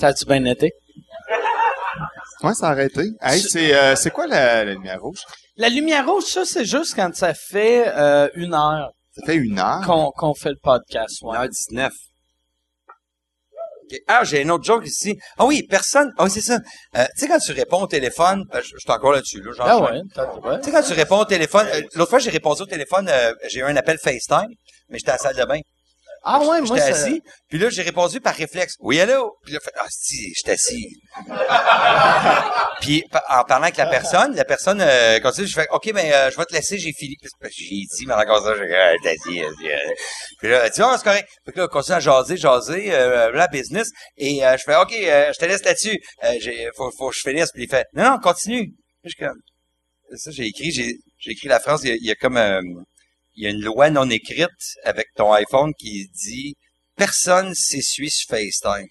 [0.00, 0.72] Ça a-tu bien été?
[2.42, 3.02] Ouais, ça a arrêté?
[3.20, 5.18] Hey, c'est, euh, c'est quoi la, la lumière rouge?
[5.56, 9.58] La lumière rouge, ça, c'est juste quand ça fait euh, une heure Ça fait une
[9.58, 9.82] heure?
[9.84, 11.18] qu'on qu'on fait le podcast.
[11.20, 11.36] Ouais.
[11.36, 11.90] 1h19.
[13.92, 13.98] Ok.
[14.08, 15.18] Ah, j'ai un autre joke ici.
[15.36, 16.14] Ah oui, personne.
[16.16, 16.60] Ah oui, c'est ça.
[16.96, 19.52] Euh, tu sais, quand tu réponds au téléphone, euh, je, je suis encore là-dessus, là,
[19.60, 20.00] Ah ouais.
[20.60, 23.34] Tu sais, quand tu réponds au téléphone, euh, l'autre fois, j'ai répondu au téléphone, euh,
[23.50, 24.48] j'ai eu un appel FaceTime,
[24.88, 25.60] mais j'étais à la salle de bain.
[26.22, 28.74] Ah ouais, moi, J'étais assis, puis là, j'ai répondu par réflexe.
[28.80, 29.36] Oui, allô?
[29.42, 30.88] Puis là, fait, ah, si, j'étais assis.
[32.80, 36.30] puis, en parlant avec la personne, la personne, euh, continue, je fais, OK, mais euh,
[36.30, 37.16] je vais te laisser, j'ai fini.
[37.20, 39.94] Puis, j'ai dit, mais encore ça, j'ai dit, ah, t'es assis, assis, euh.
[40.38, 41.28] Puis là, elle dit, ah, c'est correct.
[41.46, 43.88] Fait que là, on continue à jaser, jaser, euh, la business.
[44.18, 45.98] Et euh, je fais, OK, euh, je te laisse là-dessus.
[46.24, 47.50] Euh, j'ai, faut, faut que je finisse.
[47.52, 48.74] Puis il fait, non, non, continue.
[49.02, 49.38] Puis je comme,
[50.16, 52.36] ça, j'ai écrit, j'ai, j'ai écrit la phrase, il y a, il y a comme,
[52.36, 52.60] euh,
[53.40, 54.50] il y a une loi non écrite
[54.84, 56.56] avec ton iPhone qui dit
[56.94, 58.86] personne s'essuie sur FaceTime.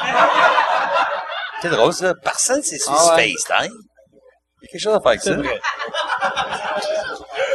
[1.60, 3.14] C'est drôle ça, personne s'essuie Ah sur.
[3.16, 3.74] FaceTime.
[4.62, 5.36] Il y a quelque chose à faire avec C'est ça.
[5.36, 5.60] vrai.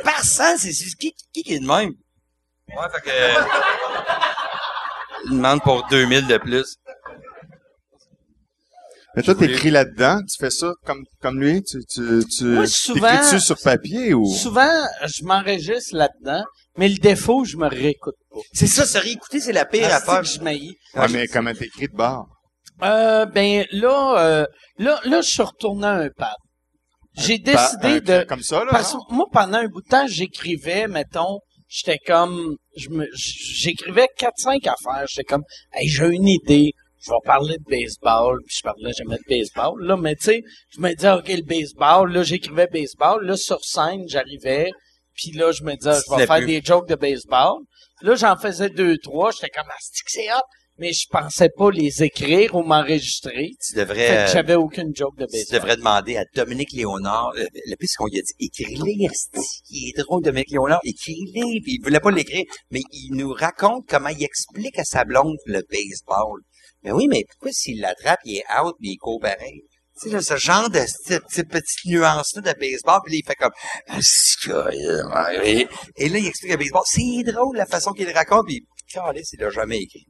[0.03, 0.93] Personne s'essuie.
[0.99, 1.93] Qui, qui, qui est de même?
[2.69, 3.09] Ouais, fait que.
[5.25, 6.75] Il demande pour 2000 de plus.
[9.15, 13.07] Mais toi, t'écris là-dedans, tu fais ça comme, comme lui, tu, tu, tu, Moi, souvent-
[13.09, 14.25] t'écris-tu sur papier ou?
[14.25, 16.43] Souvent, je m'enregistre là-dedans,
[16.77, 18.39] mais le défaut, je me réécoute pas.
[18.53, 20.21] C'est ça, se réécouter, c'est la pire Ah, affaire.
[20.21, 20.73] que je m'haïs.
[20.95, 22.27] Ouais, mais comment t'écris de bord?
[22.83, 24.45] Euh, ben là, euh,
[24.79, 26.33] là, là, je suis retourné à un pad.
[27.17, 28.23] J'ai décidé un- de...
[28.25, 28.71] Comme ça, là?
[28.71, 31.39] Parce que moi, pendant un bout de temps, j'écrivais, mettons,
[31.69, 35.05] j'étais comme, je me, j'écrivais 4-5 affaires.
[35.07, 35.43] J'étais comme,
[35.73, 36.71] hey, j'ai une idée,
[37.05, 39.81] je vais parler de baseball, puis je parlais jamais de baseball.
[39.83, 43.25] Là, mais tu sais, je me disais, OK, le baseball, là, j'écrivais baseball.
[43.25, 44.71] Là, sur scène, j'arrivais,
[45.13, 46.45] puis là, je me disais, je vais faire plus.
[46.47, 47.59] des jokes de baseball.
[48.01, 49.31] Là, j'en faisais deux, trois.
[49.31, 49.77] J'étais comme, ah,
[50.07, 50.41] c'est hot?
[50.77, 53.51] Mais je pensais pas les écrire ou m'enregistrer.
[53.65, 54.25] Tu devrais.
[54.25, 55.59] Euh, j'avais aucune joke de Tu baseball.
[55.61, 59.07] devrais demander à Dominique Léonard, le c'est qu'on lui a dit, écris-les,
[59.69, 63.85] il est drôle, Dominique Léonard, écris-les, puis il voulait pas l'écrire, mais il nous raconte
[63.87, 66.41] comment il explique à sa blonde le baseball.
[66.85, 69.63] Mais oui, mais pourquoi s'il l'attrape, il est out, puis il court pareil?
[69.99, 73.51] Tu sais, ce genre de cette petite nuance-là de baseball, puis là, il fait comme,
[75.11, 75.33] Ah,
[75.95, 76.83] et là, il explique le baseball.
[76.85, 80.05] C'est drôle, la façon qu'il raconte, puis, calisse, il l'a jamais écrit.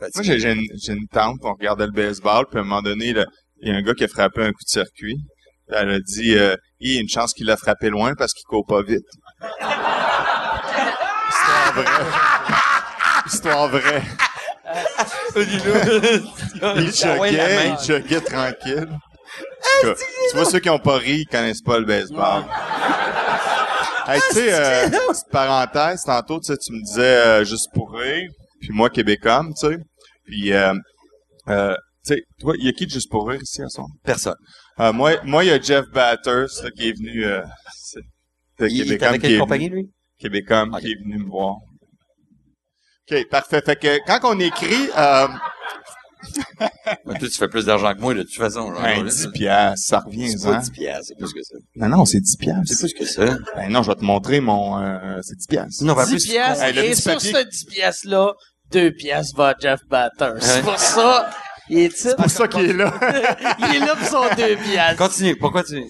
[0.00, 3.14] Moi, j'ai, une, une tante, on regardait le baseball, puis à un moment donné,
[3.62, 5.16] il y a un gars qui a frappé un coup de circuit.
[5.68, 6.36] Elle a dit,
[6.80, 9.06] il y a une chance qu'il l'a frappé loin parce qu'il court pas vite.
[11.28, 12.06] Histoire vraie.
[13.26, 14.02] Histoire vraie.
[15.36, 15.42] Il
[16.64, 17.76] la joguait, main.
[17.80, 18.88] il joguait tranquille.
[19.82, 22.44] Tu vois, ceux qui ont pas ri, ils connaissent pas le baseball.
[24.08, 28.28] Hey, tu sais, euh, petite parenthèse, tantôt, tu me disais euh, juste pour rire,
[28.60, 29.76] puis moi, Québécois, tu sais.
[30.24, 30.72] Puis, euh,
[31.48, 31.74] euh,
[32.06, 33.84] tu sais, toi, il y a qui de juste pour rire ici à son?
[34.04, 34.36] Personne.
[34.78, 37.42] Euh, moi, moi, il y a Jeff Batters, là, qui est venu, euh,
[37.74, 38.00] c'est-
[38.60, 39.90] de Il est avec qui est quelle venu- compagnie, lui?
[40.18, 41.56] Québécois qui est venu me voir.
[43.10, 43.62] OK, parfait.
[43.64, 45.28] Fait que quand on écrit, euh,
[47.06, 48.72] Mais toi, tu fais plus d'argent que moi, de toute façon.
[48.72, 50.60] genre, ben, là, 10 piastres, ça revient, C'est pas hein?
[50.60, 51.54] 10 piastres, c'est plus que ça.
[51.76, 52.62] Non, non, c'est 10 piastres.
[52.66, 53.36] C'est plus que ça.
[53.54, 55.84] Ben non, je vais te montrer mon, euh, c'est 10 piastres.
[55.84, 58.32] Non, ben, 10 plus, piastres, Hey, le et sur papier- ce 10 piastres-là,
[58.72, 60.34] 2 piastres va à Jeff Batters.
[60.40, 60.62] C'est Ouais.
[60.62, 61.30] pour ça,
[61.68, 62.92] il est C'est pour ça qu'il est là.
[63.60, 64.96] il est là pour son 2 piastres.
[64.96, 65.36] Continue.
[65.36, 65.84] Pourquoi tu...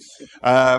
[0.44, 0.78] euh,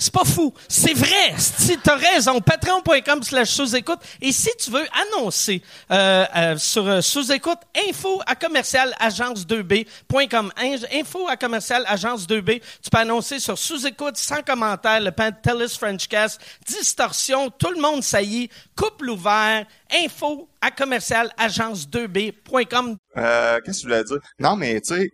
[0.00, 0.52] C'est pas fou.
[0.68, 1.34] C'est vrai.
[1.36, 4.00] Si t'as raison, patreon.com slash sous-écoute.
[4.20, 7.58] Et si tu veux annoncer euh, euh, sur euh, sous-écoute,
[7.88, 10.52] info à commercial agence2b.com.
[10.92, 12.62] Info à commercial agence2b.
[12.82, 18.48] Tu peux annoncer sur sous-écoute, sans commentaire, le Pantelis Frenchcast, distorsion, tout le monde saillit,
[18.74, 22.96] couple ouvert, info à commercial agence2b.com.
[23.16, 24.18] Euh, qu'est-ce que je voulais dire?
[24.38, 25.08] Non, mais tu sais,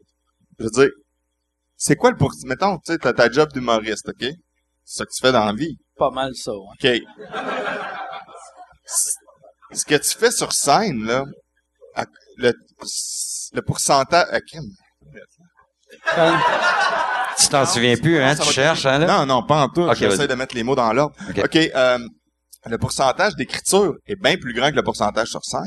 [0.58, 0.90] je veux dire,
[1.76, 2.32] c'est quoi le pour...
[2.44, 4.28] Mettons, tu sais, t'as ta job d'humoriste, OK?
[4.88, 5.76] C'est ça que tu fais dans la vie.
[5.98, 6.58] Pas mal ça, ouais.
[6.94, 7.02] OK.
[8.86, 9.10] C-
[9.72, 11.24] Ce que tu fais sur scène, là,
[11.94, 12.04] à-
[12.36, 12.52] le,
[13.52, 14.26] le pourcentage...
[14.48, 14.70] crime.
[17.38, 18.34] Tu t'en souviens plus, hein?
[18.34, 19.06] Tu cherches, hein, là?
[19.06, 19.82] Non, non, pas en tout.
[19.82, 21.14] Ok, J'essaie de mettre les mots dans l'ordre.
[21.28, 21.40] Ok.
[21.44, 21.98] OK, euh,
[22.66, 25.60] le pourcentage d'écriture est bien plus grand que le pourcentage sur scène.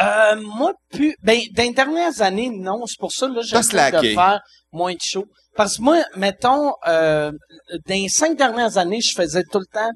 [0.00, 2.86] Euh, moi, plus, ben, dans les dernières années, non.
[2.86, 4.40] C'est pour ça, là, j'essaie de faire
[4.72, 5.26] moins de shows.
[5.56, 7.32] Parce que moi, mettons, euh,
[7.86, 9.90] dans les cinq dernières années, je faisais tout le temps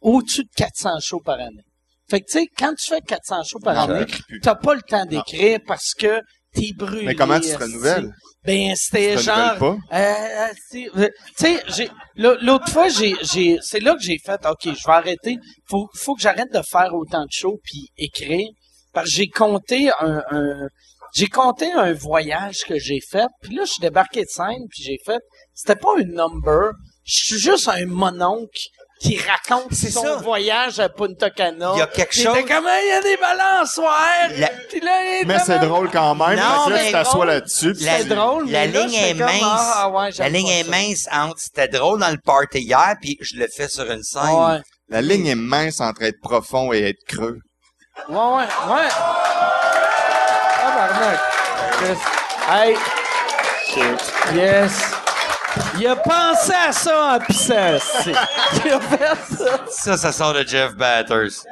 [0.00, 1.62] au-dessus de 400 shows par année.
[2.10, 4.06] Fait que, tu sais, quand tu fais 400 shows par Non, année,
[4.42, 6.20] t'as pas le temps d'écrire parce que
[6.52, 7.06] t'es brûlé.
[7.06, 8.12] Mais comment tu te renouvelles?
[8.44, 9.56] Ben, c'était genre...
[9.56, 9.76] pas?
[9.92, 10.90] Euh, tu
[11.36, 15.38] sais, j'ai l'autre fois, j'ai, j'ai, c'est là que j'ai fait, ok, je vais arrêter.
[15.68, 18.48] Faut, faut que j'arrête de faire autant de shows puis écrire,
[18.92, 20.68] parce que j'ai compté un, un-
[21.14, 24.82] j'ai compté un voyage que j'ai fait, puis là, je suis débarqué de scène, puis
[24.82, 25.20] j'ai fait,
[25.52, 26.72] c'était pas un number,
[27.04, 28.58] je suis juste un mononcle
[29.00, 30.16] qui raconte C'est son ça.
[30.16, 31.72] voyage à Punta Cana.
[31.74, 34.28] Il y a quelque Puis il était chose- comme, il y a des balançoires.
[34.38, 36.38] La- Puis là, il Mais c'est drôle quand même.
[36.38, 37.26] Non, fait que là, mais tu t'assois drôle.
[37.26, 37.74] là-dessus.
[37.74, 39.40] C'est drôle, la mais ligne est comme, mince.
[39.42, 40.70] ah, ouais, la ligne est ça.
[40.70, 44.22] mince entre c'était drôle dans le party hier, puis je le fais sur une scène.
[44.34, 44.60] Ouais.
[44.88, 47.38] La ligne est mince entre être profond et être creux.
[48.08, 48.88] Ouais, ouais, ouais.
[50.74, 51.18] Barnac.
[51.72, 51.98] Chris.
[52.50, 52.76] Hey.
[54.34, 54.92] Yes.
[55.78, 57.78] Il a pensé à ça en pissant.
[57.78, 58.14] c'est-
[58.64, 59.60] Il a fait ça.
[59.68, 61.44] Ça, ça sort de Jeff Batters.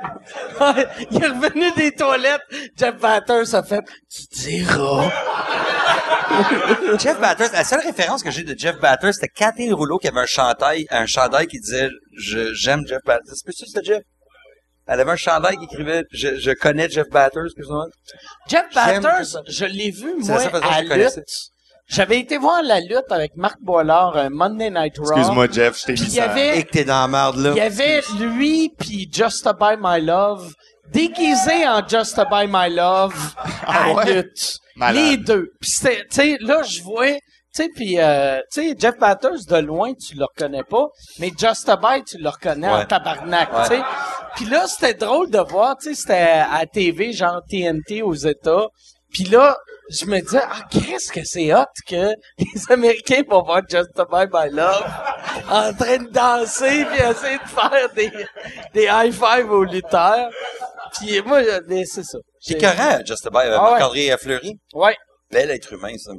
[0.60, 2.42] Ouais, Il est revenu des toilettes.
[2.76, 3.80] Jeff Batters a fait
[4.10, 5.10] Tu diras.
[6.98, 10.20] Jeff Batters, la seule référence que j'ai de Jeff Batters, c'était Cathy Rouleau qui avait
[10.20, 13.24] un chandail, un chandail qui disait je, j'aime Jeff Batters.
[13.34, 14.02] C'est ça, c'était Jeff?
[14.86, 17.74] Elle avait un chandail qui écrivait je, je connais Jeff Batters, ça.
[18.48, 19.40] Jeff Batters, ça.
[19.47, 21.20] je l'ai vu, moi, la façon que à connaissais.
[21.20, 21.28] lutte.
[21.86, 25.11] J'avais été voir la lutte avec Marc Boilard, un Monday Night Raw.
[25.16, 26.31] Excuse-moi, Jeff, je t'ai mis ça.
[26.31, 27.51] avait- Et que t'es dans la merde, là.
[27.51, 30.52] Il y avait lui puis Just to Buy My Love
[30.93, 34.15] déguisé en Just to Buy My Love à Ah ouais?
[34.23, 34.59] lutte.
[34.77, 35.05] Malade.
[35.05, 35.51] Les deux.
[35.61, 37.07] Puis c'était, tu sais, là je vois,
[37.55, 40.86] tu sais, puis euh, tu sais, Jeff Batters de loin tu le reconnais pas,
[41.18, 43.62] mais Just Buy tu le reconnais en tabarnak, Ouais.
[43.62, 43.82] tu sais.
[44.36, 48.66] Puis là c'était drôle de voir, tu sais, c'était à TV genre TNT aux États.
[49.12, 49.56] Puis là,
[49.90, 54.27] je me disais, ah, qu'est-ce que c'est hot que les Américains vont voir Just Buy
[54.32, 54.85] My Love
[55.51, 58.12] en train de danser puis essayer de faire des,
[58.72, 60.31] des high-five aux lutteurs.
[60.97, 61.40] Puis moi,
[61.86, 62.18] c'est ça.
[62.39, 63.70] C'est correct, Just Buy, euh, Ah ouais.
[63.81, 64.52] Marc-André Fleury.
[64.74, 64.97] Ouais.
[65.28, 66.12] Bel être humain, ça.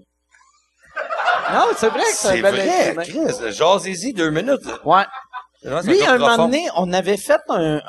[1.53, 2.95] Non, c'est vrai que c'est un bel vrai.
[3.05, 3.51] Chris.
[3.53, 4.61] Jasez-y deux minutes.
[4.85, 5.03] Ouais.
[5.83, 7.79] Lui, un un moment donné, on avait fait un...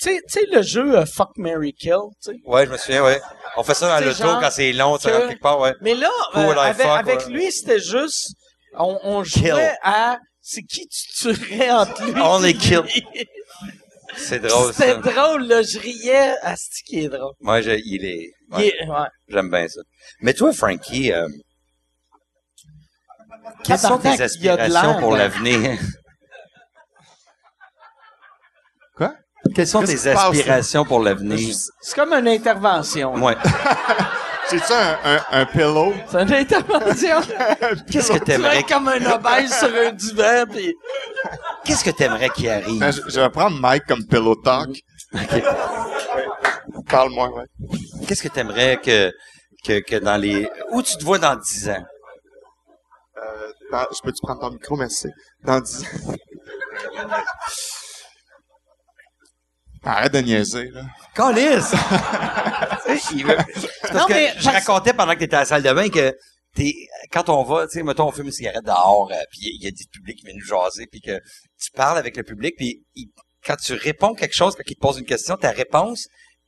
[0.00, 2.36] tu sais- tu sais, le jeu euh, Fuck, Mary Kill, tu sais.
[2.44, 3.20] Ouais, je me souviens, ouais.
[3.56, 5.74] On fait ça dans genre quand c'est long, que- rentre quelque part, ouais.
[5.80, 7.32] Mais là, euh, avec, fuck, avec ouais.
[7.32, 8.32] lui, c'était juste...
[8.78, 9.72] On, on jouait Kill.
[9.82, 10.18] à...
[10.40, 12.82] C'est qui tu tuerais entre lui Only et kill.
[14.16, 15.62] C'est drôle, C'était drôle, là.
[15.62, 16.34] Je riais.
[16.42, 17.32] Ah, c'est qui est drôle?
[17.40, 19.06] Moi, je- il est, ouais, ouais.
[19.28, 19.80] j'aime bien ça.
[20.20, 21.28] Mais toi, Frankie, euh,
[23.64, 25.78] quelles sont tes aspirations pour l'avenir?
[28.96, 29.14] Quoi?
[29.54, 31.54] Quelles sont tes aspirations pour l'avenir?
[31.80, 33.14] C'est comme une intervention.
[33.14, 33.36] Ouais.
[34.48, 35.94] C'est-tu un, un, un pillow?
[36.10, 37.20] C'est une intervention.
[37.90, 40.74] Qu'est-ce que t'aimerais, comme un obèse sur un divan, puis...
[41.64, 42.78] qu'est-ce que t'aimerais qu'il arrive?
[42.78, 44.68] Ben, je, je vais prendre Mike comme pillow talk.
[45.14, 45.42] Ok.
[46.88, 47.44] Parle-moi, ouais.
[48.06, 49.10] Qu'est-ce que t'aimerais que,
[49.64, 51.84] que, que dans les, où tu te vois dans 10 ans?
[53.72, 55.08] Dans- je peux-tu prendre ton micro, merci?
[55.44, 56.14] Dans 10 ans.
[59.84, 60.82] Arrête de niaiser, là.
[61.14, 61.72] Calice!
[63.14, 65.44] Il veut- C'est parce Non, que mais je parce- racontais pendant que t'étais à la
[65.44, 66.14] salle de bain que
[66.54, 66.72] t'es,
[67.10, 69.66] quand on va, tu sais, mettons, on fume une cigarette dehors, euh, puis il y
[69.66, 71.18] a du public qui vient nous jaser, puis que
[71.60, 73.08] tu parles avec le public, puis il-
[73.44, 76.06] quand tu réponds quelque chose, quand il te pose une question, ta réponse,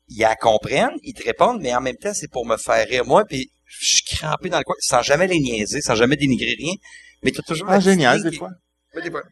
[0.08, 3.04] ils la comprennent, ils te répondent, mais en même temps, c'est pour me faire rire.
[3.04, 6.54] Moi, puis je suis crampé dans le coin, sans jamais les niaiser, sans jamais dénigrer
[6.56, 6.74] rien,
[7.24, 8.50] mais t'as toujours Ah, génial, des fois.
[8.94, 9.22] Ouais, des fois.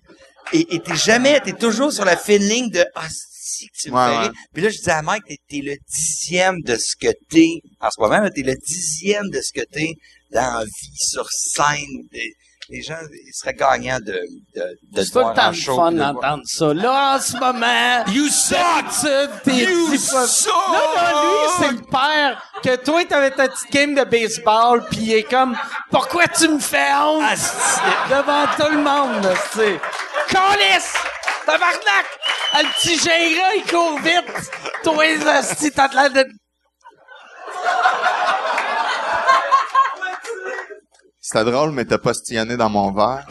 [0.53, 3.91] Et, et t'es jamais, t'es toujours sur la fine ligne de, ah, si que tu
[3.91, 4.33] me Ouais, ouais.
[4.53, 7.91] Puis là, je disais à Mike, t'es, t'es le dixième de ce que t'es, en
[7.91, 9.93] ce moment, t'es le dixième de ce que t'es
[10.33, 12.09] dans la vie, sur scène.
[12.11, 12.33] T'es-
[12.73, 14.21] les gens, ils seraient gagnants de,
[14.57, 15.77] de, de C'est tout le voir temps en le show.
[15.77, 16.73] fun d'entendre ça.
[16.73, 18.05] Là, en ce moment...
[18.09, 18.57] You suck!
[19.47, 20.49] You suck!
[20.49, 25.01] Non, non, lui, c'est le père que toi, t'avais ta petite game de baseball, puis
[25.03, 25.57] il est comme,
[25.91, 27.23] pourquoi tu me fais honte?
[28.09, 29.81] Devant tout le monde, tu sais.
[30.29, 30.95] Calice!
[31.45, 32.07] Tabarnak!
[32.55, 34.51] Ah, Le petit gérant, il court vite!
[34.83, 36.27] Toi, esti, t'as de l'air de...
[41.33, 43.25] C'était drôle, mais t'as postillonné dans mon verre.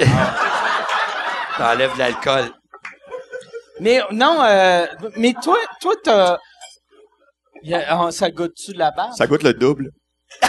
[1.57, 2.45] T'enlèves l'alcool.
[3.79, 4.87] Mais non, euh,
[5.17, 6.37] mais toi, toi, t'as...
[7.63, 9.11] Y a- ah, ça goûte-tu la barbe?
[9.15, 9.91] Ça goûte le double.
[10.41, 10.47] À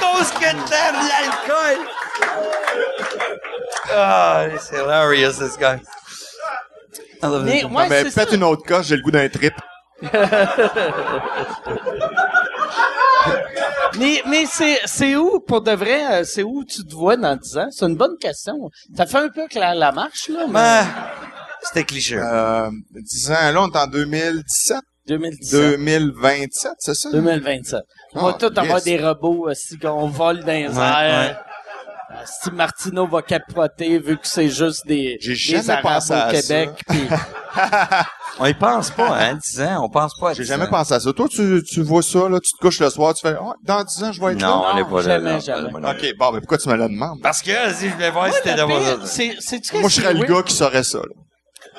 [0.00, 1.86] cause que t'aimes l'alcool!
[3.94, 5.78] Ah, it's hilarious, this guy.
[7.22, 7.70] I love Mais, this.
[7.70, 8.20] ouais, mais c'est ça.
[8.22, 9.54] faites une autre coche, j'ai le goût d'un trip.
[13.98, 17.36] Mais, mais c'est, c'est où, pour de vrai, euh, c'est où tu te vois dans
[17.36, 17.68] 10 ans?
[17.70, 18.54] C'est une bonne question.
[18.96, 20.58] Ça fait un peu que la, la marche, là, mais...
[20.58, 20.84] Ah,
[21.62, 22.16] C'était cliché.
[22.18, 25.60] Euh, 10 ans, là, on est en 2017, 2017.
[25.60, 27.10] 2027, c'est ça?
[27.10, 27.80] 2027.
[28.14, 28.84] On va Ah, tous avoir yes.
[28.84, 31.36] des robots aussi qu'on vole dans les Ouais, airs.
[31.38, 31.49] Euh,
[32.24, 36.16] Si Martineau va capoter vu que c'est juste des, J'ai des jamais Arabes pensé au
[36.16, 36.70] à Québec.
[36.88, 37.08] puis-
[38.38, 39.84] On y pense pas, hein, 10 ans.
[39.84, 40.70] On pense pas à J'ai 10 jamais ans.
[40.70, 41.12] pensé à ça.
[41.12, 43.82] Toi, tu, tu vois ça, là, tu te couches le soir, tu fais, oh, dans
[43.84, 45.02] 10 ans, je vais être Non, on Non, n'est pas là.
[45.02, 45.80] jamais, non, jamais.
[45.80, 45.90] là.
[45.90, 47.20] OK, bon, mais pourquoi tu me le demandes?
[47.22, 48.40] Parce que si je voulais voir si
[49.04, 51.14] c'est, c'est-tu Moi, je serais le gars qui saurait ça, là.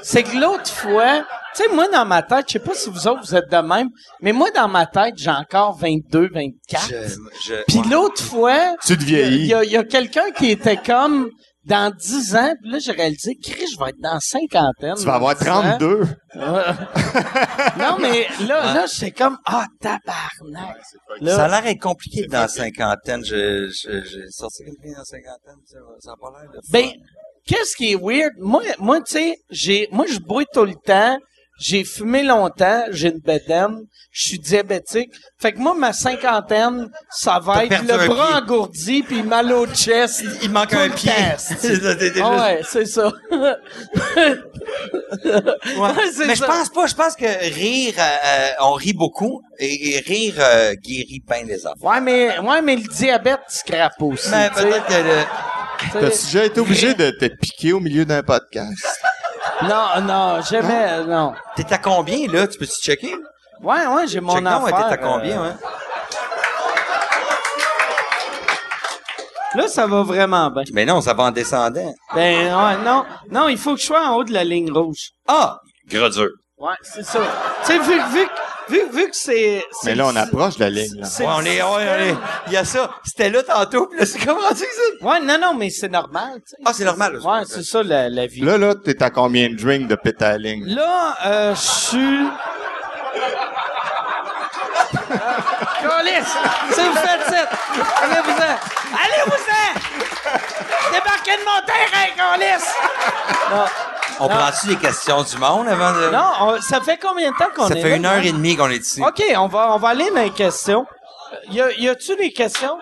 [0.03, 1.19] C'est que l'autre fois,
[1.55, 3.57] tu sais, moi, dans ma tête, je sais pas si vous autres, vous êtes de
[3.57, 3.89] même,
[4.21, 6.87] mais moi, dans ma tête, j'ai encore 22, 24.
[6.89, 6.95] Je,
[7.45, 7.87] je, Puis ouais.
[7.89, 9.41] l'autre fois, Tu te il y a- vieillis.
[9.43, 11.29] il y a, il y a quelqu'un qui était comme
[11.65, 14.95] dans 10 ans, puis là, j'ai réalisé, Chris, je vais être dans cinquantaine.
[14.97, 15.77] Tu vas avoir dans 10 ans.
[15.77, 16.07] 32.
[17.77, 20.77] non, mais là, là, j'étais comme, ah, tabarnak.
[21.19, 23.23] Là, Ça a l'air compliqué dans la cinquantaine.
[23.23, 25.61] Je, je, j'ai sorti quelqu'un dans la cinquantaine.
[25.65, 26.61] Ça ça a pas l'air de fun.
[26.71, 26.89] Ben,
[27.45, 28.33] qu'est-ce qui est weird?
[28.39, 31.17] Moi, moi, tu sais, j'ai, moi, je bois tout le temps.
[31.61, 32.85] J'ai fumé longtemps.
[32.89, 33.85] J'ai une bédaine.
[34.11, 35.11] Je suis diabétique.
[35.39, 38.35] Fait que moi, ma cinquantaine, ça va être le bras pied.
[38.41, 40.23] engourdi puis mal au chest.
[40.41, 41.11] il manque un pied.
[42.21, 43.11] Ah ouais, c'est ça.
[43.31, 43.55] Ouais,
[46.27, 46.87] Mais je pense pas.
[46.87, 51.43] Je pense que rire, euh, euh, on rit beaucoup et, et rire euh, guérit bien
[51.43, 51.81] les affaires.
[51.81, 54.29] Ouais, mais, ouais, mais le diabète scrape aussi.
[54.31, 54.63] Mais sais.
[54.63, 55.25] peut-être que le-.
[55.93, 58.73] T'as-tu déjà été obligé de te piquer au milieu d'un podcast?
[59.63, 61.33] Non, non, jamais, non?
[61.55, 62.47] T'es à combien, là?
[62.47, 63.15] Tu peux-tu checker?
[63.61, 64.87] Ouais, ouais, j'ai mon ouais, affaire.
[64.87, 65.55] t'es à combien, euh, ouais?
[69.55, 70.63] Là, ça va vraiment bien.
[70.73, 71.93] Mais non, ça va en descendant.
[72.15, 75.11] Ben, ouais, non, non, il faut que je sois en haut de la ligne rouge.
[75.27, 75.59] Ah!
[75.89, 76.29] Gros dur.
[76.61, 77.19] Ouais, c'est ça.
[77.65, 79.63] Tu sais, vu, vu, que- vu, vu que c'est...
[79.83, 81.07] Mais là, on approche de la ligne, là.
[81.19, 82.15] Ouais, on est, ouais, on est.
[82.47, 82.91] Il y a ça.
[83.03, 84.65] C'était là tantôt, puis là, c'est comment ça?
[85.01, 86.57] Ouais, non, non, mais c'est normal, tu sais.
[86.63, 87.13] Ah, c'est normal.
[87.13, 87.19] là.
[87.39, 88.41] Ouais, c'est ça, la, la vie.
[88.41, 90.65] Là, là, t'es à combien de drinks de péter à la ligne?
[90.67, 92.27] Là, euh, je suis...
[95.81, 96.35] Calice!
[96.73, 97.49] Si vous faites ça,
[98.03, 98.55] allez-vous-en!
[99.03, 100.91] Allez-vous-en!
[100.93, 102.71] Débarquez de mon terrain, Calice!
[103.51, 103.65] Non,
[104.23, 106.09] On prend-tu des questions du monde avant de...
[106.11, 108.31] non on- ça fait combien de temps qu'on Ça est fait là, une heure et
[108.31, 109.01] demie qu'on est ici.
[109.01, 110.85] OK, on va, on va aller dans les questions.
[111.49, 112.77] Y, a, y a-tu des questions?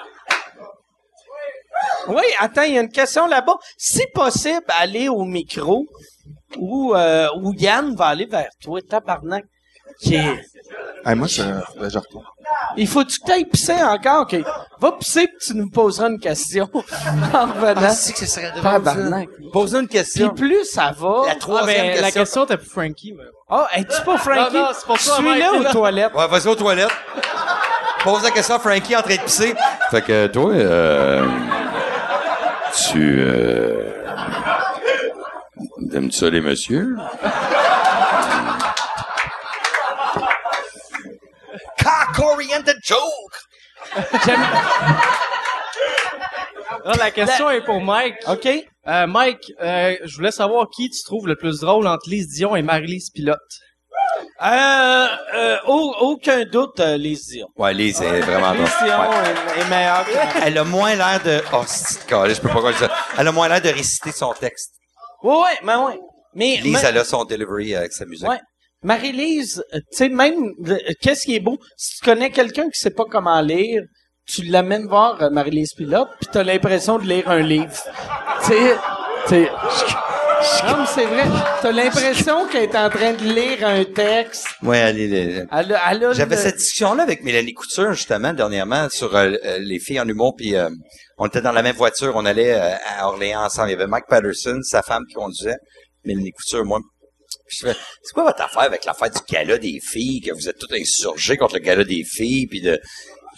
[2.08, 3.56] Oui, attends, il y a une question là-bas.
[3.78, 5.86] Si possible, aller au micro
[6.58, 9.46] ou euh, où Yann va aller vers toi, tabarnak.
[10.00, 10.16] Qui?
[10.16, 10.46] Est...
[11.06, 11.34] Hey, moi, que
[11.90, 12.26] je retourne.
[12.78, 14.22] Il faut-tu que t'ailles pisser encore?
[14.22, 14.36] OK.
[14.80, 16.70] Va pisser puis tu nous poseras une question
[17.34, 17.90] en revenant.
[17.92, 19.28] c'est que ce serait drôle.
[19.52, 20.30] Pose-nous une Puis question.
[20.30, 21.24] plus ça va...
[21.28, 22.22] La troisième ben, la question.
[22.22, 23.14] question était pour Frankie.
[23.18, 24.56] mais- Ah, es-tu pas Frankie?
[24.56, 26.14] Non, non, c'est pour Je suis là t'es aux toilettes.
[26.14, 26.92] Ouais, vas-y aux toilettes.
[28.04, 29.54] Pose la question à Frankie en train de pisser.
[29.92, 31.28] Fait que toi, euh,
[32.92, 33.92] tu euh,
[35.94, 36.96] aimes ça les messieurs?
[42.40, 43.36] Cock-oriented joke!
[44.26, 44.40] J'aime...
[46.86, 48.16] Là, la question est pour Mike.
[48.28, 48.48] OK.
[48.88, 52.56] Euh, Mike, euh, je voulais savoir qui tu trouves le plus drôle entre Lise Dion
[52.56, 53.38] et Marie-Lise Pilote.
[54.42, 57.48] Euh, euh, au- aucun doute, euh, les Dion.
[57.58, 58.70] Ouais, Lise, c'est vraiment drôle.
[58.84, 59.34] Dion Ouais.
[59.58, 60.12] est, est meilleur que
[60.46, 61.42] Elle a moins l'air de...
[61.54, 62.90] Oh, c'est je peux pas croire ça.
[63.18, 64.72] Elle a moins l'air de réciter son texte.
[65.24, 66.00] Ouais, ouais, mais ouais.
[66.34, 68.28] Mais, Lise, mais- elle a son delivery avec sa musique.
[68.28, 68.40] ouais.
[68.84, 71.58] Marie-Lise, euh, tu sais, même, euh, qu'est-ce qui est beau?
[71.78, 73.82] Si tu connais quelqu'un qui sait pas comment lire,
[74.26, 77.72] tu l'amènes voir euh, Marie-Lise Pilote, puis t'as l'impression de lire un livre.
[78.46, 78.76] Tu sais,
[79.28, 79.50] tu sais,
[80.66, 81.24] Non, mais c'est vrai.
[81.62, 84.48] T'as l'impression qu'elle est en train de lire un texte.
[84.94, 89.36] Les- Elle a, elle J'avais le- cette discussion-là avec Mélanie Couture, justement, dernièrement, sur euh,
[89.60, 90.70] les filles en humour, puis euh,
[91.18, 93.68] on était dans la même voiture, on allait euh, à Orléans ensemble.
[93.70, 95.58] Il y avait Mike Patterson, sa femme qui conduisait,
[96.06, 96.80] Mélanie Couture, moi.
[97.50, 100.58] Je fais, c'est quoi votre affaire avec l'affaire du gala des filles, que vous êtes
[100.60, 102.80] tous insurgés contre le gala des filles, puis de...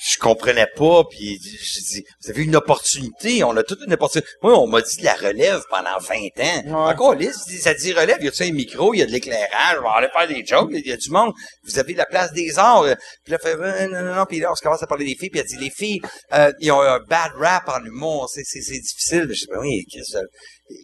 [0.04, 4.28] Je comprenais pas, puis je dis, vous avez une opportunité, on a toute une opportunité.
[4.42, 6.90] Moi, on m'a dit de la relève pendant 20 ans.
[6.90, 9.78] Encore, lisse, ça dit relève, il y a un micro, il y a de l'éclairage,
[9.80, 11.34] on va aller faire des jokes, il y a du monde,
[11.66, 12.84] vous avez la place des arts.
[13.24, 15.16] Puis là, fait, Euh, non, non, non, puis là, on se commence à parler des
[15.16, 16.02] filles, puis elle dit, les filles,
[16.34, 19.28] euh, ils ont un bad rap en humour, c'est, c'est, c'est difficile.
[19.30, 20.26] Je dis, ben oui, qu'est-ce que-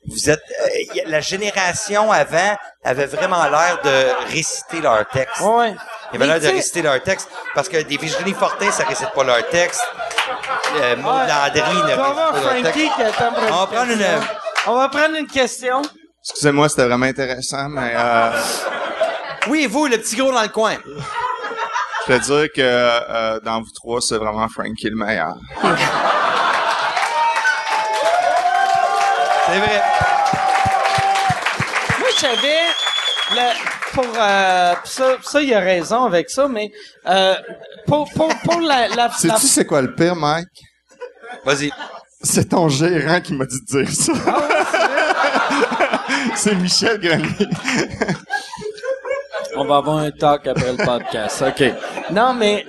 [0.07, 5.41] vous êtes, euh, la génération avant avait vraiment l'air de réciter leur texte.
[5.41, 5.75] Ouais.
[6.13, 7.29] Il avait l'air de réciter leur texte.
[7.53, 9.81] Parce que des Virginie Fortin, ça récite pas leur texte.
[10.75, 12.77] Euh, Maud Landry ne On va récite voir pas leur Frankie texte.
[12.77, 14.21] qui pour une On va prendre une- question.
[14.67, 15.81] On va prendre une question.
[16.23, 18.31] Excusez-moi, c'était vraiment intéressant, mais euh,
[19.47, 20.75] Oui, et vous, le petit gros dans le coin.
[22.07, 25.35] je peux dire que euh, dans vous trois, c'est vraiment Frankie le meilleur.
[29.47, 29.81] C'est vrai.
[31.99, 32.59] Moi, j'avais
[33.31, 36.71] le, pour euh, ça, ça, il a raison avec ça, mais
[37.07, 37.35] euh,
[37.85, 40.47] pour, pour, pour la, la, la- Sais-tu c'est quoi le pire, Mike?
[41.45, 41.71] Vas-y.
[42.21, 44.13] C'est ton gérant qui m'a dit de dire ça.
[46.35, 47.47] c'est Michel Grenier.
[49.55, 51.43] On va avoir un talk après le podcast.
[51.47, 51.63] OK.
[52.11, 52.65] Non, mais.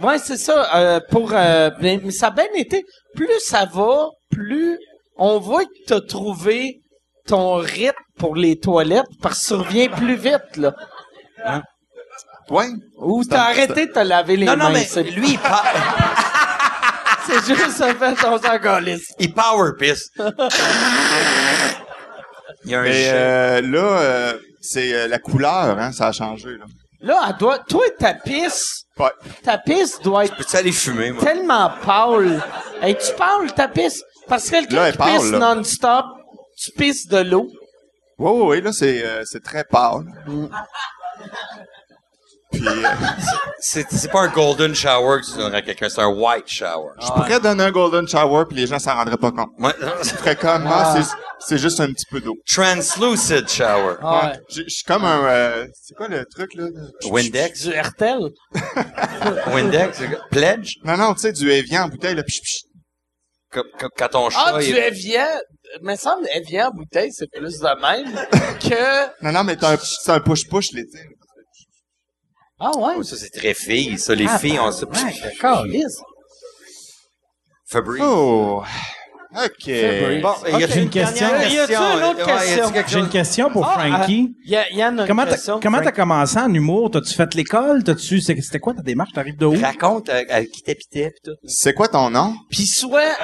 [0.00, 0.74] Ouais, c'est ça.
[0.76, 2.84] euh, pour, euh, mais, mais ça a bien été.
[3.14, 4.78] Plus ça va, plus
[5.20, 6.80] on voit que t'as trouvé
[7.26, 10.74] ton rythme pour les toilettes parce que plus vite, là.
[12.48, 12.68] Ouais.
[12.96, 14.64] Ou t'as arrêté de te laver les Non, mains.
[14.64, 15.38] non, mais c'est, lui, il,
[17.26, 18.38] c'est juste ça fait ton
[19.20, 20.10] il power piss.
[22.64, 26.12] Il y a un Mais euh, là, euh, c'est euh, la couleur, hein, ça a
[26.12, 26.50] changé.
[26.58, 26.66] Là.
[27.00, 29.10] Là, elle doit, toi, ta pisse, Ouais.
[29.42, 31.22] ta pisse doit être Peux-tu aller fumer, moi?
[31.24, 32.42] tellement pâle.
[32.82, 34.02] Hey, tu parles, ta pisse?
[34.30, 36.06] Parce que quelqu'un qui parle, pisse non-stop,
[36.56, 37.46] tu pisses de l'eau.
[38.18, 40.04] Oui, oui, oui, là, c'est, euh, c'est très pâle.
[42.52, 42.82] Puis, euh,
[43.62, 46.92] C'est, c'est pas un golden shower que tu donnerais à quelqu'un, c'est un white shower.
[47.00, 49.50] je pourrais donner un golden shower, puis les gens s'en rendraient pas compte.
[49.58, 49.72] Ouais.
[50.02, 51.14] Je ferais comme, ah, c'est,
[51.46, 52.36] c'est juste un petit peu d'eau.
[52.46, 53.96] Translucid shower.
[54.02, 54.40] Ah Ouais.
[54.48, 55.24] Je suis comme un...
[55.24, 56.68] euh, c'est quoi le truc, là?
[57.10, 57.64] Windex.
[57.64, 58.30] Du RTL.
[59.52, 59.98] Windex.
[60.30, 60.76] Pledge?
[60.82, 62.62] Non, non, tu sais, du Evian en bouteille, là, pch, pch.
[63.50, 64.52] Comme, comme quand ton chat...
[64.54, 65.26] Ah, du Evian.
[65.82, 68.14] Me semble Evian en bouteille, c'est plus de même
[68.60, 69.24] que...
[69.24, 70.98] Non, non, mais c'est un push-push l'été.
[72.58, 72.94] Ah ouais?
[72.98, 73.98] Oh, ça, c'est très filles.
[73.98, 74.86] Ça, les filles ont ça.
[75.22, 76.00] D'accord, Lise.
[77.66, 78.02] Fabrice.
[78.04, 78.62] Oh!
[79.32, 79.70] OK.
[80.22, 81.28] Bon, y a une question.
[81.28, 82.72] dernière Y a-tu une autre question?
[82.88, 84.34] J'ai une question pour Ah, Frankie.
[84.44, 85.60] Il y, a- il y a une Comment t'as, question.
[85.62, 86.90] comment t'as commencé en humour?
[86.90, 87.84] T'as-tu fait l'école?
[87.84, 89.12] T'as-tu, c'était quoi ta démarche?
[89.12, 89.54] T'arrives de où?
[89.60, 91.36] Raconte à, à qui t'habitais pis tout.
[91.44, 92.34] C'est quoi ton nom?
[92.50, 93.16] Puis soit...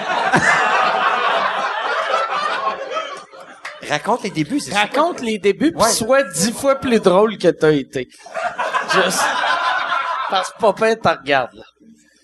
[3.88, 5.90] Raconte les débuts, c'est Raconte les débuts, puis Ouais.
[5.90, 8.08] sois dix fois plus drôle que t'as été.
[8.92, 9.22] Juste...
[10.28, 11.64] Parce que papa te regarde, là.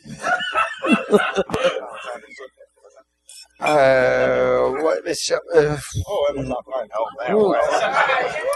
[3.64, 5.76] Euh, ouais, mais ça, euh,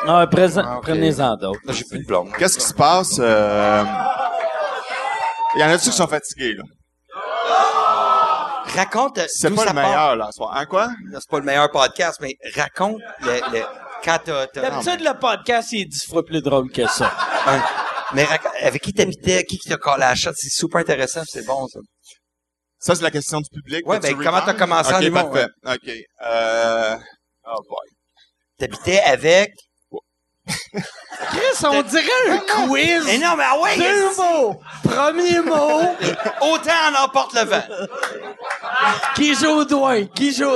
[0.07, 1.61] Ah, présent, prenez-en d'autres.
[1.73, 2.33] j'ai plus de blonde.
[2.39, 3.16] Qu'est-ce qui se passe?
[3.20, 3.85] Euh...
[5.55, 6.65] Il y en a-tu qui sont fatigués, là?
[8.74, 9.74] Raconte, C'est pas ça le part?
[9.89, 10.53] meilleur, là, ce soir.
[10.55, 10.89] Hein, quoi?
[11.15, 13.62] C'est pas le meilleur podcast, mais raconte le, le,
[14.05, 17.11] quand t'as, t'as- D'habitude, le podcast, il est dix fois plus drôle que ça.
[17.47, 17.62] un-
[18.12, 21.23] mais raconte- avec qui t'habitais, qui qui t'a collé à la chatte, c'est super intéressant,
[21.27, 21.78] c'est bon, ça.
[22.78, 23.86] Ça, c'est la question du public.
[23.86, 25.48] Ouais, ben, comment t'as commencé en Ok, humour, parfait.
[25.65, 25.90] OK.
[26.27, 26.97] Euh...
[27.47, 27.89] Oh boy.
[28.59, 29.53] T'habitais avec...
[30.47, 33.05] Chris, on dirait un quiz.
[33.09, 33.77] Eh non, mais ah ouais!
[33.77, 34.61] Deux mots.
[34.85, 35.81] Premier mot.
[36.43, 37.62] Autant en emporte le vent.
[39.16, 40.05] Qui joue au doigt?
[40.15, 40.51] Qui joue?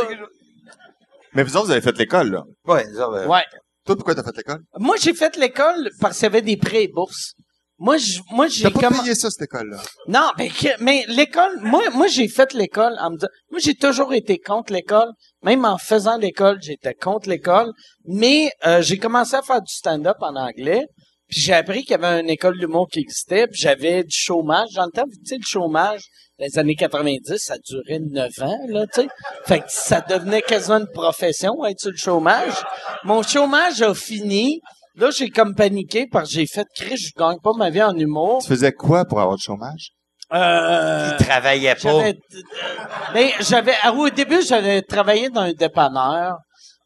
[1.33, 2.45] Mais vous autres, vous avez fait l'école, là.
[2.67, 3.45] Ouais, ça, ben, Ouais.
[3.87, 4.61] Toi, pourquoi t'as fait l'école?
[4.79, 7.35] Moi, j'ai fait l'école parce qu'il y avait des prêts et bourses.
[7.83, 9.79] Moi, je, moi, j'ai T'as pas comm- payé ça, cette école-là?
[10.07, 13.75] Non, mais, que- mais l'école, moi, moi, j'ai fait l'école en me disant, moi, j'ai
[13.75, 15.09] toujours été contre l'école.
[15.43, 17.73] Même en faisant l'école, j'étais contre l'école.
[18.05, 20.85] Mais, euh, j'ai commencé à faire du stand-up en anglais.
[21.27, 23.47] Puis j'ai appris qu'il y avait une école d'humour qui existait.
[23.47, 24.69] Puis j'avais du chômage.
[24.75, 26.03] Dans le temps, tu sais, le chômage,
[26.39, 29.09] les années 90, ça durait 9 ans, là, tu sais.
[29.47, 32.53] Fait que ça devenait quasiment une profession, être sur le chômage.
[33.05, 34.61] Mon chômage a fini.
[34.97, 37.97] Là, j'ai comme paniqué parce que j'ai fait Chris, je gagne pas ma vie en
[37.97, 38.41] humour.
[38.43, 39.91] Tu faisais quoi pour avoir du chômage?
[40.33, 41.81] Euh, Il travaillait pas.
[41.81, 42.19] j'avais,
[43.15, 46.37] mais j'avais, ah au début, j'avais travaillé dans un dépanneur.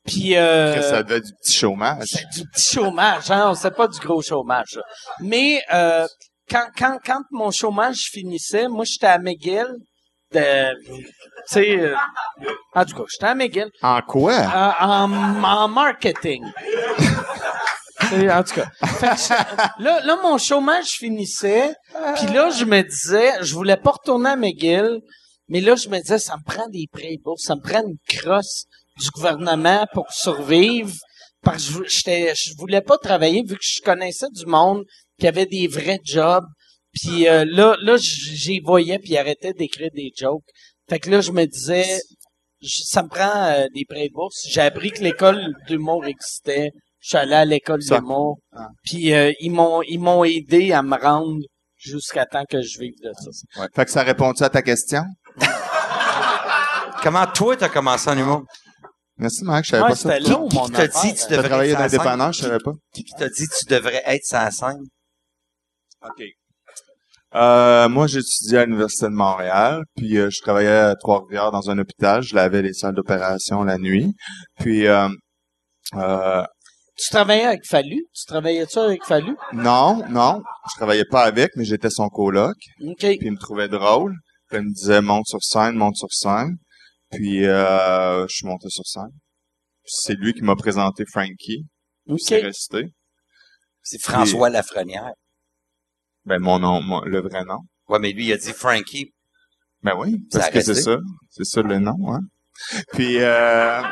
[0.06, 2.06] Puis euh, ça devait être du petit chômage.
[2.34, 4.74] du petit chômage, hein, c'est pas du gros chômage.
[4.76, 4.82] là.
[5.20, 6.06] Mais euh,
[6.50, 9.66] quand, quand, quand mon chômage finissait, moi j'étais à McGill.
[10.32, 11.04] De, tu
[11.46, 11.94] sais, euh,
[12.74, 14.32] en tout cas, j'étais à McGill En quoi?
[14.32, 16.44] euh, en, en marketing.
[18.02, 18.70] En tout cas.
[19.78, 21.74] Là, là, mon chômage finissait.
[22.16, 25.00] Puis là, je me disais, je voulais pas retourner à McGill.
[25.48, 27.98] Mais là, je me disais, ça me prend des prêts bourses, ça me prend une
[28.08, 28.64] crosse
[28.98, 30.94] du gouvernement pour survivre.
[31.42, 34.84] Parce que je, voulais pas travailler vu que je connaissais du monde
[35.20, 36.46] qui avait des vrais jobs.
[36.94, 40.44] Puis euh, là, là, j'y voyais puis ils arrêtaient d'écrire des jokes.
[40.88, 42.00] Fait que là, je me disais,
[42.62, 44.46] ça me prend euh, des prêts bourses.
[44.48, 46.70] J'ai appris que l'école d'humour existait.
[47.04, 47.98] Je suis allé à l'école Ça.
[48.00, 48.38] d'humour.
[48.82, 51.38] Puis euh, ils m'ont ils m'ont aidé à me rendre
[51.76, 53.66] jusqu'à temps que je vive de ça.
[53.76, 55.04] Fait que ça répond-tu à ta question?
[57.02, 58.44] Comment toi, t'as commencé en humour?
[59.18, 60.18] Merci, Marc, je savais Ouais, pas ça.
[60.20, 62.72] long, mon t'a dit tu T'as devrais travaillé être dans dépanneur, je savais pas.
[62.94, 64.82] Qui qui t'a dit tu devrais être sur la scène?
[66.02, 66.24] OK.
[67.36, 71.78] Euh, moi, j'étudiais à l'Université de Montréal, puis euh, je travaillais à Trois-Rivières dans un
[71.78, 72.22] hôpital.
[72.22, 74.14] Je lavais les salles d'opération la nuit.
[74.60, 75.08] Puis, euh,
[75.96, 76.44] euh,
[76.96, 78.06] Tu travaillais avec Fallu?
[78.14, 79.36] Tu travaillais-tu avec Fallu?
[79.52, 80.42] non, non,
[80.72, 82.54] je travaillais pas avec, mais j'étais son coloc.
[82.86, 82.98] OK.
[82.98, 84.14] Puis il me trouvait drôle.
[84.48, 86.56] Puis il me disait monte sur scène, monte sur scène.
[87.10, 89.10] Puis euh, je suis monté sur scène.
[89.82, 91.66] Puis c'est lui qui m'a présenté Frankie.
[92.08, 92.20] OK.
[92.20, 92.86] C'est resté.
[93.82, 95.12] C'est François Lafrenière.
[96.24, 97.58] Ben mon nom, mon- le vrai nom.
[97.88, 99.12] Ouais, mais lui, il a dit Frankie.
[99.82, 100.96] Ben oui, parce que c'est ça.
[101.30, 102.20] C'est ça le nom, hein.
[102.92, 103.82] Puis euh,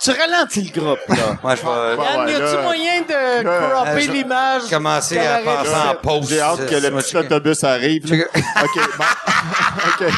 [0.00, 1.38] Tu ralentis le groupe, là.
[1.42, 4.62] Moi, je vais Ouais, Yann, ouais, y a-tu moyen de cropper Euh, je- l'image?
[4.70, 6.28] commencer à Carré- penser en pause.
[6.28, 8.06] j'ai hâte que le petit autobus arrive.
[8.10, 8.16] là.
[8.16, 9.04] Je- OK, bon.
[10.06, 10.12] OK.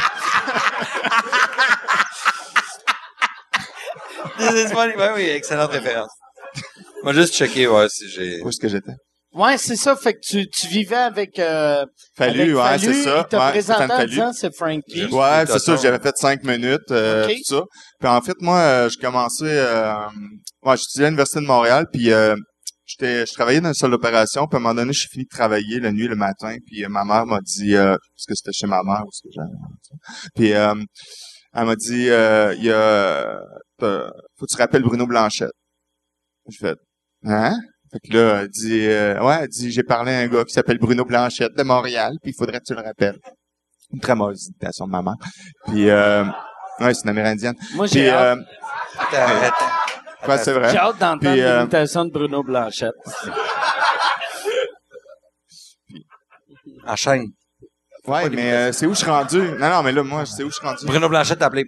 [4.39, 4.93] C'est funny.
[4.97, 6.11] Ben oui, excellente référence.
[7.03, 8.41] Moi, juste checker, ouais, si j'ai...
[8.43, 8.91] Où est-ce que j'étais?
[9.33, 9.95] Ouais, c'est ça.
[9.95, 11.85] Fait que tu, tu vivais avec, euh,
[12.17, 13.23] Fallu, avec ouais, Fallu, c'est ça.
[13.25, 14.09] Il t'a Ouais, présenté Stéphane en Fallu.
[14.09, 15.05] disant c'est Frankie.
[15.05, 15.75] Ouais, c'est ça.
[15.77, 17.61] J'avais fait cinq minutes, euh, tout ça.
[17.99, 19.45] Puis en fait, moi, euh, je commençais...
[19.45, 19.95] Euh,
[20.63, 22.35] ouais, j'étudiais à l'Université de Montréal, puis euh,
[22.85, 25.29] j'étais, je travaillais dans une salle d'opération, puis à un moment donné, j'ai fini de
[25.29, 27.75] travailler la nuit, le matin, puis euh, ma mère m'a dit...
[27.75, 30.29] Euh, parce que c'était chez ma mère, ou ce que j'avais...
[30.35, 30.75] Puis euh,
[31.53, 33.39] elle m'a dit, euh, il y a...
[33.79, 35.51] Faut que tu rappelles Bruno Blanchette.
[36.49, 36.75] Je fais,
[37.25, 37.57] hein?
[37.91, 40.53] Fait que là, elle dit, euh, ouais, elle dit, j'ai parlé à un gars qui
[40.53, 43.19] s'appelle Bruno Blanchette de Montréal, puis il faudrait que tu le rappelles.
[43.91, 45.15] Une très mauvaise imitation de ma mère.
[45.67, 46.23] Puis, euh,
[46.79, 47.55] ouais, c'est une Amérindienne.
[47.75, 48.39] Moi, j'ai hâte,
[49.13, 49.49] euh,
[50.27, 50.71] ouais, c'est vrai.
[50.71, 52.93] j'ai hâte d'entendre euh, l'imitation de Bruno Blanchette.
[56.87, 57.27] Enchaîne.
[58.07, 59.39] Ouais, mais euh, c'est où je suis rendu?
[59.39, 60.85] Non, non, mais là, moi, c'est où je suis rendu?
[60.85, 61.65] Bruno Blanchet t'a appelé.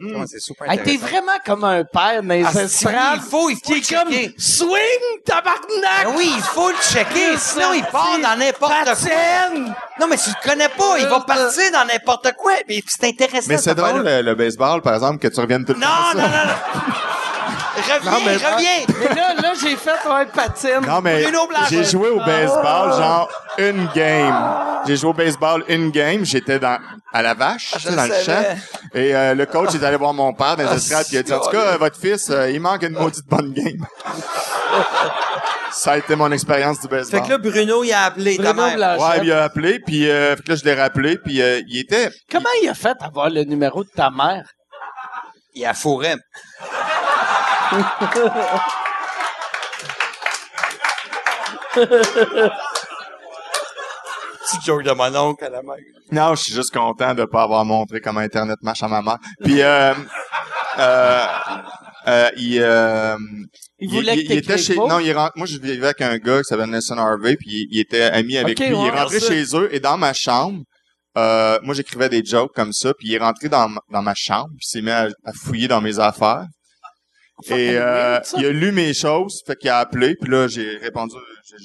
[0.00, 3.56] Ouais, c'est super Hey, t'es vraiment comme un père les Ah, si, il faut, il
[3.56, 4.34] faut qui le est comme checker.
[4.38, 6.04] swing tabarnak.
[6.04, 9.48] Ben oui, il faut le checker, sinon il part dans n'importe quoi.
[10.00, 13.46] Non, mais tu le connais pas, il va partir dans n'importe quoi, mais c'est intéressant.
[13.48, 16.14] Mais c'est drôle, le, le baseball, par exemple, que tu reviennes tout le Non, temps.
[16.14, 16.44] non, non, ça.
[16.44, 16.94] non.
[17.94, 18.86] Reviens, Non, mais- reviens.
[19.00, 20.80] Mais là, là, j'ai fait un patine.
[20.86, 21.24] Non, mais
[21.70, 23.28] j'ai joué au baseball, genre,
[23.58, 24.34] une game.
[24.86, 26.24] J'ai joué au baseball une game.
[26.24, 26.78] J'étais dans,
[27.12, 28.24] à la vache, tu sais, je dans le savais.
[28.54, 28.58] champ.
[28.94, 31.18] Et euh, le coach est allé voir mon père dans les Ah, estrades, puis il
[31.18, 33.84] a dit, en tout cas, euh, votre fils, euh, il manque une maudite bonne game.
[35.70, 37.20] Ça a été mon expérience du baseball.
[37.20, 38.76] Fait que là, Bruno, il a appelé ta Bruno mère.
[38.76, 39.20] Blanchette.
[39.20, 41.80] Ouais, il a appelé, puis euh, fait que là, je l'ai rappelé, puis euh, il
[41.80, 42.10] était...
[42.30, 44.48] Comment il a fait à avoir le numéro de ta mère?
[45.54, 46.14] Il a fourré.
[54.40, 55.76] Petit joke de mon oncle à la mère.
[56.10, 59.18] Non, je suis juste content de pas avoir montré comment Internet marche à ma mère.
[59.44, 59.92] Puis, euh,
[60.78, 61.24] euh,
[62.06, 63.16] euh, il, euh,
[63.78, 64.86] Il voulait que il était chez, pas?
[64.86, 67.68] non, il rentre, moi, je vivais avec un gars qui s'appelle Nelson Harvey, puis il,
[67.72, 68.66] il était ami avec lui.
[68.68, 70.62] il est ouais, rentré chez eux, et dans ma chambre,
[71.18, 74.14] euh, moi, j'écrivais des jokes comme ça, puis il est rentré dans, ma- dans ma
[74.16, 76.44] chambre, puis il s'est mis à, à fouiller dans mes affaires.
[77.46, 81.14] Et euh, il a lu mes choses, fait qu'il a appelé, puis là, j'ai répondu,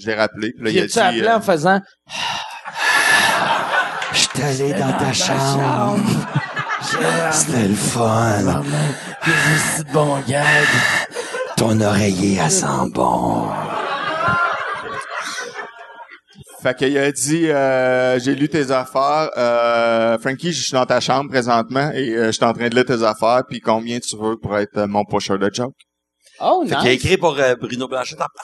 [0.06, 1.00] l'ai rappelé, puis là, il a tu dit...
[1.00, 1.82] appelé euh, en faisant
[4.12, 6.00] Je suis allé dans ta chambre.
[7.32, 8.62] C'était le fun.
[9.94, 10.68] bon gag.
[11.58, 13.48] Ton oreiller, elle sent bon.
[16.64, 19.30] Fait qu'il a dit, euh, j'ai lu tes affaires.
[19.38, 22.76] Euh, Frankie, je suis dans ta chambre présentement et euh, je suis en train de
[22.76, 23.42] lire tes affaires.
[23.50, 25.76] Puis combien tu veux pour être euh, mon pusher de joke?
[26.40, 28.36] Oh, Fait qu'il a écrit pour euh, Bruno Blanchet en partant.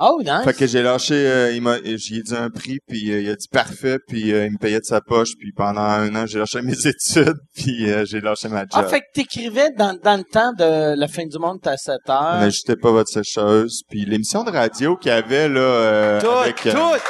[0.00, 0.42] Oh, nice.
[0.44, 3.30] Fait que j'ai lâché, euh, il m'a, j'y ai dit un prix, puis euh, il
[3.30, 6.26] a dit parfait, puis euh, il me payait de sa poche, puis pendant un an,
[6.26, 8.70] j'ai lâché mes études, puis euh, j'ai lâché ma job.
[8.72, 11.98] Ah, fait que t'écrivais dans, dans le temps de La fin du monde, t'as 7
[12.08, 12.38] heures.
[12.40, 16.66] N'ajoutez pas votre sécheuse, puis l'émission de radio qu'il y avait, là, euh, Tout, avec...
[16.66, 17.00] euh, tout.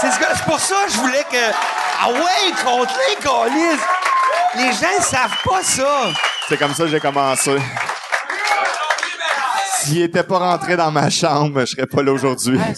[0.00, 1.52] C'est ce que- c'est pour ça que je voulais que...
[2.00, 3.78] Ah ouais, contre les colis.
[4.56, 6.10] Les gens ne savent pas ça.
[6.48, 7.56] C'est comme ça que j'ai commencé.
[9.80, 12.58] S'il était pas rentré dans ma chambre, je serais pas là aujourd'hui.
[12.62, 12.72] Ah,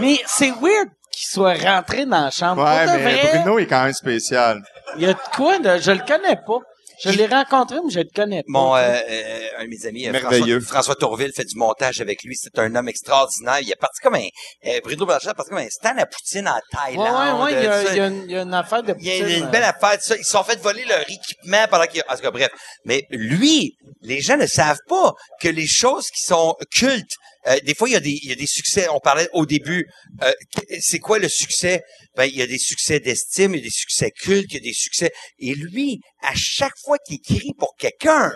[0.00, 2.62] Mais c'est weird qu'il soit rentré dans la chambre.
[2.64, 4.62] Ouais, mais vrai, Bruno est quand même spécial.
[4.96, 5.78] il y a de quoi de...
[5.78, 6.58] Je le connais pas.
[7.02, 8.48] Je l'ai rencontré, mais je le connais pas.
[8.48, 10.60] Mon, euh, euh, un de mes amis, euh, Merveilleux.
[10.60, 12.36] François, François Tourville, fait du montage avec lui.
[12.36, 13.58] C'est un homme extraordinaire.
[13.60, 14.26] Il est parti comme un,
[14.66, 17.40] euh, Bruno Blanchard est parti comme un stand à Poutine en Ouais, Thaïlande.
[17.40, 17.92] ouais, ouais, il y a, ça.
[17.92, 19.50] il y a une, il y a une affaire de Il y a une, poutine,
[19.50, 20.16] belle euh, affaire de ça.
[20.16, 22.02] Ils se sont fait voler leur équipement pendant qu'il...
[22.08, 22.50] En tout cas, bref.
[22.84, 27.14] Mais lui, les gens ne savent pas que les choses qui sont cultes,
[27.46, 28.88] euh, des fois, il y, a des, il y a des succès.
[28.88, 29.86] On parlait au début,
[30.22, 30.32] euh,
[30.80, 31.82] c'est quoi le succès?
[32.16, 34.58] Ben, il y a des succès d'estime, il y a des succès cultes, il y
[34.58, 35.10] a des succès...
[35.38, 38.32] Et lui, à chaque fois qu'il écrit pour quelqu'un,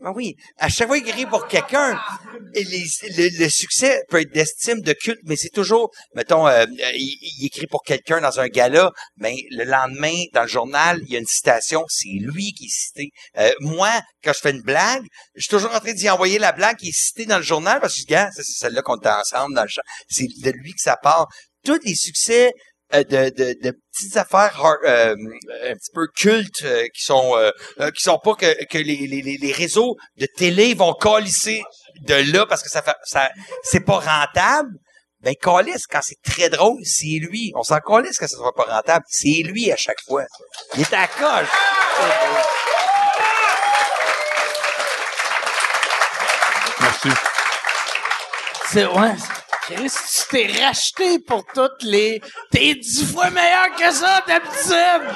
[0.00, 2.00] ben oui, à chaque fois qu'il écrit pour quelqu'un,
[2.54, 6.64] le, succès peut être d'estime, de culte, mais c'est toujours, mettons, euh,
[6.94, 11.16] il, écrit pour quelqu'un dans un gala, mais le lendemain, dans le journal, il y
[11.16, 13.10] a une citation, c'est lui qui est cité.
[13.36, 13.90] Euh, moi,
[14.24, 15.04] quand je fais une blague,
[15.34, 17.78] je suis toujours en train d'y envoyer la blague qui est citée dans le journal,
[17.78, 19.82] parce que gars, c'est celle-là qu'on était ensemble dans le champ.
[20.08, 21.28] C'est de lui que ça part.
[21.62, 22.52] Tous les succès
[22.92, 25.14] de, de, de petites affaires hard- euh,
[25.64, 27.50] un petit peu cultes euh, qui sont euh,
[27.80, 31.62] euh, qui sont pas que, que les, les, les- les réseaux de télé vont colisser
[32.02, 33.30] de là parce que ça fait ça
[33.62, 34.70] c'est pas rentable
[35.20, 38.64] ben calisse quand c'est très drôle c'est lui on s'en calisse quand ça soit pas
[38.64, 40.24] rentable c'est lui à chaque fois
[40.76, 41.48] il est à la coche
[46.80, 47.08] Merci.
[48.72, 49.12] C'est, ouais.
[49.70, 52.20] Chris, tu t'es racheté pour toutes les...
[52.50, 55.06] T'es dix fois meilleur que ça, d'habitude!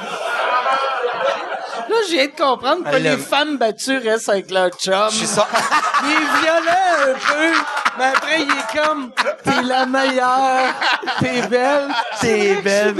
[1.89, 5.11] Là, je viens de comprendre que les femmes battues restent avec leur chum.
[5.11, 5.47] je suis ça
[6.05, 7.53] Il est violent un peu,
[7.99, 9.13] mais après, il est comme,
[9.43, 10.73] t'es la meilleure,
[11.21, 11.89] t'es belle.
[12.21, 12.95] T'es belle,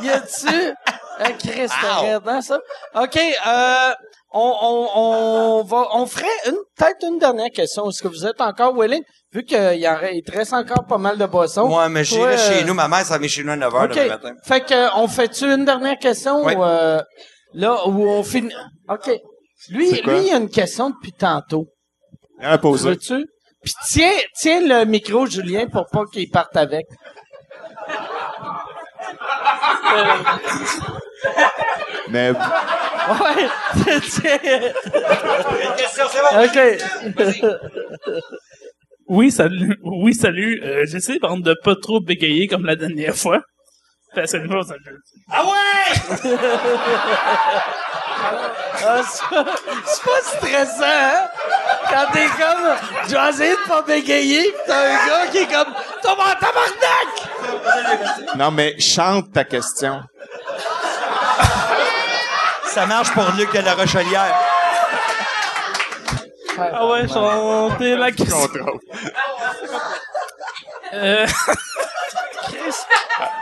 [0.00, 0.74] Y a-tu...
[1.20, 2.58] Ah, Chris, t'arrêtes, hein, ça?
[2.94, 3.94] OK, euh,
[4.32, 7.88] on, on, on va, on ferait une, peut-être une dernière question.
[7.88, 9.02] Est-ce que vous êtes encore willing?
[9.32, 11.68] Vu qu'il y en il te reste encore pas mal de boissons.
[11.68, 13.94] ouais mais j'irai chez euh, nous ma mère ça met chez nous à 9h OK.
[13.94, 16.44] demain matin Fait que, euh, on fait-tu une dernière question?
[16.44, 16.54] Oui.
[16.54, 17.02] ou, euh,
[17.52, 18.54] là, où on finit...
[18.88, 19.10] OK.
[19.70, 21.66] Lui, lui, il a une question depuis tantôt.
[22.38, 22.90] Rien à poser.
[22.90, 23.26] Veux-tu?
[23.62, 26.86] Puis tiens, tiens le micro, Julien, pour pas qu'il parte avec.
[32.10, 33.48] Mais Ouais,
[34.10, 34.38] tiens.
[35.76, 36.58] question c'est bon OK.
[39.08, 39.76] Oui, salut.
[39.82, 40.60] Oui, salut.
[40.62, 43.40] Euh, J'essaie par exemple de pas trop bégayer comme la dernière fois.
[44.14, 44.74] Parce que moi, ça-
[45.30, 45.94] ah ouais?
[48.20, 51.28] Ah, c'est pas- stressant, hein?
[51.90, 52.76] Quand t'es comme,
[53.08, 55.72] j'ai essayé de pas bégayer, pis t'as un gars qui est comme,
[56.02, 57.10] t'as mon tabarnak!
[58.36, 60.02] non, mais chante ta question.
[62.66, 64.34] ça marche pour Luc de la Rochelière
[66.58, 68.48] Ah ouais, chanter la question.
[70.94, 71.26] Euh,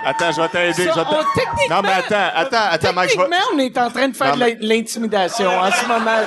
[0.04, 0.72] Attends, je vais t'aider.
[0.72, 3.22] je vais Ça, t'a- on- techniquement- Non, mais attends, attends, attends, Mike, je vais...
[3.24, 6.20] Techniquement, on est en train de faire Non, de l'in- l'intimidation en ce moment.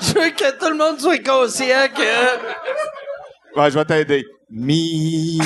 [0.00, 3.58] Je, je veux que tout le monde soit conscient que...
[3.60, 4.24] Ouais, je vais t'aider.
[4.50, 5.40] Mi.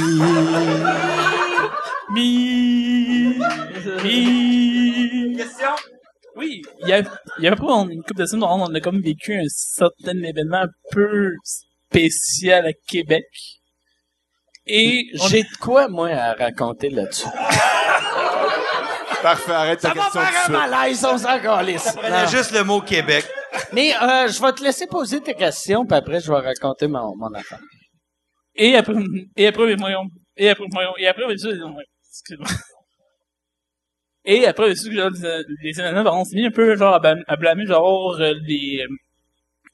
[2.11, 3.39] mi.
[4.03, 5.37] Mi.
[5.37, 5.69] question?
[6.37, 6.99] Oui, il y a,
[7.39, 10.63] il y a pas une couple de semaines, on a comme vécu un certain événement
[10.65, 11.31] un peu
[11.91, 13.25] spécial à Québec.
[14.67, 17.27] Et on- J'ai de quoi, moi, à raconter là-dessus?
[19.23, 20.57] Parfait, arrête ta Ça va question tout de faire un suite.
[20.71, 21.97] malaise, on s'en calisse.
[22.05, 23.25] il y a juste le mot Québec
[23.73, 27.17] Mais euh, je vais te laisser poser tes questions, puis après, je vais raconter mon,
[27.17, 27.59] mon affaire.
[28.55, 28.95] Et après,
[29.37, 30.05] et après, voyons,
[30.37, 32.47] et après, voyons, et après, ouais, excuse-moi.
[34.29, 37.23] Et après, aussi, genre, les, les animateurs, on s'est mis un peu, genre, à, blâmer-
[37.29, 38.89] à blâmer, genre, euh, les, euh,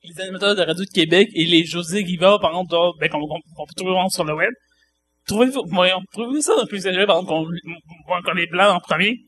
[0.04, 3.20] les animateurs de Radio de Québec et les José Guiva, par exemple, genre, ben, qu'on,
[3.20, 4.52] qu'on, qu'on peut trouver sur le web.
[5.28, 7.48] Trouvez-vous, voyons, trouvez ça un peu exagéré, par exemple,
[8.08, 9.18] qu'on, qu'on est blancs en premier?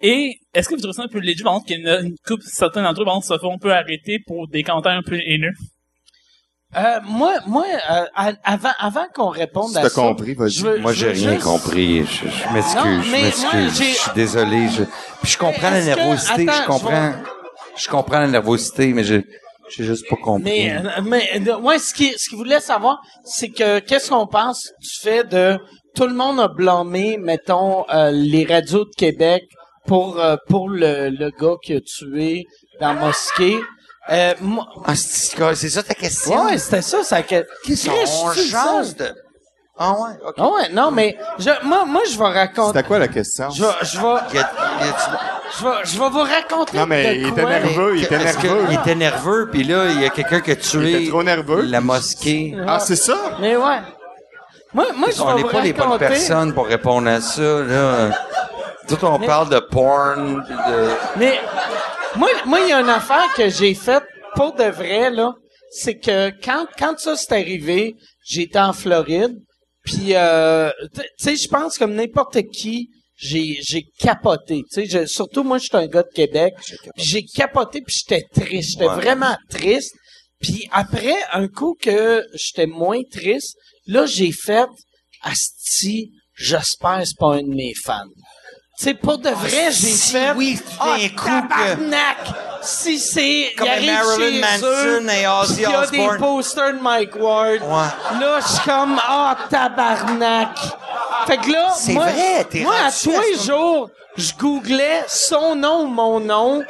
[0.00, 2.06] Et, est-ce que vous trouvez ça un peu léger, par exemple, qu'il y a une,
[2.08, 4.92] une couple, certains d'entre eux, par exemple, se font un peu arrêter pour des commentaires
[4.92, 5.52] un peu haineux?
[6.76, 10.00] Euh, moi, moi euh, avant, avant qu'on réponde Si à t'as ça...
[10.02, 10.50] compris, vas-y.
[10.50, 12.04] je veux- Moi, je j'ai rien juste- compris.
[12.04, 13.78] Je, je m'excuse, je m'excuse.
[13.78, 14.68] Je suis désolé.
[14.70, 14.82] Je,
[15.22, 16.48] puis je comprends la nervosité.
[16.48, 17.12] attends, je comprends.
[17.76, 19.20] Je comprends la nervosité, mais je,
[19.70, 20.42] J'ai juste pas compris.
[20.44, 24.26] Mais, euh, mais euh, ouais, ce qu'il ce qu'il voulait savoir, c'est que qu'est-ce qu'on
[24.26, 25.58] pense du fait de
[25.94, 29.44] tout le monde a blâmé, mettons, euh, les radios de Québec
[29.86, 32.44] pour euh, pour le, le gars qui a tué
[32.80, 33.56] dans la mosquée.
[34.10, 36.44] Euh, moi- Ah, c'est c'est ça ta question?
[36.44, 37.46] ouais, c'était ça, ça que.
[37.64, 38.94] Qu'est-ce Chris, qu'on change sais.
[38.94, 39.14] de...
[39.76, 40.34] Ah ouais, ok.
[40.38, 42.68] Ah ouais, non, mais je, moi, moi, je vais raconter.
[42.78, 43.50] C'était quoi la question?
[43.50, 44.40] Je vais, je vais,
[45.58, 46.76] je vais, je vais vous raconter.
[46.78, 47.50] Non, mais de il était quoi.
[47.50, 48.66] nerveux, il était Est-ce que- nerveux.
[48.70, 51.22] Il était nerveux, puis là, il y a quelqu'un qui a Il tué était trop
[51.24, 51.62] nerveux.
[51.62, 52.56] la mosquée.
[52.66, 53.16] Ah, c'est ça?
[53.40, 53.78] Mais ouais.
[54.72, 56.06] Moi, moi, je On vais n'est vous pas les bonnes raconter.
[56.06, 58.10] personnes pour répondre à ça, là.
[58.88, 60.88] Tout on Mais- parle de porn, puis de...
[61.16, 61.40] Mais
[62.16, 64.04] moi, moi, il y a une affaire que j'ai faite
[64.36, 65.32] pour de vrai là,
[65.70, 69.36] c'est que quand quand ça s'est arrivé, j'étais en Floride,
[69.84, 74.62] puis euh, tu sais, je pense comme n'importe qui, j'ai j'ai capoté.
[74.72, 78.24] Tu sais, surtout moi, je suis un gars de Québec, puis j'ai capoté, puis j'étais
[78.34, 78.94] triste, j'étais Ouais.
[78.96, 79.94] vraiment triste.
[80.40, 83.56] Puis après, un coup que j'étais moins triste,
[83.86, 84.66] là, j'ai fait
[85.22, 88.04] Asti, j'espère que c'est pas un de mes fans.
[88.76, 90.32] Sais, pour de vrai, j'ai si fait.
[90.34, 92.16] oui, ah, coup que- tabarnak!
[92.62, 93.52] Si c'est.
[93.56, 96.18] Comme il arrive Marilyn chez Manson eux, et Ozzy Il y a des Osbourne.
[96.18, 97.60] posters de Mike Ward.
[97.62, 98.18] Ouais.
[98.20, 100.58] Là, je suis comme, ah, tabarnak!
[101.26, 105.86] Fait que là, C'est moi, vrai, moi à tous les jours, je googlais son nom,
[105.86, 106.62] mon nom,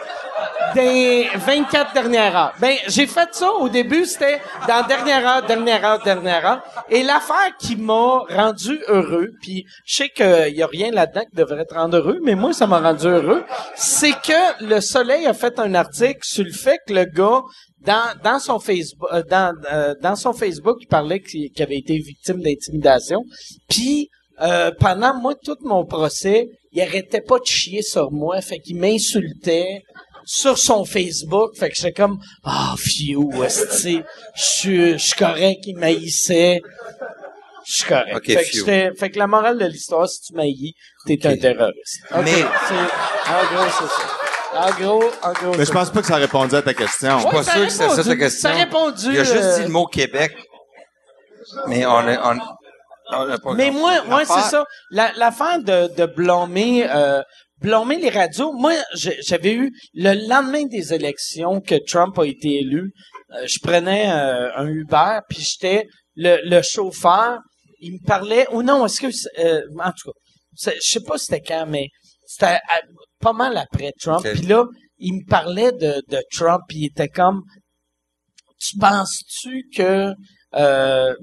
[0.74, 2.54] des 24 dernières heures.
[2.60, 6.62] Ben, j'ai fait ça au début, c'était dans dernière heure, dernière heure, dernière heure.
[6.90, 11.36] Et l'affaire qui m'a rendu heureux, puis je sais qu'il y a rien là-dedans qui
[11.36, 13.44] devrait te rendre heureux, mais moi, ça m'a rendu heureux,
[13.74, 17.42] c'est que le Soleil a fait un article sur le fait que le gars,
[17.84, 21.98] dans, dans son Facebook, euh, dans, euh, dans son Facebook, il parlait qu'il avait été
[21.98, 23.20] victime d'intimidation.
[23.68, 24.08] Puis
[24.40, 28.76] euh, pendant moi tout mon procès, il arrêtait pas de chier sur moi, fait qu'il
[28.76, 29.82] m'insultait
[30.26, 34.02] sur son Facebook, fait que j'étais comme ah fiou, esti,
[34.34, 36.60] je suis je suis correct, il m'haïssait.
[37.66, 38.14] Je suis correct.
[38.16, 38.64] Ok, fait, que fiou.
[38.66, 40.74] fait que la morale de l'histoire, si tu m'haïs,
[41.06, 42.00] t'es un terroriste.
[42.22, 44.08] Mais- c'est- en gros, c'est ça.
[44.56, 45.54] En gros, en gros.
[45.58, 47.18] Mais je pense pas que ça répondait à ta question.
[47.18, 48.48] Ouais, pas sûr a que c'est ça ta question.
[48.50, 49.06] Ça a répondu.
[49.10, 50.32] Il a juste euh, dit le mot Québec.
[51.66, 52.38] Mais on a, on,
[53.12, 54.64] on a pas Mais moi, moi c'est ça.
[54.90, 57.22] La- L'affaire de, de blâmer, euh,
[57.64, 58.52] blâmer les radios.
[58.52, 58.74] Moi,
[59.28, 62.92] j'avais eu le lendemain des élections que Trump a été élu.
[63.34, 65.86] euh, je prenais euh, un Uber, puis j'étais
[66.24, 67.38] le, le chauffeur.
[67.80, 68.46] Il me parlait.
[68.52, 69.06] Ou non, est-ce que
[69.40, 71.86] euh, en tout cas, je sais pas c'était quand, mais
[72.26, 72.46] c'était
[72.76, 72.82] à-
[73.20, 74.22] pas mal après Trump.
[74.34, 74.64] Puis là,
[74.98, 77.40] il me parlait de, de Trump, puis il était comme
[78.60, 80.12] tu penses-tu que
[80.54, 81.14] euh,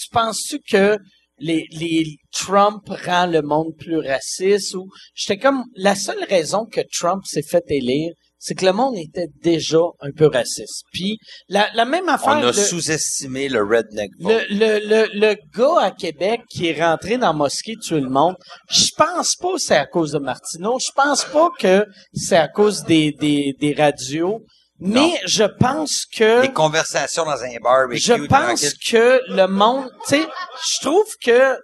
[0.00, 0.96] tu penses-tu que
[1.38, 6.80] les, les Trump rend le monde plus raciste ou j'étais comme la seule raison que
[6.92, 11.16] Trump s'est fait élire c'est que le monde était déjà un peu raciste puis
[11.48, 15.86] la, la même On affaire a le, sous-estimé le redneck le, le, le, le gars
[15.86, 18.36] à Québec qui est rentré dans la mosquée tuer le monde,
[18.68, 20.78] je pense pas que c'est à cause de Martineau.
[20.78, 24.44] Je pense pas que c'est à cause des, des, des radios.
[24.86, 25.10] Mais Non.
[25.26, 27.86] je pense que Les conversations dans un bar.
[27.92, 30.26] je pense que le monde, tu sais,
[30.72, 31.56] je trouve que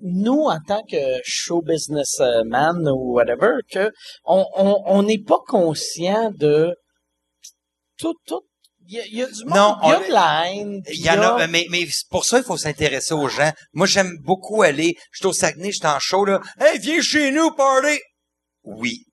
[0.00, 3.92] nous, en tant que show businessman ou whatever, que
[4.24, 6.74] on on on n'est pas conscient de
[7.98, 8.42] tout tout.
[8.88, 10.42] Il y, a- il y a du monde, Non, il y a on- de la
[10.50, 10.82] haine.
[10.84, 13.52] puis Il y en a, mais, mais pour ça, il faut s'intéresser aux gens.
[13.72, 14.96] Moi, j'aime beaucoup aller.
[15.12, 16.40] Je suis au Saguenay, je suis en show, là.
[16.58, 18.00] Hey, viens chez nous, party!
[18.64, 19.04] Oui.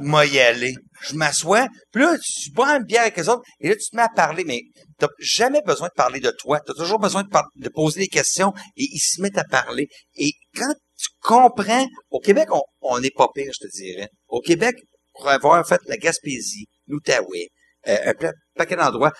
[0.00, 0.74] Moi, y aller.
[1.02, 3.96] Je m'assois, puis là, tu bois une bière avec les autres, et là, tu te
[3.96, 4.62] mets à parler, mais
[4.98, 6.60] t'as jamais besoin de parler de toi.
[6.60, 9.88] T'as toujours besoin de, poser des questions, et ils se mettent à parler.
[10.14, 12.48] Et quand tu comprends, au Québec,
[12.80, 14.08] on, n'est pas pire, je te dirais.
[14.28, 14.76] Au Québec,
[15.12, 17.48] pour avoir fait la Gaspésie, l'Outaouais,
[17.88, 19.12] euh, un paquet d'endroits,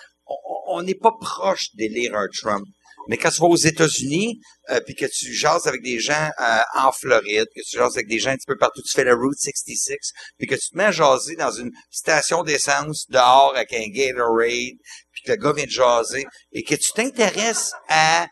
[0.67, 2.65] on n'est pas proche d'élire un Trump.
[3.07, 4.39] Mais quand tu vas aux États-Unis,
[4.71, 8.07] euh, puis que tu jases avec des gens euh, en Floride, que tu jases avec
[8.07, 10.77] des gens un petit peu partout, tu fais la Route 66, puis que tu te
[10.77, 14.77] mets à jaser dans une station d'essence dehors avec un Gatorade,
[15.11, 18.27] puis que le gars vient de jaser, et que tu t'intéresses à,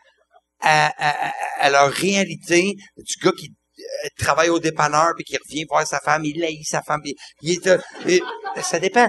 [0.60, 3.48] à, à, à- leur réalité, du gars qui
[3.78, 7.14] euh, travaille au dépanneur, puis qui revient voir sa femme, il haït sa femme, puis
[7.42, 7.66] il est...
[7.66, 8.20] euh, et
[8.62, 9.08] ça dépend.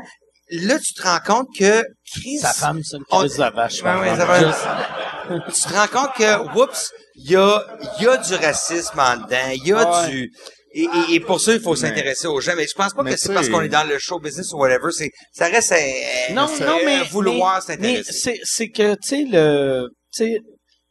[0.51, 1.83] Là, tu te rends compte que
[2.13, 3.81] Chris, Sa femme, c'est une crise de vache.
[3.81, 5.04] Ouais, ouais, ça va.
[5.53, 9.49] Tu te rends compte que, oups, il y a, y a du racisme en dedans,
[9.53, 10.09] il y a Ouais.
[10.09, 10.31] du...
[10.77, 12.51] Et, et, et pour ça, il faut s'intéresser aux gens.
[12.57, 14.57] Mais je pense pas mais que c'est parce qu'on est dans le show business ou
[14.57, 14.91] whatever.
[14.91, 18.11] C'est, ça reste un, Non, non, mais un vouloir s'intéresser.
[18.11, 20.37] c'est c'est que tu sais le tu sais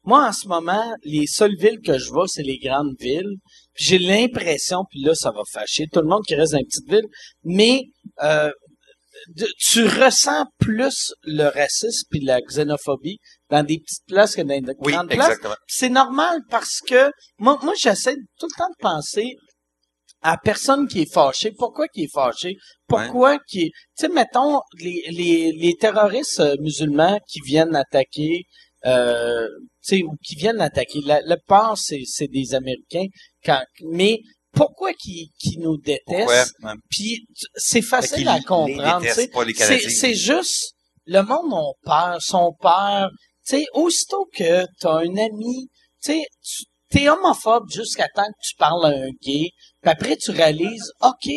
[0.04, 3.34] moi en ce moment les seules villes que je vois c'est les grandes villes.
[3.74, 6.88] J'ai l'impression puis là ça va fâcher tout le monde qui reste dans les petites
[6.90, 7.08] villes,
[7.44, 7.82] mais
[8.22, 8.50] euh,
[9.36, 13.18] de- tu ressens plus le racisme puis la xénophobie
[13.50, 15.38] dans des petites places que dans des Oui, grandes places.
[15.66, 19.36] c'est normal parce que moi, moi j'essaie tout le temps de penser
[20.22, 21.52] à la personne qui est fâchée.
[21.52, 22.56] Pourquoi qui est fâché?
[22.88, 23.70] Pourquoi qui est...
[23.98, 28.44] Tu sais, mettons, les, les, les terroristes euh, musulmans qui viennent attaquer...
[28.86, 29.46] Euh,
[29.82, 31.00] tu sais, ou qui viennent attaquer.
[31.04, 33.06] La, le part, c'est, c'est des Américains.
[33.44, 34.20] Quand, mais
[34.52, 36.54] pourquoi qui, qui nous détestent?
[36.90, 39.04] Puis c'est facile à comprendre.
[39.08, 40.74] c'est juste
[41.06, 43.10] le monde a peur, son peur.
[43.46, 45.68] Tu sais, aussitôt que t'as un ami,
[46.02, 49.50] tu sais, tu- t'es homophobe jusqu'à temps que tu parles à un gay,
[49.82, 51.30] puis après tu réalises, ok,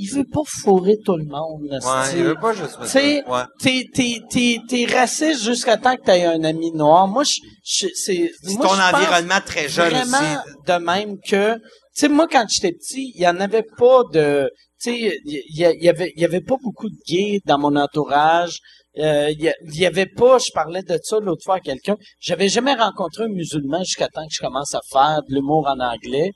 [0.00, 1.68] il veut pas fourrer tout le monde.
[1.82, 3.24] Ouais, il veut pas juste T'sais.
[3.26, 3.42] Ouais.
[3.60, 7.08] T'es, t'es, t'es, t'es raciste jusqu'à temps que t'aies un ami noir.
[7.08, 10.52] Moi, je, je- c'est, moi, ton je environnement très jeune vraiment aussi.
[10.68, 11.60] de même que, tu
[11.94, 14.48] sais, moi, quand j'étais petit, il y en avait pas de,
[14.80, 17.58] tu sais, il y, il y avait, il y avait pas beaucoup de gays dans
[17.58, 18.58] mon entourage.
[18.98, 21.60] Euh, Il y, a- il y avait pas, je parlais de ça l'autre fois à
[21.60, 25.66] quelqu'un, j'avais jamais rencontré un musulman jusqu'à temps que je commence à faire de l'humour
[25.68, 26.32] en anglais.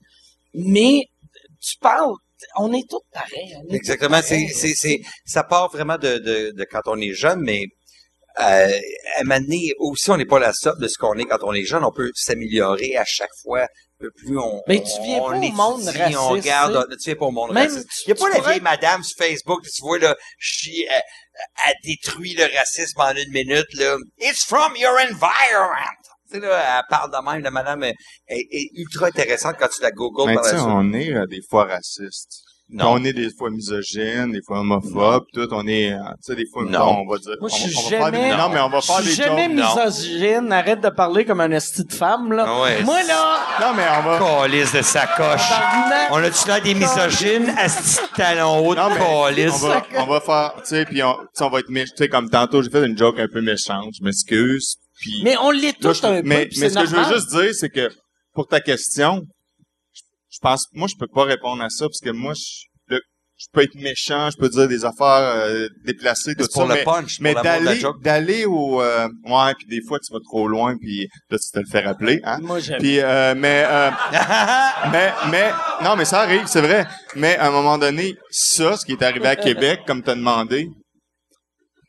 [0.55, 1.07] Mais,
[1.61, 2.13] tu parles,
[2.59, 3.55] on est tous pareils.
[3.59, 4.21] on est tous Exactement.
[4.23, 4.49] C'est, pareils.
[4.51, 7.67] c'est, c'est, ça part vraiment de, de, de quand on est jeune, mais euh,
[8.37, 11.39] à un moment donné, aussi, on n'est pas la somme de ce qu'on est quand
[11.43, 11.85] on est jeune.
[11.85, 13.67] On peut s'améliorer à chaque fois.
[14.17, 17.05] Plus on, Mais tu viens on pas au étudie, monde On raciste, regarde, tu tu
[17.11, 17.89] viens pas au monde Même, raciste.
[17.89, 20.89] tu- Il n'y a pas la vieille madame sur Facebook, tu vois, là, je suis,
[20.89, 20.99] euh,
[21.69, 23.97] elle détruit le racisme en une minute, là.
[24.19, 25.77] It's from your environment.
[26.33, 27.95] Tu sais, là, elle parle de même, la madame est,
[28.27, 31.41] est- est ultra intéressante quand tu la googles Mais par tu on est euh, des
[31.49, 32.41] fois racistes.
[32.73, 32.93] Non.
[32.93, 35.47] On est des fois misogynes, des fois homophobes, tout.
[35.53, 36.71] On est, euh, tu sais, des fois, Non.
[36.71, 37.35] non, on va dire.
[37.41, 38.97] Moi, je on, suis on va faire des- jamais- non, mais on va Je faire
[39.01, 39.55] suis des jamais jokes.
[39.57, 39.87] non.
[39.87, 40.53] misogyne.
[40.53, 42.45] Arrête de parler comme un esti de femme, là.
[42.49, 42.83] Ah ouais.
[42.83, 44.43] Moi, là, Non, mais on va.
[44.43, 45.51] Calice de sacoche.
[46.11, 49.61] On a-tu l'air des misogynes ce petit talon haut de Non, mais on calice?
[49.61, 51.93] va, on va faire, tu sais, puis on, va être méchant.
[51.97, 53.93] Tu sais, comme tantôt, j'ai fait une joke un peu méchante.
[53.99, 54.77] Je m'excuse.
[55.01, 57.51] Puis Mais on l'est tous un mais, peu, mais ce que je veux juste dire,
[57.55, 57.91] c'est que
[58.35, 59.23] pour ta question,
[60.33, 63.01] je, pense, moi, je peux pas répondre à ça parce que moi, je, le-
[63.37, 65.07] je peux être méchant, je peux dire des affaires
[65.37, 69.55] euh, déplacées, tout C'est pour ça, le mais, punch, mais d'aller, d'aller au, euh, ouais,
[69.59, 72.39] puis des fois tu vas trop loin, puis là tu te le fais rappeler, hein.
[72.41, 72.79] Moi, j'aime.
[72.81, 73.91] Puis, euh, mais, euh,
[74.93, 75.51] mais, mais,
[75.83, 76.87] non, mais ça arrive, c'est vrai.
[77.17, 80.69] Mais à un moment donné, ça, ce qui est arrivé à Québec, comme t'as demandé,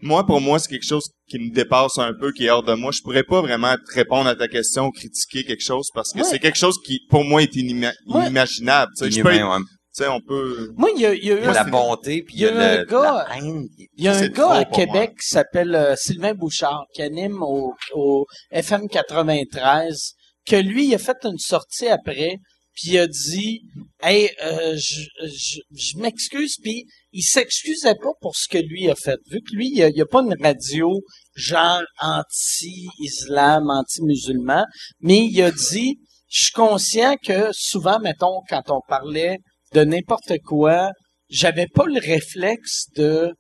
[0.04, 2.74] moi, pour moi, c'est quelque chose qui me dépasse un peu, qui est hors de
[2.74, 2.92] moi.
[2.92, 6.20] Je pourrais pas vraiment te répondre à ta question ou critiquer quelque chose parce que
[6.20, 6.24] Ouais.
[6.24, 8.24] c'est quelque chose qui, pour moi, est inima- Ouais.
[8.26, 8.92] inimaginable.
[8.98, 9.64] Tu sais, je peux être- Inhumain, ouais.
[9.64, 10.72] tu sais, on peut...
[10.76, 12.56] Moi, il y a, il y a eu la bonté, puis il y a, il
[12.56, 13.68] y a un le, gars- la haine.
[13.98, 15.16] Il y a un gars à Québec moi.
[15.22, 20.14] qui s'appelle euh, Sylvain Bouchard, qui anime au, au FM 93,
[20.46, 22.38] que lui, il a fait une sortie après,
[22.76, 23.62] puis il a dit
[24.02, 28.96] Hey, euh, je, je, je m'excuse, puis il s'excusait pas pour ce que lui a
[28.96, 29.20] fait.
[29.30, 30.90] Vu que lui, il a, il a pas une radio
[31.36, 34.66] genre anti-islam, anti-musulman,
[35.00, 36.00] mais il a dit
[36.30, 39.38] Je suis conscient que souvent, mettons, quand on parlait
[39.74, 40.92] de n'importe quoi,
[41.30, 43.34] j'avais pas le réflexe de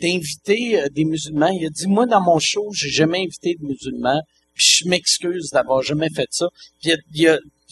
[0.00, 1.48] d'inviter euh, des musulmans.
[1.48, 4.20] Il a dit, moi, dans mon show, j'ai jamais invité de musulmans.
[4.54, 6.46] Puis je m'excuse d'avoir jamais fait ça.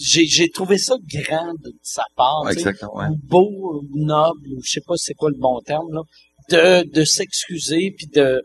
[0.00, 2.42] J'ai, j'ai trouvé ça grand de sa part.
[2.44, 2.54] ouais.
[3.10, 6.00] Ou beau, ou noble, ou je sais pas c'est quoi le bon terme, là.
[6.50, 8.40] De, de s'excuser, puis de...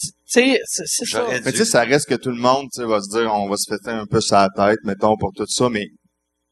[0.00, 1.26] Tu sais, c'est, ça.
[1.44, 3.48] Mais tu sais, ça reste que tout le monde, tu sais, va se dire, on
[3.48, 5.88] va se fêter un peu sa tête, mettons, pour tout ça, mais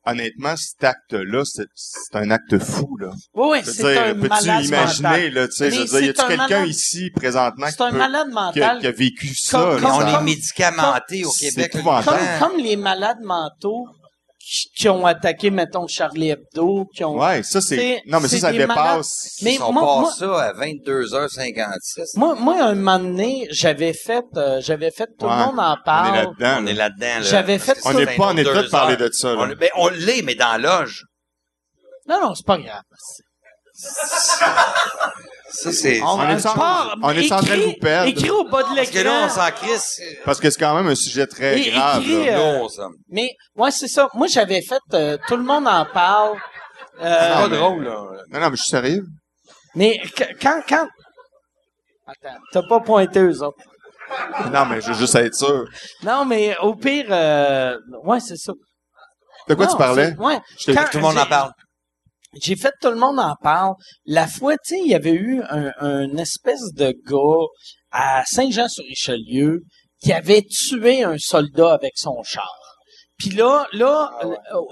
[0.06, 3.10] honnêtement, cet acte-là, c'est, c'est un acte fou, là.
[3.34, 5.32] Oui, oui, Je veux c'est dire, un peux-tu malade imaginer, mental.
[5.34, 7.82] là, tu sais, je veux dire, y a-tu un quelqu'un malade- ici, présentement, C'est qui,
[7.82, 8.80] un peut- malade qui, a, mental.
[8.80, 11.72] qui a vécu ça, Comme- là, comme- on ça- est médicamenté au c'est Québec.
[11.72, 13.86] Comme, comme les malades mentaux
[14.74, 17.16] qui, ont attaqué, mettons, Charlie Hebdo, qui ont...
[17.18, 19.38] Ouais, ça, c'est, non, mais ça, ça dépasse.
[19.42, 22.16] Mais Ils ont moi- ça à 22h56.
[22.16, 25.70] Moi, moi, un moment donné, j'avais fait, euh, j'avais fait, tout Ouais, le monde en
[25.72, 26.14] On est parle.
[26.16, 27.06] là-dedans, On est là-dedans.
[27.06, 27.22] là.
[27.22, 27.78] J'avais fait.
[27.84, 29.42] On n'est pas en état de parler de ça, là.
[29.42, 31.04] On, ben, on l'est, mais dans l'âge.
[32.08, 32.82] Non, non, c'est pas grave.
[35.52, 36.00] Ça, c'est...
[36.02, 38.08] On est en- part- on est en train de vous perdre?
[38.08, 39.44] Écrit au bas de Parce que là, on l'écran.
[39.46, 40.00] s'en crisse.
[40.24, 42.38] Parce que c'est quand même un sujet très Et- grave, écrit, là.
[42.62, 42.86] euh, ça.
[43.08, 44.08] Mais, ouais, c'est ça.
[44.14, 46.36] Moi, j'avais fait, euh, tout le monde en parle.
[47.02, 47.96] Euh, Ah, Pas drôle, là.
[48.30, 49.04] Non, non, mais je suis sérieux.
[49.74, 49.98] mais
[50.40, 50.86] quand, quand,
[52.06, 53.58] attends, t'as pas pointé eux autres.
[54.52, 55.64] Non, mais je veux juste être sûr.
[56.02, 58.52] Non, mais au pire, euh, ouais, c'est ça.
[59.48, 60.10] De quoi Non, tu parlais?
[60.10, 60.38] c'est- Ouais.
[60.58, 61.52] Je t'ai- Quand Tout le monde en parle.
[62.34, 63.74] J'ai fait tout le monde en parle.
[64.04, 67.46] La fois, tu sais, il y avait eu un, un espèce de gars
[67.90, 69.60] à Saint-Jean-sur-Richelieu
[70.02, 72.48] qui avait tué un soldat avec son char.
[73.18, 74.26] Puis là, là, Ah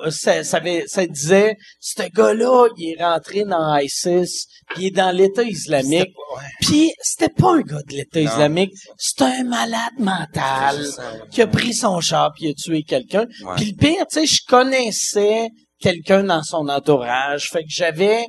[0.07, 4.87] euh, ça, ça, avait- ça disait, ce gars-là, il est rentré dans ISIS, puis il
[4.87, 6.15] est dans l'État islamique.
[6.63, 10.77] Puis c'était pas un gars de l'État islamique, c'était un malade mental
[11.31, 13.27] qui a pris son char puis a tué quelqu'un.
[13.57, 15.49] Puis le pire, tu sais, je connaissais
[15.81, 18.25] quelqu'un dans son entourage, fait que j'avais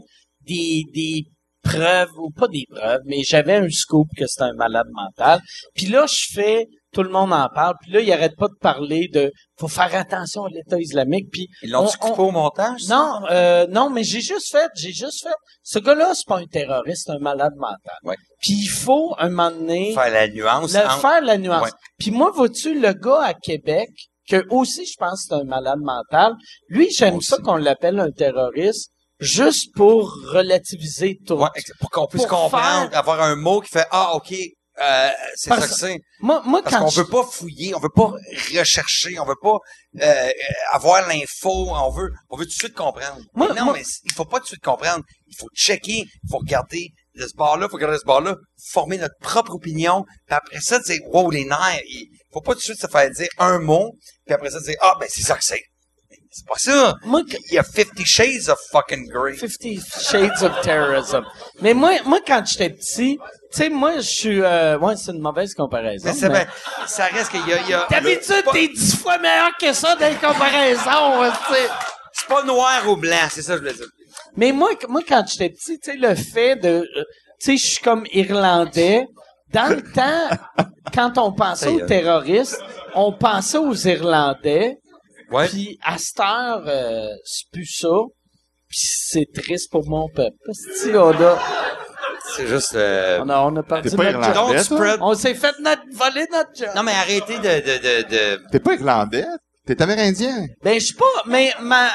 [0.45, 1.25] des des
[1.63, 5.41] preuves ou pas des preuves, mais j'avais un scoop que c'était un malade mental.
[5.75, 7.75] Puis là, je fais tout le monde en parle.
[7.81, 11.27] Puis là, il arrête pas de parler de faut faire attention à l'État islamique.
[11.31, 12.81] Puis Ils l'ont-tu on- coupé au montage?
[12.81, 12.95] ça?
[12.95, 15.35] non, euh, non, mais j'ai juste fait, j'ai juste fait.
[15.61, 17.97] Ce gars-là, c'est pas un terroriste, c'est un malade mental.
[18.03, 18.15] Ouais.
[18.41, 20.73] Puis il faut un moment donné Faire la nuance.
[20.73, 21.69] le- faire la nuance.
[21.99, 23.89] Puis moi, vois-tu, le gars à Québec,
[24.29, 26.33] que aussi je pense que c'est un malade mental,
[26.67, 31.33] lui, j'aime ça qu'on l'appelle un terroriste, juste pour relativiser tout.
[31.35, 31.49] Ouais,
[31.79, 35.49] pour qu'on puisse Pour comprendre, faire- avoir un mot qui fait ah ok, euh, c'est
[35.49, 35.99] ça que c'est.
[36.21, 38.13] Moi, moi Parce qu'on je- veut pas fouiller, on veut pas
[38.57, 39.57] rechercher, on veut pas
[40.01, 40.29] euh,
[40.71, 43.19] avoir l'info, on veut, on veut tout de suite comprendre.
[43.33, 45.03] Moi- Mais non, moi- mais il faut pas tout de suite comprendre.
[45.27, 48.35] Il faut checker, il faut regarder de ce bord-là, il faut regarder de ce bord-là,
[48.71, 50.05] former notre propre opinion.
[50.27, 51.81] Puis après ça, dire wow les nerfs.
[51.89, 53.91] Il faut pas tout de suite se faire dire un mot,
[54.29, 55.63] puis après ça dire ah ben c'est ça que c'est.
[56.31, 56.95] C'est pas ça.
[57.05, 59.33] moi, Il y a 50 shades of fucking grey.
[59.35, 61.23] Fifty Shades of Terrorism.
[61.59, 63.17] Mais moi, moi, quand j'étais petit,
[63.51, 66.07] tu sais, moi, je suis, euh, ouais, c'est une mauvaise comparaison.
[66.07, 68.95] Mais c'est mais- ben, ça reste qu'il y a, il y a D'habitude, t'es dix
[68.95, 71.69] fois meilleur que ça dans les comparaisons, tu sais.
[72.13, 73.87] c'est pas noir ou blanc, c'est ça que je voulais dire.
[74.35, 76.69] Mais moi, moi quand j'étais petit, tu sais, le fait de...
[76.95, 77.03] euh,
[77.41, 79.07] tu sais, je suis comme Irlandais.
[79.53, 80.37] Dans le temps,
[80.93, 81.85] quand on pensait aux est.
[81.85, 82.61] terroristes,
[82.95, 84.77] on pensait aux Irlandais.
[85.31, 85.47] Ouais.
[85.47, 87.87] Puis à cette heure, euh, c'est plus ça.
[88.67, 90.35] Puis c'est triste pour mon peuple.
[90.93, 91.39] On a,
[92.35, 92.75] C'est juste.
[92.75, 94.29] euh, on a, on a perdu pas notre.
[94.29, 94.99] Irlandais, spread.
[95.01, 96.69] On s'est fait notre, voler notre job.
[96.75, 98.41] Non, mais arrêtez de, de, de, de...
[98.51, 99.25] T'es pas irlandais?
[99.65, 100.47] T'es amérindien?
[100.63, 101.87] Ben, je sais pas, mais ma,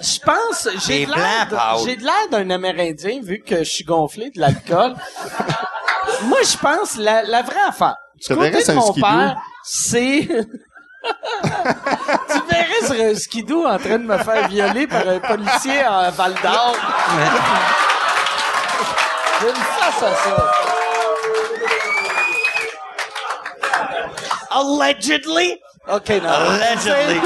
[0.00, 1.48] je pense, j'ai l'air,
[1.84, 4.94] j'ai de l'air d'un Amérindien vu que je suis gonflé de l'alcool.
[6.22, 7.96] Moi, je pense la, la vraie affaire.
[8.20, 10.28] Du côté verrais de mon père, c'est
[12.28, 16.10] tu verrais sur un skidoo en train de me faire violer par un policier en
[16.10, 16.74] Val d'Or.
[19.40, 20.52] J'ai une face à ça.
[24.50, 25.60] Allegedly?
[25.88, 26.28] OK, non.
[26.28, 27.20] Allegedly.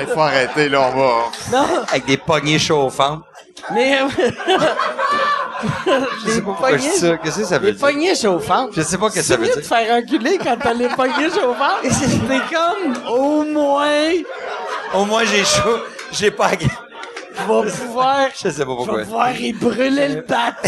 [0.00, 1.12] Il faut arrêter, là, on va...
[1.52, 3.22] non, Avec des poignées chauffantes.
[3.72, 4.00] mais
[6.26, 7.16] les Pourquoi je dis ça?
[7.18, 7.80] Qu'est-ce que ça veut les dire?
[7.80, 8.70] poignées chauffantes.
[8.74, 9.68] Je sais pas ce que ça veut mieux de dire.
[9.68, 11.82] faire enculer quand t'as les poignées chauffantes.
[11.84, 14.10] C'est comme, au moins,
[14.94, 15.78] Au moins, j'ai chaud.
[16.12, 16.50] J'ai pas...
[16.52, 19.02] je vais pouvoir, Je sais pas je vais pourquoi.
[19.02, 20.54] pouvoir y brûler le bat.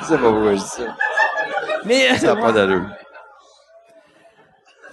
[0.00, 0.82] Je sais pas pourquoi je dis ça.
[1.84, 2.84] Mais, Ça n'a pas d'allure.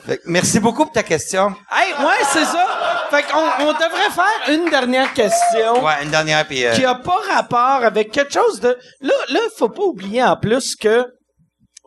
[0.05, 1.55] Fait que merci beaucoup pour ta question.
[1.71, 2.67] hey, ouais, c'est ça.
[3.15, 5.83] Fait qu'on on devrait faire une dernière question.
[5.83, 6.65] Ouais, une dernière, puis...
[6.65, 10.35] euh, qui a pas rapport avec quelque chose de là là faut pas oublier en
[10.35, 11.05] plus que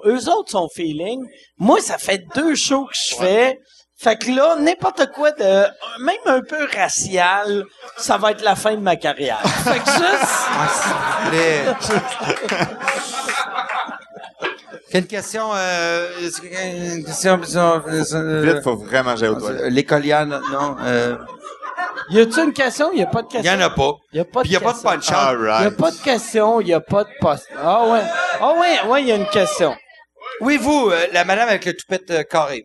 [0.06, 1.20] eux autres sont feeling.
[1.58, 3.58] Moi ça fait deux shows que je fais.
[4.00, 5.64] Fait que là n'importe quoi de
[6.02, 7.64] même un peu racial
[7.98, 9.42] ça va être la fin de ma carrière.
[9.64, 10.02] Fait que juste
[10.60, 11.64] Ah, s'il vous plaît.
[14.90, 19.62] Quelle question, euh, une question, question, euh, Vite, faut vraiment gérer aux toilettes.
[19.64, 21.16] euh, l'écolière, non, euh,
[22.10, 22.90] y a-tu une question?
[22.92, 23.92] Y a pas de il y question en a pas.
[24.14, 24.88] y a pas de Puis il y a pas de question.
[24.88, 25.48] punch-out.
[25.50, 28.00] All y a pas de question y a pas de poste ah ouais
[28.40, 29.74] ah ouais ouais y a une question
[30.40, 32.64] Oui, vous, euh, la madame avec le toupette euh, carré.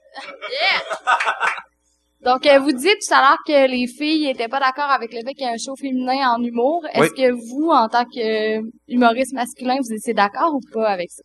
[2.21, 5.19] Donc, euh, vous dites tout à l'heure que les filles étaient pas d'accord avec le
[5.27, 6.85] fait qu'il y a un show féminin en humour.
[6.93, 11.11] Est-ce que vous, en tant que euh, humoriste masculin, vous étiez d'accord ou pas avec
[11.11, 11.21] ça?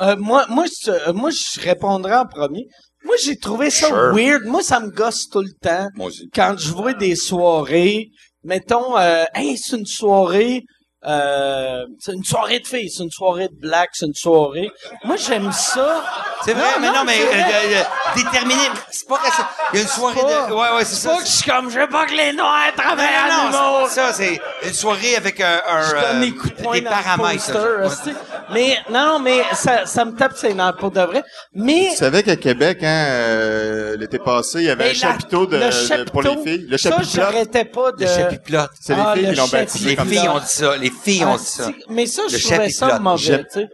[0.00, 2.66] Euh, moi, moi, je, euh, moi, je répondrai en premier.
[3.04, 4.12] Moi, j'ai trouvé ça Sure.
[4.14, 4.44] weird.
[4.44, 5.88] Moi, ça me gosse tout le temps.
[5.94, 6.28] Moi aussi.
[6.34, 8.08] Quand je vois des soirées,
[8.44, 10.64] mettons, euh, hey, c'est une soirée,
[11.06, 14.70] euh, c'est une soirée de filles, c'est une soirée de black, c'est une soirée.
[15.04, 16.02] Moi, j'aime ça.
[16.44, 17.82] C'est vrai, Non, mais non, non, mais c'est euh, euh, euh,
[18.22, 18.60] déterminé.
[18.90, 19.44] C'est pas raciste.
[19.72, 20.52] Il y a une soirée pas- de.
[20.52, 21.10] Ouais, ouais, c'est C'est ça.
[21.10, 23.50] pas que je suis comme, je veux pas que les noirs Non, travaillent en non,
[23.50, 26.22] non, c'est pas ça, c'est une soirée avec un, un Je donne
[26.66, 27.52] euh, des paramètres.
[27.52, 28.18] poster, ça.
[28.52, 31.22] Mais, non, non, mais ça, ça me tape ses nerfs pour de vrai.
[31.54, 34.98] Mais, Tu savais qu'à Québec, hein, euh, l'été passé, il y avait mais un la-
[35.12, 35.64] chapiteau de, le
[36.04, 36.66] de- pour les chapiteau, filles.
[36.68, 38.00] Le ça, chapiteau, j'arrêtais pas de...
[38.04, 38.70] Le chapiplote.
[38.80, 40.32] c'est les Ah, filles le qui l'ont baptisé Les filles ça.
[40.34, 40.76] ont dit ça.
[40.76, 41.70] Les filles ont ça.
[41.72, 43.68] Ah, Mais ça, je trouvais ça mauvais, tu sais.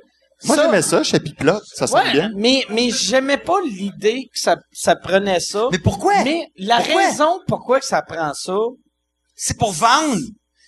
[0.44, 1.62] Moi, Ça- j'aimais ça, chapiplote.
[1.72, 2.30] Ça sonne Ouais, bien.
[2.34, 5.68] mais, mais j'aimais pas l'idée que ça, ça prenait ça.
[5.70, 6.24] Mais pourquoi?
[6.24, 7.06] Mais la Pourquoi?
[7.06, 8.56] raison pourquoi que ça prend ça,
[9.36, 10.18] C'est pour vendre.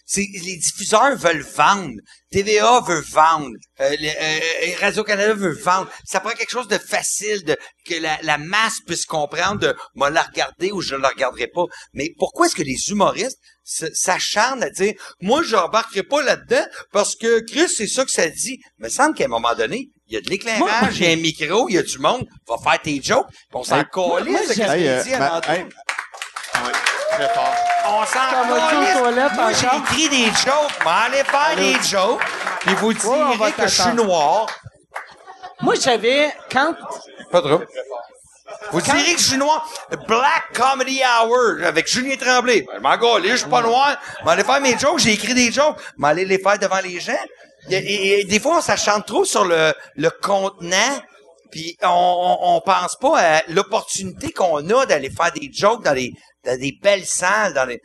[0.06, 1.94] C'est, les diffuseurs veulent vendre.
[2.30, 3.48] TVA veut vendre.
[3.80, 4.38] Euh, euh,
[4.80, 5.90] Radio-Canada veut vendre.
[6.04, 7.56] Ça prend quelque chose de facile, de,
[7.86, 11.46] que la, la masse puisse comprendre de, moi la regarder ou je ne la regarderai
[11.48, 11.64] pas.
[11.94, 17.40] Mais pourquoi est-ce que les humoristes s'acharne à dire, moi, j'embarquerai pas là-dedans parce que
[17.40, 18.60] Chris, c'est ça que ça dit.
[18.78, 21.12] Il me semble qu'à un moment donné, il y a de l'éclairage, il y a
[21.12, 23.84] un micro, il y a du monde, va faire tes jokes, puis on s'en Hey,
[23.92, 25.50] calisse ce qu'il Hey, dit ma- alentour.
[25.52, 25.62] hey.
[25.64, 26.72] Ouais,
[27.12, 27.54] très fort.
[27.86, 28.44] On s'en
[29.34, 32.20] Moi, j'ai écrit des jokes, mais allez faire des jokes,
[32.60, 34.46] puis vous direz que je suis noir.
[35.62, 36.74] Moi, j'avais, quand,
[37.30, 37.62] Pas trop.
[38.72, 39.68] Vous direz que je suis noir?
[40.08, 42.62] Black Comedy Hour avec Julien Tremblay.
[42.62, 43.96] Ben, je m'en gâle, je suis pas noir.
[44.24, 45.78] Je aller faire mes jokes, j'ai écrit des jokes.
[45.98, 47.12] Mais aller les faire devant les gens.
[47.70, 51.00] Et, et- et des fois, on s'achante trop sur le, le contenant.
[51.50, 55.94] Puis on, on, on pense pas à l'opportunité qu'on a d'aller faire des jokes dans
[55.94, 56.12] des,
[56.44, 57.80] dans des belles salles, dans les.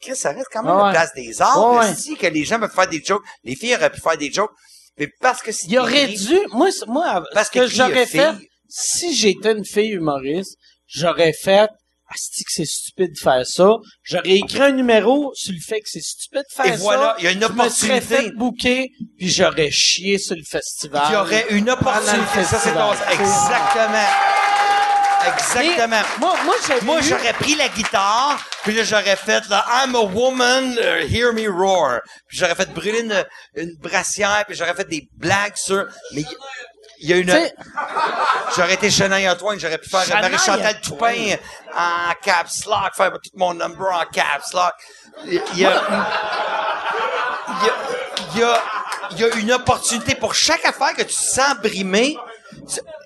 [0.00, 0.84] Chris, ça reste quand même Ouais.
[0.86, 1.90] la place des arts, Ouais.
[1.90, 3.22] ici, que les gens peuvent faire des jokes.
[3.44, 4.50] Les filles auraient pu faire des jokes.
[4.98, 8.30] Mais parce que c'est il aurait dû, moi, moi, Parce ce que qu'écrit, j'aurais fait.
[8.70, 10.56] Si j'étais une fille humoriste,
[10.86, 11.68] j'aurais fait,
[12.12, 13.70] Asti que c'est stupide de faire ça?
[14.02, 16.82] J'aurais écrit un numéro sur le fait que c'est stupide de faire Et ça.
[16.82, 18.00] voilà, il y a une Je me serais opportunité.
[18.00, 21.04] fait booker, puis j'aurais chié sur le festival.
[21.08, 22.42] Il y aurait une opportunité.
[22.42, 22.92] Ça, c'est ton...
[23.12, 24.08] Exactement.
[25.36, 26.02] Exactement.
[26.18, 26.34] Moi,
[26.82, 31.32] moi, j'aurais pris la guitare, puis là, j'aurais fait là, I'm a woman, uh, hear
[31.32, 32.00] me roar.
[32.26, 33.24] Puis j'aurais fait brûler une,
[33.54, 35.86] une brassière, puis j'aurais fait des blagues sur...
[36.14, 36.24] Mais
[37.00, 37.50] il- y a une...
[38.56, 41.36] J'aurais été Shania Twain, j'aurais pu faire Shania Marie-Chantal Twain.
[41.36, 41.36] Toupin
[41.76, 44.72] en caps lock, faire tout mon number en caps lock.
[45.26, 45.82] Il y a...
[47.48, 47.74] il y a,
[48.34, 48.62] il y a,
[49.12, 52.16] il y a une opportunité pour chaque affaire que tu sens brimer.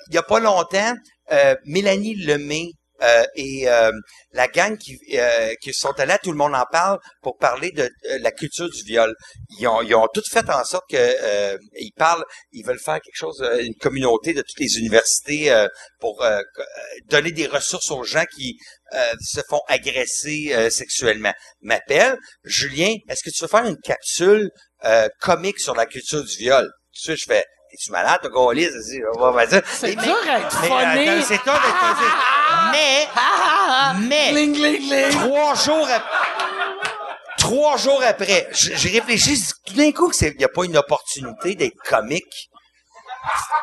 [0.08, 0.94] Il y a pas longtemps,
[1.32, 2.72] euh, Mélanie Lemay
[3.04, 3.92] euh, et euh,
[4.32, 7.70] la gang qui, euh, qui sont allés à Tout le monde en parle pour parler
[7.70, 9.14] de euh, la culture du viol.
[9.58, 13.00] Ils ont, ils ont tout fait en sorte que euh, ils parlent, ils veulent faire
[13.00, 15.68] quelque chose, euh, une communauté de toutes les universités euh,
[16.00, 16.24] pour
[17.10, 18.56] donner des ressources aux gens qui
[18.94, 21.32] euh, se font agresser euh, sexuellement.
[21.60, 24.50] M'appelle Julien, est-ce que tu veux faire une capsule
[24.84, 26.70] euh, comique sur la culture du viol?
[26.92, 28.68] Tu sais, je fais, es-tu malade, t'as gaullé?
[28.68, 30.48] Vas-y, C'est Mais- dur à
[31.22, 32.43] c'est dur d'être.
[32.72, 34.32] Mais, mais,
[35.10, 36.18] trois jours après,
[37.38, 41.76] trois jours après, j'ai réfléchi, tout d'un coup, il n'y a pas une opportunité d'être
[41.88, 42.48] comique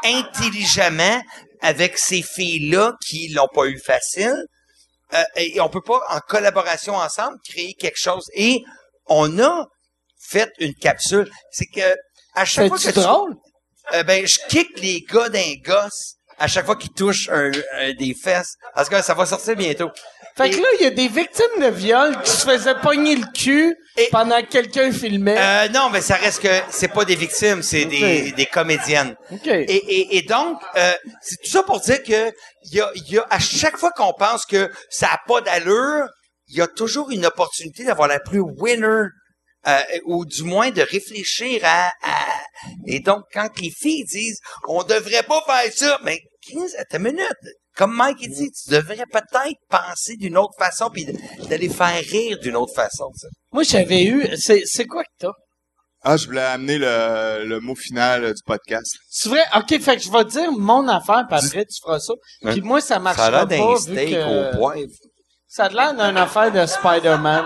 [0.03, 1.21] intelligemment
[1.61, 4.45] avec ces filles-là qui l'ont pas eu facile.
[5.13, 8.25] Euh, et on peut pas, en collaboration ensemble, créer quelque chose.
[8.33, 8.63] Et
[9.07, 9.67] on a
[10.19, 11.29] fait une capsule.
[11.51, 11.95] C'est que
[12.33, 13.35] à chaque fois que tu- drôle?
[13.93, 17.93] euh, ben, je kick les gars d'un gosse à chaque fois qu'ils touchent un, un-
[17.93, 18.55] des fesses.
[18.75, 19.89] Parce que ça va sortir bientôt.
[20.37, 23.25] Fait que là, il y a des victimes de viol qui se faisaient pogner le
[23.33, 25.35] cul Et- pendant que quelqu'un filmait.
[25.37, 29.15] Euh, non, mais ça reste que c'est pas des victimes, c'est des, des comédiennes.
[29.31, 29.45] OK.
[29.47, 32.31] Et, et, et donc, euh, c'est tout ça pour dire que
[32.63, 35.41] il y a, il y a à chaque fois qu'on pense que ça a pas
[35.41, 36.05] d'allure,
[36.47, 39.07] il y a toujours une opportunité d'avoir la plus winner.
[39.67, 42.41] euh, ou du moins de réfléchir à, à-
[42.87, 46.19] et donc quand les filles disent on devrait pas faire ça mais
[46.53, 47.27] 15 attends une minute
[47.75, 51.05] comme Mike il dit tu devrais peut-être penser d'une autre façon puis
[51.49, 53.05] d'aller faire rire d'une autre façon.
[53.51, 54.27] Moi, j'avais eu...
[54.37, 55.31] C'est, c'est quoi que t'as?
[56.03, 58.97] Ah, je voulais amener le, le mot final euh, du podcast.
[59.09, 59.43] C'est vrai?
[59.55, 62.13] OK, fait que je vais dire mon affaire, puis après, tu feras ça.
[62.43, 64.49] Puis moi, ça ça a marchera l'air pas, d'un steak que...
[64.49, 64.89] au poivre
[65.47, 67.45] Ça a l'air d'une affaire de Spider-Man.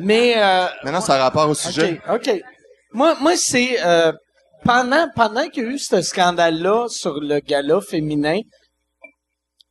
[0.00, 0.34] Mais...
[0.36, 2.00] Euh, Maintenant, ça a rapport au sujet.
[2.08, 2.40] OK, OK.
[2.92, 3.76] Moi, moi c'est...
[3.84, 4.12] euh,
[4.66, 8.40] pendant pendant qu'il y a eu ce scandale-là sur le gala féminin,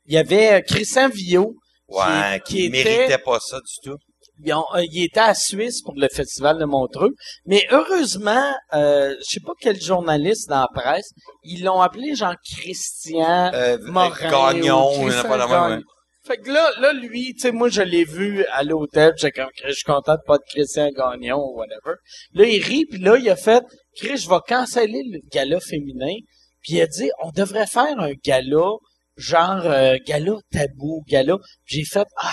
[0.06, 1.54] il y avait euh, Christian Villot
[1.90, 2.84] ouais qui, qui, était...
[2.98, 3.98] méritait pas ça du tout
[4.44, 7.12] Ils ont- euh, il était à Suisse pour le festival de Montreux.
[7.46, 11.10] Mais heureusement, euh, je sais pas quel journaliste dans la presse,
[11.44, 14.30] ils l'ont appelé Jean-Christian euh, Morin.
[14.30, 15.76] Gagnon ou quoi, Gagnon.
[15.78, 15.82] ouais.
[16.28, 19.46] Fait que là, là, lui, tu sais, moi, je l'ai vu à l'hôtel, j'ai comme,
[19.56, 21.98] Chris, je suis content de pas de Christian Gagnon ou whatever.
[22.34, 23.64] Là, il rit, puis là, il a fait,
[23.96, 26.16] Chris, je vais canceller le gala féminin.
[26.62, 28.72] Puis il a dit, on devrait faire un gala,
[29.18, 31.38] genre, euh, gala tabou, gala.
[31.66, 32.32] J'ai fait, ah.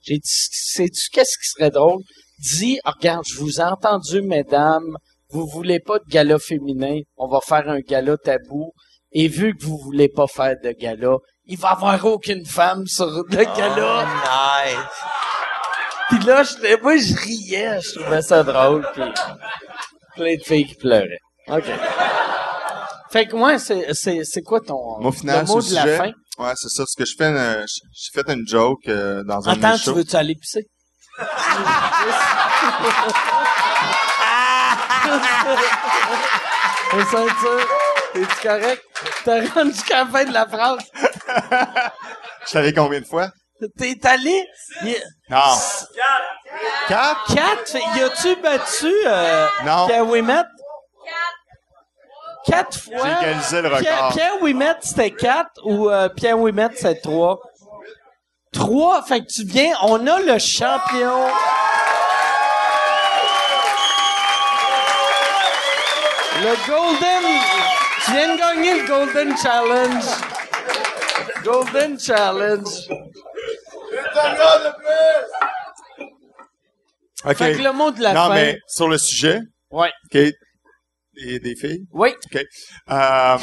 [0.00, 2.02] J'ai dit, sais-tu qu'est-ce qui serait drôle?
[2.38, 4.96] Dis, ah, regarde, je vous ai entendu, mesdames,
[5.30, 8.72] vous voulez pas de gala féminin, on va faire un gala tabou.
[9.12, 11.16] Et vu que vous voulez pas faire de gala,
[11.46, 14.04] il va y avoir aucune femme sur le gala.
[14.04, 14.78] Oh, nice.
[16.08, 18.86] Puis là, je, moi, je riais, je trouvais ça drôle.
[18.92, 19.02] Puis
[20.16, 21.18] plein de filles qui pleuraient.
[21.48, 21.64] OK.
[23.10, 25.86] Fait que moi, c'est, c'est, c'est quoi ton Mot final le mot sur de sujet.
[25.98, 26.12] la fin?
[26.38, 26.84] Ouais, c'est ça.
[26.86, 29.84] Ce que je fais, euh, j'ai fait une joke euh, dans un de Attends, tu
[29.84, 29.94] shows.
[29.94, 30.66] veux-tu aller pisser?
[36.90, 38.14] C'est ça, ça.
[38.14, 38.82] Es-tu correct?
[39.24, 40.78] T'as rendu qu'à la fin de la phrase.
[42.46, 43.30] Je savais combien de fois?
[43.78, 44.46] T'es allé?
[44.82, 45.38] Il- Non.
[46.88, 47.34] Quatre?
[47.34, 47.76] Quatre?
[47.96, 49.86] Y a-tu battu euh, Non.
[49.86, 50.42] Pierre Ouimet?
[52.46, 52.96] Quatre fois?
[53.22, 54.12] J'ai égalisé le Pierre, record.
[54.12, 57.40] Pierre Ouimet, c'était quatre ou euh, Pierre Ouimet, c'était trois?
[58.52, 59.02] Trois?
[59.02, 61.28] Fait que tu viens, on a le champion.
[66.42, 67.40] Le Golden.
[68.04, 70.04] Tu viens de gagner le Golden Challenge.
[71.44, 72.88] Golden Challenge.
[77.24, 77.36] OK.
[77.36, 78.34] Fait que le mot de la non, fin.
[78.34, 79.40] mais sur le sujet,
[79.70, 79.90] Ouais.
[80.06, 80.18] OK,
[81.16, 82.10] des, des filles, Oui.
[82.26, 82.42] OK.
[82.90, 83.38] Euh,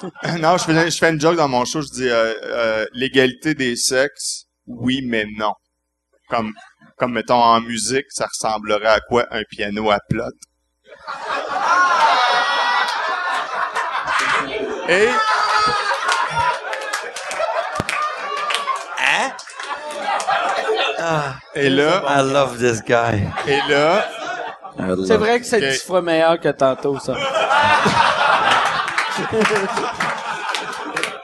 [0.38, 3.54] non, je fais, je fais une joke dans mon show, je dis euh, euh, l'égalité
[3.54, 5.52] des sexes, oui, mais non.
[6.28, 6.52] Comme,
[6.96, 10.24] comme mettons en musique, ça ressemblerait à quoi un piano à plot?
[14.88, 15.08] Et
[19.00, 19.32] Hein?
[21.54, 23.22] Et là, I love this guy.
[23.46, 24.08] et là,
[25.06, 25.70] C'est vrai que c'est Ok.
[25.72, 27.14] dix fois meilleur que tantôt, ça.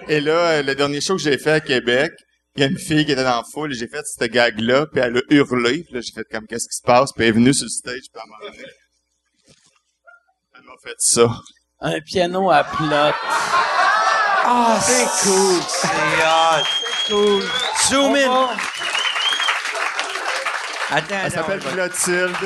[0.09, 2.12] et là, euh, le dernier show que j'ai fait à Québec,
[2.56, 4.86] il y a une fille qui était dans la foule, et j'ai fait cette gag-là,
[4.86, 7.31] puis elle a hurlé, puis là, j'ai fait comme, qu'est-ce qui se passe, puis elle
[7.31, 8.36] est venue sur le stage, puis elle m'a.
[10.56, 11.27] Elle m'a fait ça.
[11.81, 13.12] Un piano à plot.
[14.47, 15.61] Ah, c'est cool.
[15.69, 16.65] C'est hot.
[17.09, 17.43] Cool.
[17.89, 18.48] Zoom in.
[20.94, 22.36] Attends, Elle s'appelle Clotilde.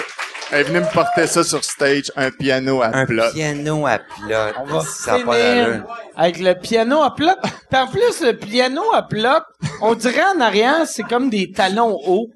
[0.51, 3.31] Elle est venue me porter ça sur stage, un piano à Un plat.
[3.35, 4.53] piano à plat.
[4.61, 5.85] On va Ça finir
[6.17, 7.29] avec le piano à plot.
[7.71, 9.43] Puis en plus, le piano à plot,
[9.83, 12.29] on dirait en arrière, c'est comme des talons hauts.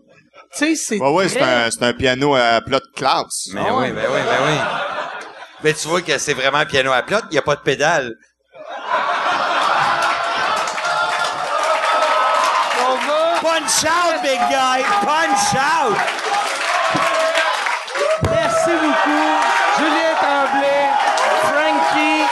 [0.54, 3.48] Tu sais, c'est Ouais, ouais, c'est très- un, c'est un piano à plat de classe.
[3.54, 4.58] Mais oui, ben oui, ben oui.
[5.64, 7.60] Mais tu vois que c'est vraiment un piano à plat, il n'y a pas de
[7.62, 8.12] pédale.
[13.72, 14.82] Punch out, big guy!
[15.00, 15.96] Punch out!
[18.30, 19.28] Merci beaucoup.
[19.78, 20.90] Julien Tremblay,
[21.48, 22.24] Frankie,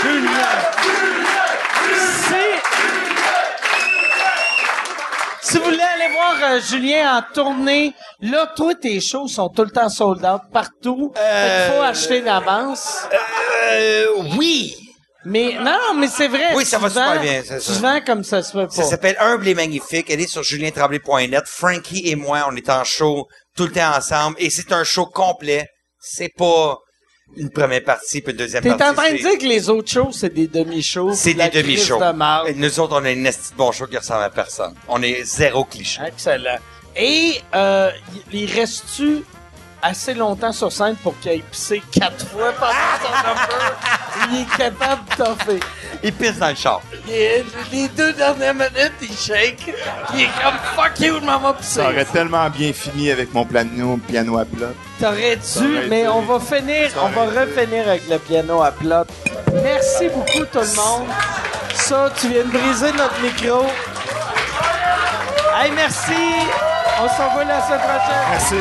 [0.00, 0.52] Julien.
[2.22, 2.44] Si,
[5.40, 9.64] si vous voulez aller voir euh, Julien en tournée, là, toi, tes shows sont tout
[9.64, 11.12] le temps sold out partout.
[11.14, 13.08] Qu'il faut acheter d'avance.
[13.72, 14.06] Euh,
[14.38, 14.81] oui!
[15.24, 16.54] Mais non, mais c'est vrai.
[16.54, 17.58] Oui, ça va super bien, ça.
[17.58, 18.70] Tu vends comme ça se fait pas.
[18.70, 20.10] Ça s'appelle Humble et Magnifique.
[20.10, 21.44] Elle est sur julientremblay.net.
[21.46, 23.26] Frankie et moi, on est en show
[23.56, 24.36] tout le temps ensemble.
[24.38, 25.66] Et c'est un show complet.
[26.00, 26.78] C'est pas
[27.36, 28.84] une première partie puis une deuxième T'es partie.
[28.84, 31.14] en train de dire que les autres shows, c'est des demi-shows.
[31.14, 31.98] C'est des demi-shows.
[31.98, 32.48] de.
[32.48, 34.74] Et nous autres, on a une esti de bon show qui ressemble à personne.
[34.88, 36.00] On est zéro cliché.
[36.06, 36.58] Excellent.
[36.96, 37.90] Et euh,
[38.32, 39.22] il reste-tu
[39.82, 42.72] assez longtemps sur scène pour qu'il ait pissé quatre fois pendant
[43.02, 43.76] son number?
[44.30, 45.60] Il est capable de toffer.
[46.04, 46.80] Il pisse dans le char.
[47.08, 49.74] Il est- les deux dernières minutes, il shake.
[50.14, 53.32] Il est comme «fuck you, je m'en vais pisser Ça aurait tellement bien fini avec
[53.34, 54.68] mon piano, piano à plat.».
[55.00, 59.04] T'aurais dû, mais été- on va finir, on va refinir avec le piano à plat.
[59.62, 61.08] Merci beaucoup tout le monde.
[61.74, 63.66] Ça, tu viens de briser notre micro.
[65.54, 66.48] Hey, merci.
[66.98, 67.80] On s'en va la semaine.
[68.30, 68.54] Merci.